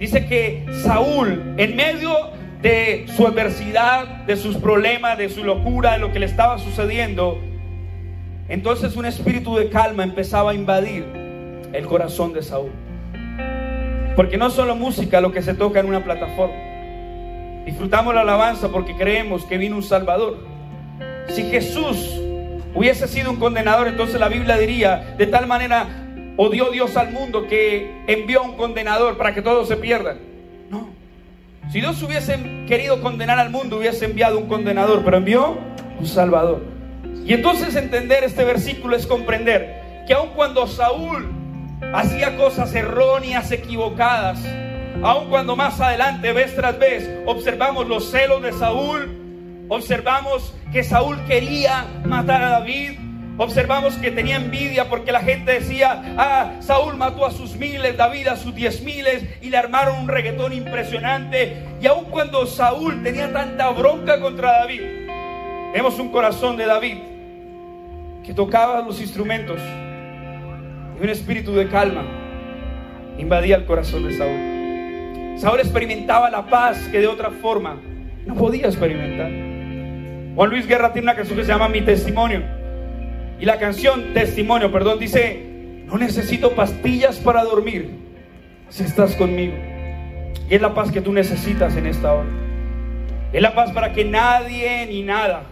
dice 0.00 0.26
que 0.26 0.66
Saúl, 0.82 1.54
en 1.58 1.76
medio 1.76 2.30
de 2.60 3.06
su 3.06 3.24
adversidad, 3.24 4.24
de 4.24 4.36
sus 4.36 4.56
problemas, 4.56 5.16
de 5.16 5.28
su 5.28 5.44
locura, 5.44 5.92
de 5.92 6.00
lo 6.00 6.12
que 6.12 6.18
le 6.18 6.26
estaba 6.26 6.58
sucediendo, 6.58 7.38
entonces 8.48 8.96
un 8.96 9.06
espíritu 9.06 9.54
de 9.54 9.68
calma 9.68 10.02
empezaba 10.02 10.50
a 10.50 10.54
invadir 10.54 11.04
el 11.72 11.86
corazón 11.86 12.32
de 12.32 12.42
Saúl. 12.42 12.72
Porque 14.16 14.38
no 14.38 14.50
solo 14.50 14.74
música 14.74 15.20
lo 15.20 15.30
que 15.30 15.42
se 15.42 15.54
toca 15.54 15.78
en 15.78 15.86
una 15.86 16.02
plataforma. 16.02 16.56
Disfrutamos 17.64 18.12
la 18.12 18.22
alabanza 18.22 18.70
porque 18.70 18.96
creemos 18.96 19.44
que 19.44 19.56
vino 19.56 19.76
un 19.76 19.84
Salvador. 19.84 20.51
Si 21.28 21.42
Jesús 21.44 22.20
hubiese 22.74 23.08
sido 23.08 23.30
un 23.30 23.36
condenador, 23.36 23.88
entonces 23.88 24.18
la 24.18 24.28
Biblia 24.28 24.56
diría, 24.56 25.14
de 25.16 25.26
tal 25.26 25.46
manera 25.46 25.86
odió 26.36 26.70
Dios 26.70 26.96
al 26.96 27.12
mundo 27.12 27.46
que 27.46 28.02
envió 28.06 28.42
un 28.42 28.56
condenador 28.56 29.16
para 29.16 29.34
que 29.34 29.42
todos 29.42 29.68
se 29.68 29.76
pierdan. 29.76 30.18
No. 30.70 30.88
Si 31.70 31.80
Dios 31.80 32.02
hubiese 32.02 32.38
querido 32.66 33.00
condenar 33.00 33.38
al 33.38 33.50
mundo, 33.50 33.78
hubiese 33.78 34.06
enviado 34.06 34.38
un 34.38 34.48
condenador, 34.48 35.02
pero 35.04 35.18
envió 35.18 35.58
un 35.98 36.06
Salvador. 36.06 36.62
Y 37.24 37.34
entonces 37.34 37.76
entender 37.76 38.24
este 38.24 38.44
versículo 38.44 38.96
es 38.96 39.06
comprender 39.06 40.04
que 40.06 40.14
aun 40.14 40.30
cuando 40.34 40.66
Saúl 40.66 41.30
hacía 41.94 42.36
cosas 42.36 42.74
erróneas, 42.74 43.50
equivocadas, 43.52 44.40
aun 45.02 45.28
cuando 45.28 45.56
más 45.56 45.80
adelante, 45.80 46.32
vez 46.32 46.54
tras 46.54 46.78
vez, 46.78 47.08
observamos 47.26 47.88
los 47.88 48.10
celos 48.10 48.42
de 48.42 48.52
Saúl, 48.52 49.21
observamos 49.74 50.54
que 50.72 50.84
Saúl 50.84 51.24
quería 51.26 51.86
matar 52.04 52.42
a 52.42 52.50
David, 52.50 52.98
Observamos 53.38 53.94
que 53.94 54.10
tenía 54.10 54.36
envidia 54.36 54.90
porque 54.90 55.10
la 55.10 55.20
gente 55.20 55.52
decía, 55.52 56.14
ah, 56.18 56.52
Saúl 56.60 56.96
mató 56.96 57.24
a 57.24 57.30
sus 57.30 57.56
miles, 57.56 57.96
David 57.96 58.28
a 58.28 58.36
sus 58.36 58.54
diez 58.54 58.82
miles 58.82 59.24
y 59.40 59.48
le 59.48 59.56
armaron 59.56 60.00
un 60.00 60.08
reggaetón 60.08 60.52
impresionante. 60.52 61.64
Y 61.80 61.86
aun 61.86 62.04
cuando 62.06 62.46
Saúl 62.46 63.02
tenía 63.02 63.32
tanta 63.32 63.70
bronca 63.70 64.20
contra 64.20 64.58
David, 64.58 64.82
vemos 65.72 65.98
un 65.98 66.10
corazón 66.10 66.58
de 66.58 66.66
David 66.66 66.98
que 68.22 68.34
tocaba 68.34 68.82
los 68.82 69.00
instrumentos 69.00 69.58
y 70.96 71.02
un 71.02 71.08
espíritu 71.08 71.54
de 71.54 71.68
calma 71.68 72.04
invadía 73.16 73.56
el 73.56 73.64
corazón 73.64 74.06
de 74.06 74.16
Saúl. 74.16 75.38
Saúl 75.38 75.60
experimentaba 75.60 76.30
la 76.30 76.46
paz 76.46 76.86
que 76.92 77.00
de 77.00 77.06
otra 77.06 77.30
forma 77.30 77.80
no 78.26 78.34
podía 78.34 78.66
experimentar. 78.66 79.51
Juan 80.34 80.50
Luis 80.50 80.66
Guerra 80.66 80.92
tiene 80.92 81.06
una 81.06 81.16
canción 81.16 81.38
que 81.38 81.44
se 81.44 81.52
llama 81.52 81.68
Mi 81.68 81.82
Testimonio. 81.82 82.42
Y 83.38 83.44
la 83.44 83.58
canción 83.58 84.14
Testimonio, 84.14 84.72
perdón, 84.72 84.98
dice, 84.98 85.84
no 85.86 85.98
necesito 85.98 86.52
pastillas 86.52 87.18
para 87.18 87.44
dormir 87.44 87.90
si 88.68 88.84
estás 88.84 89.14
conmigo. 89.14 89.54
Y 90.48 90.54
es 90.54 90.60
la 90.60 90.74
paz 90.74 90.90
que 90.90 91.00
tú 91.00 91.12
necesitas 91.12 91.76
en 91.76 91.86
esta 91.86 92.14
hora. 92.14 92.28
Es 93.32 93.42
la 93.42 93.54
paz 93.54 93.72
para 93.72 93.92
que 93.92 94.04
nadie 94.04 94.86
ni 94.86 95.02
nada 95.02 95.44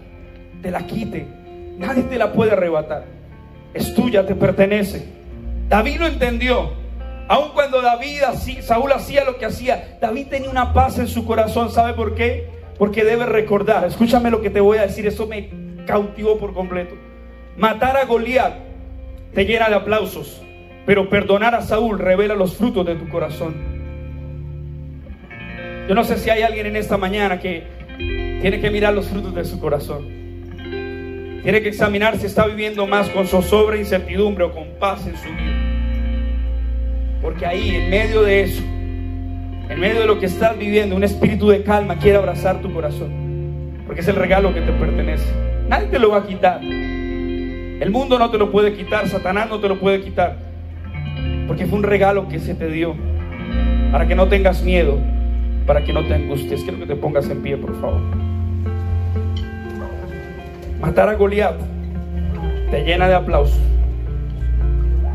te 0.63 0.71
la 0.71 0.87
quite. 0.87 1.27
Nadie 1.79 2.03
te 2.05 2.17
la 2.17 2.33
puede 2.33 2.53
arrebatar. 2.53 3.05
Es 3.75 3.95
tuya, 3.95 4.27
te 4.27 4.35
pertenece. 4.35 5.07
David 5.69 6.01
lo 6.01 6.07
entendió. 6.07 6.73
Aun 7.29 7.51
cuando 7.53 7.81
David, 7.81 8.23
Saúl 8.63 8.93
hacía 8.93 9.25
lo 9.25 9.39
que 9.39 9.47
hacía, 9.47 9.99
David 10.01 10.27
tenía 10.29 10.51
una 10.51 10.73
paz 10.73 10.99
en 10.99 11.07
su 11.07 11.25
corazón. 11.25 11.71
¿Sabe 11.71 11.95
por 11.95 12.15
qué? 12.15 12.60
Porque 12.81 13.05
debe 13.05 13.27
recordar. 13.27 13.85
Escúchame 13.85 14.31
lo 14.31 14.41
que 14.41 14.49
te 14.49 14.59
voy 14.59 14.79
a 14.79 14.87
decir. 14.87 15.07
Eso 15.07 15.27
me 15.27 15.51
cautivó 15.87 16.39
por 16.39 16.55
completo. 16.55 16.95
Matar 17.59 17.99
a 17.99 18.07
Goliat 18.07 18.55
te 19.35 19.45
llena 19.45 19.69
de 19.69 19.75
aplausos, 19.75 20.41
pero 20.87 21.11
perdonar 21.11 21.55
a 21.55 21.61
Saúl 21.61 21.99
revela 21.99 22.35
los 22.35 22.57
frutos 22.57 22.87
de 22.87 22.95
tu 22.95 23.07
corazón. 23.11 23.55
Yo 25.91 25.95
no 25.95 26.05
sé 26.05 26.17
si 26.17 26.31
hay 26.31 26.41
alguien 26.41 26.65
en 26.65 26.77
esta 26.77 26.97
mañana 26.97 27.39
que 27.39 27.65
tiene 28.41 28.63
que 28.63 28.71
mirar 28.71 28.95
los 28.95 29.09
frutos 29.09 29.35
de 29.35 29.45
su 29.45 29.61
corazón. 29.61 30.07
Tiene 31.43 31.61
que 31.61 31.69
examinar 31.69 32.17
si 32.17 32.25
está 32.25 32.47
viviendo 32.47 32.87
más 32.87 33.11
con 33.11 33.27
zozobra, 33.27 33.77
incertidumbre 33.77 34.45
o 34.45 34.53
con 34.55 34.69
paz 34.79 35.07
en 35.07 35.19
su 35.19 35.29
vida. 35.29 35.59
Porque 37.21 37.45
ahí, 37.45 37.77
en 37.77 37.91
medio 37.91 38.23
de 38.23 38.41
eso, 38.45 38.63
en 39.71 39.79
medio 39.79 40.01
de 40.01 40.07
lo 40.07 40.19
que 40.19 40.27
estás 40.27 40.59
viviendo, 40.59 40.97
un 40.97 41.05
espíritu 41.05 41.49
de 41.49 41.63
calma 41.63 41.97
quiere 41.97 42.19
abrazar 42.19 42.61
tu 42.61 42.73
corazón. 42.75 43.81
Porque 43.87 44.01
es 44.01 44.09
el 44.09 44.17
regalo 44.17 44.53
que 44.53 44.61
te 44.63 44.73
pertenece. 44.73 45.25
Nadie 45.69 45.87
te 45.87 46.01
lo 46.01 46.11
va 46.11 46.19
a 46.19 46.27
quitar. 46.27 46.61
El 46.61 47.91
mundo 47.93 48.19
no 48.19 48.31
te 48.31 48.39
lo 48.39 48.51
puede 48.51 48.75
quitar, 48.75 49.09
Satanás 49.09 49.49
no 49.49 49.61
te 49.61 49.69
lo 49.69 49.79
puede 49.79 50.01
quitar. 50.01 50.39
Porque 51.47 51.67
fue 51.67 51.79
un 51.79 51.85
regalo 51.85 52.29
que 52.29 52.41
se 52.41 52.57
te 52.57 52.67
dio. 52.67 52.97
Para 53.93 54.09
que 54.09 54.17
no 54.17 54.27
tengas 54.27 54.65
miedo, 54.65 54.99
para 55.67 55.85
que 55.85 55.93
no 55.93 56.05
te 56.05 56.15
angusties. 56.15 56.65
Quiero 56.65 56.81
que 56.81 56.87
te 56.87 56.97
pongas 56.97 57.31
en 57.31 57.41
pie, 57.41 57.57
por 57.57 57.81
favor. 57.81 58.01
Matar 60.81 61.11
a 61.11 61.15
Goliat 61.15 61.55
te 62.73 62.85
llena 62.85 63.07
de 63.07 63.15
aplausos. 63.15 63.61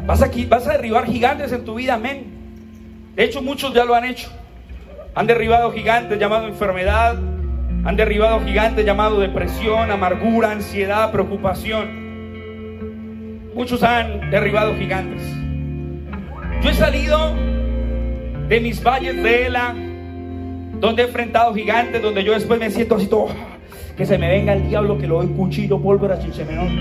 Vas, 0.05 0.21
aquí, 0.21 0.45
vas 0.45 0.65
a 0.65 0.73
derribar 0.73 1.05
gigantes 1.07 1.51
en 1.51 1.65
tu 1.65 1.75
vida, 1.75 1.95
amén. 1.95 2.25
De 3.17 3.25
hecho, 3.25 3.41
muchos 3.41 3.73
ya 3.73 3.83
lo 3.83 3.95
han 3.95 4.05
hecho. 4.05 4.29
Han 5.15 5.27
derribado 5.27 5.71
gigantes 5.71 6.19
llamados 6.19 6.49
enfermedad, 6.49 7.15
han 7.85 7.95
derribado 7.95 8.41
gigantes 8.41 8.85
llamados 8.85 9.21
depresión, 9.21 9.89
amargura, 9.89 10.51
ansiedad, 10.51 11.09
preocupación. 11.13 12.03
Muchos 13.53 13.81
han 13.81 14.29
derribado 14.29 14.75
gigantes. 14.75 15.23
Yo 16.61 16.69
he 16.69 16.73
salido 16.73 17.33
de 18.49 18.59
mis 18.59 18.83
valles 18.83 19.23
de 19.23 19.45
Ela, 19.45 19.73
donde 20.81 21.03
he 21.03 21.05
enfrentado 21.05 21.53
gigantes, 21.53 22.01
donde 22.01 22.25
yo 22.25 22.33
después 22.33 22.59
me 22.59 22.69
siento 22.69 22.95
así 22.95 23.07
todo, 23.07 23.29
que 23.95 24.05
se 24.05 24.17
me 24.17 24.27
venga 24.27 24.51
el 24.51 24.67
diablo, 24.67 24.97
que 24.97 25.07
lo 25.07 25.23
doy 25.23 25.27
cuchillo, 25.27 25.79
pólvora, 25.79 26.19
chinchemenón. 26.19 26.75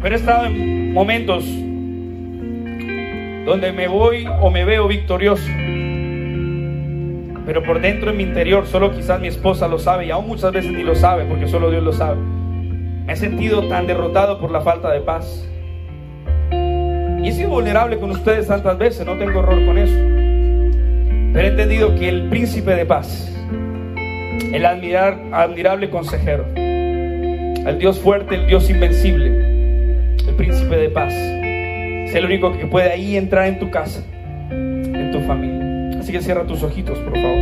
Pero 0.00 0.14
he 0.14 0.18
estado 0.18 0.46
en 0.46 0.94
momentos 0.94 1.44
donde 3.44 3.70
me 3.72 3.86
voy 3.86 4.26
o 4.40 4.50
me 4.50 4.64
veo 4.64 4.88
victorioso. 4.88 5.46
Pero 7.44 7.62
por 7.64 7.80
dentro 7.80 8.10
en 8.10 8.16
mi 8.16 8.22
interior, 8.22 8.66
solo 8.66 8.92
quizás 8.92 9.20
mi 9.20 9.28
esposa 9.28 9.66
lo 9.66 9.78
sabe 9.78 10.06
y 10.06 10.10
aún 10.10 10.28
muchas 10.28 10.52
veces 10.52 10.72
ni 10.72 10.82
lo 10.82 10.94
sabe 10.94 11.24
porque 11.24 11.48
solo 11.48 11.70
Dios 11.70 11.82
lo 11.82 11.92
sabe. 11.92 12.18
Me 13.06 13.14
he 13.14 13.16
sentido 13.16 13.66
tan 13.68 13.86
derrotado 13.86 14.40
por 14.40 14.52
la 14.52 14.60
falta 14.60 14.92
de 14.92 15.00
paz. 15.00 15.48
Y 16.52 17.28
he 17.28 17.32
sido 17.32 17.50
vulnerable 17.50 17.98
con 17.98 18.10
ustedes 18.10 18.46
tantas 18.46 18.78
veces, 18.78 19.04
no 19.06 19.16
tengo 19.16 19.40
error 19.40 19.64
con 19.64 19.78
eso. 19.78 19.94
Pero 21.32 21.46
he 21.46 21.50
entendido 21.50 21.94
que 21.96 22.08
el 22.08 22.28
príncipe 22.28 22.74
de 22.74 22.86
paz, 22.86 23.32
el 24.52 24.64
admirar, 24.66 25.18
admirable 25.32 25.90
consejero, 25.90 26.44
el 26.54 27.78
Dios 27.78 27.98
fuerte, 27.98 28.36
el 28.36 28.46
Dios 28.46 28.68
invencible, 28.70 30.16
el 30.28 30.34
príncipe 30.36 30.76
de 30.76 30.90
paz, 30.90 31.12
es 31.12 32.14
el 32.14 32.24
único 32.24 32.52
que 32.52 32.66
puede 32.66 32.90
ahí 32.90 33.16
entrar 33.16 33.46
en 33.46 33.58
tu 33.58 33.70
casa, 33.70 34.02
en 34.50 35.10
tu 35.12 35.20
familia. 35.20 35.71
Así 36.02 36.10
que 36.10 36.20
cierra 36.20 36.44
tus 36.44 36.60
ojitos, 36.64 36.98
por 36.98 37.12
favor. 37.12 37.38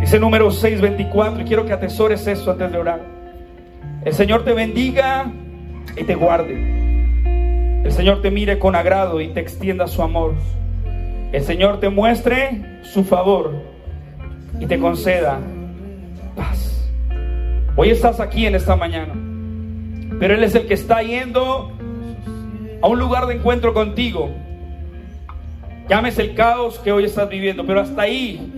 Dice 0.00 0.18
número 0.18 0.50
624 0.50 1.42
y 1.42 1.44
quiero 1.44 1.66
que 1.66 1.74
atesores 1.74 2.26
eso 2.26 2.50
antes 2.50 2.72
de 2.72 2.78
orar. 2.78 3.02
El 4.06 4.14
Señor 4.14 4.42
te 4.42 4.54
bendiga 4.54 5.30
y 5.94 6.04
te 6.04 6.14
guarde. 6.14 7.82
El 7.84 7.92
Señor 7.92 8.22
te 8.22 8.30
mire 8.30 8.58
con 8.58 8.74
agrado 8.74 9.20
y 9.20 9.34
te 9.34 9.40
extienda 9.40 9.86
su 9.86 10.00
amor. 10.00 10.32
El 11.30 11.42
Señor 11.42 11.78
te 11.78 11.90
muestre 11.90 12.80
su 12.84 13.04
favor 13.04 13.52
y 14.58 14.64
te 14.64 14.78
conceda 14.78 15.40
paz. 16.34 16.90
Hoy 17.76 17.90
estás 17.90 18.18
aquí 18.18 18.46
en 18.46 18.54
esta 18.54 18.76
mañana, 18.76 19.12
pero 20.18 20.32
Él 20.32 20.42
es 20.42 20.54
el 20.54 20.66
que 20.66 20.72
está 20.72 21.02
yendo 21.02 21.70
a 22.80 22.88
un 22.88 22.98
lugar 22.98 23.26
de 23.26 23.34
encuentro 23.34 23.74
contigo. 23.74 24.43
Llames 25.88 26.18
el 26.18 26.34
caos 26.34 26.78
que 26.78 26.92
hoy 26.92 27.04
estás 27.04 27.28
viviendo, 27.28 27.66
pero 27.66 27.80
hasta 27.80 28.02
ahí 28.02 28.52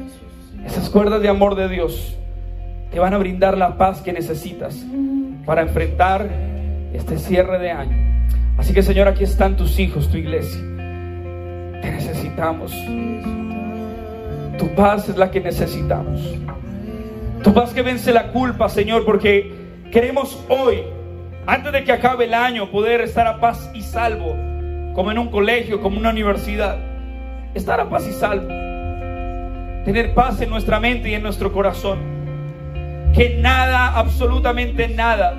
esas 0.64 0.88
cuerdas 0.88 1.20
de 1.20 1.28
amor 1.28 1.56
de 1.56 1.68
Dios 1.68 2.16
te 2.92 3.00
van 3.00 3.14
a 3.14 3.18
brindar 3.18 3.58
la 3.58 3.76
paz 3.76 4.00
que 4.00 4.12
necesitas 4.12 4.84
para 5.44 5.62
enfrentar 5.62 6.28
este 6.92 7.18
cierre 7.18 7.58
de 7.58 7.72
año. 7.72 7.96
Así 8.56 8.72
que 8.72 8.80
Señor, 8.80 9.08
aquí 9.08 9.24
están 9.24 9.56
tus 9.56 9.80
hijos, 9.80 10.08
tu 10.08 10.18
iglesia. 10.18 10.60
Te 11.82 11.90
necesitamos. 11.90 12.72
Tu 14.56 14.68
paz 14.76 15.08
es 15.08 15.16
la 15.16 15.32
que 15.32 15.40
necesitamos. 15.40 16.20
Tu 17.42 17.52
paz 17.52 17.72
que 17.74 17.82
vence 17.82 18.12
la 18.12 18.30
culpa, 18.30 18.68
Señor, 18.68 19.04
porque 19.04 19.52
queremos 19.90 20.44
hoy, 20.48 20.82
antes 21.44 21.72
de 21.72 21.82
que 21.82 21.90
acabe 21.90 22.26
el 22.26 22.34
año, 22.34 22.70
poder 22.70 23.00
estar 23.00 23.26
a 23.26 23.40
paz 23.40 23.68
y 23.74 23.82
salvo, 23.82 24.36
como 24.94 25.10
en 25.10 25.18
un 25.18 25.28
colegio, 25.28 25.80
como 25.82 25.96
en 25.96 26.00
una 26.02 26.10
universidad. 26.10 26.95
Estar 27.56 27.80
a 27.80 27.88
paz 27.88 28.06
y 28.06 28.12
salvo. 28.12 28.46
Tener 29.84 30.14
paz 30.14 30.40
en 30.40 30.50
nuestra 30.50 30.78
mente 30.78 31.08
y 31.08 31.14
en 31.14 31.22
nuestro 31.22 31.52
corazón 31.52 32.16
que 33.16 33.38
nada, 33.38 33.98
absolutamente 33.98 34.88
nada, 34.88 35.36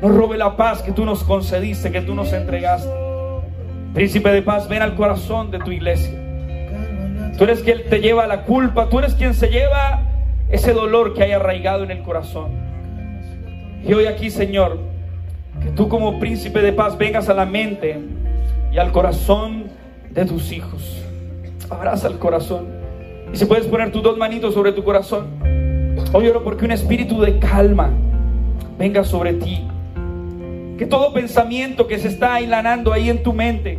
nos 0.00 0.14
robe 0.14 0.38
la 0.38 0.56
paz 0.56 0.80
que 0.80 0.90
tú 0.90 1.04
nos 1.04 1.22
concediste, 1.22 1.92
que 1.92 2.00
tú 2.00 2.14
nos 2.14 2.32
entregaste. 2.32 2.90
Príncipe 3.92 4.30
de 4.30 4.40
paz, 4.40 4.68
ven 4.68 4.80
al 4.80 4.94
corazón 4.94 5.50
de 5.50 5.58
tu 5.58 5.70
iglesia. 5.70 6.18
Tú 7.36 7.44
eres 7.44 7.60
quien 7.60 7.84
te 7.90 8.00
lleva 8.00 8.26
la 8.26 8.44
culpa, 8.44 8.88
tú 8.88 9.00
eres 9.00 9.14
quien 9.14 9.34
se 9.34 9.48
lleva 9.48 10.00
ese 10.48 10.72
dolor 10.72 11.12
que 11.12 11.24
hay 11.24 11.32
arraigado 11.32 11.84
en 11.84 11.90
el 11.90 12.02
corazón. 12.02 12.52
Y 13.86 13.92
hoy 13.92 14.06
aquí, 14.06 14.30
Señor, 14.30 14.78
que 15.62 15.68
tú 15.70 15.90
como 15.90 16.18
príncipe 16.18 16.62
de 16.62 16.72
paz 16.72 16.96
vengas 16.96 17.28
a 17.28 17.34
la 17.34 17.44
mente 17.44 18.00
y 18.72 18.78
al 18.78 18.92
corazón 18.92 19.64
de 20.08 20.24
tus 20.24 20.52
hijos. 20.52 21.03
Abraza 21.74 22.06
el 22.06 22.18
corazón. 22.18 22.66
Y 23.32 23.36
si 23.36 23.46
puedes 23.46 23.66
poner 23.66 23.90
tus 23.90 24.02
dos 24.02 24.16
manitos 24.16 24.54
sobre 24.54 24.72
tu 24.72 24.84
corazón. 24.84 25.26
Hoy 26.12 26.30
porque 26.44 26.64
un 26.64 26.70
espíritu 26.70 27.20
de 27.20 27.38
calma 27.40 27.90
venga 28.78 29.02
sobre 29.02 29.34
ti. 29.34 29.66
Que 30.78 30.86
todo 30.86 31.12
pensamiento 31.12 31.88
que 31.88 31.98
se 31.98 32.08
está 32.08 32.34
ailanando 32.34 32.92
ahí 32.92 33.10
en 33.10 33.22
tu 33.22 33.32
mente, 33.32 33.78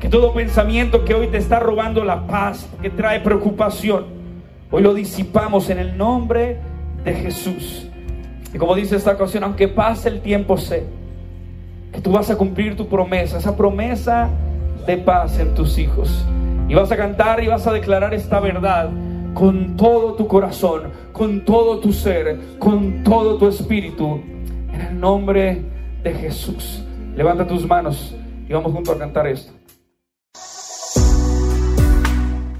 Que 0.00 0.08
todo 0.08 0.34
pensamiento 0.34 1.04
que 1.04 1.14
hoy 1.14 1.28
te 1.28 1.38
está 1.38 1.58
robando 1.58 2.04
la 2.04 2.26
paz, 2.26 2.68
que 2.82 2.90
trae 2.90 3.20
preocupación, 3.20 4.04
hoy 4.70 4.82
lo 4.82 4.92
disipamos 4.92 5.70
en 5.70 5.78
el 5.78 5.96
nombre 5.96 6.58
de 7.04 7.14
Jesús. 7.14 7.88
Y 8.52 8.58
como 8.58 8.74
dice 8.74 8.96
esta 8.96 9.12
ocasión, 9.12 9.44
aunque 9.44 9.68
pase 9.68 10.08
el 10.08 10.20
tiempo, 10.20 10.58
sé 10.58 10.84
que 11.92 12.00
tú 12.00 12.12
vas 12.12 12.30
a 12.30 12.36
cumplir 12.36 12.76
tu 12.76 12.88
promesa, 12.88 13.38
esa 13.38 13.56
promesa 13.56 14.28
de 14.86 14.96
paz 14.98 15.38
en 15.38 15.54
tus 15.54 15.78
hijos. 15.78 16.26
Y 16.68 16.74
vas 16.74 16.90
a 16.90 16.96
cantar 16.96 17.42
y 17.42 17.46
vas 17.46 17.66
a 17.66 17.72
declarar 17.72 18.12
esta 18.12 18.40
verdad 18.40 18.90
con 19.34 19.76
todo 19.76 20.14
tu 20.14 20.26
corazón, 20.26 20.90
con 21.12 21.44
todo 21.44 21.78
tu 21.78 21.92
ser, 21.92 22.58
con 22.58 23.02
todo 23.04 23.36
tu 23.36 23.48
espíritu, 23.48 24.20
en 24.72 24.80
el 24.80 25.00
nombre 25.00 25.62
de 26.02 26.12
Jesús. 26.12 26.82
Levanta 27.14 27.46
tus 27.46 27.66
manos 27.66 28.16
y 28.48 28.52
vamos 28.52 28.72
juntos 28.72 28.96
a 28.96 28.98
cantar 28.98 29.26
esto. 29.26 29.52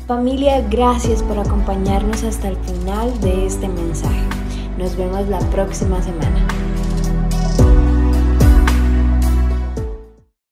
Familia, 0.07 0.65
gracias 0.71 1.21
por 1.23 1.39
acompañarnos 1.39 2.23
hasta 2.23 2.49
el 2.49 2.57
final 2.59 3.21
de 3.21 3.47
este 3.47 3.67
mensaje. 3.67 4.23
Nos 4.79 4.97
vemos 4.97 5.27
la 5.29 5.41
próxima 5.51 6.01
semana. 6.01 6.47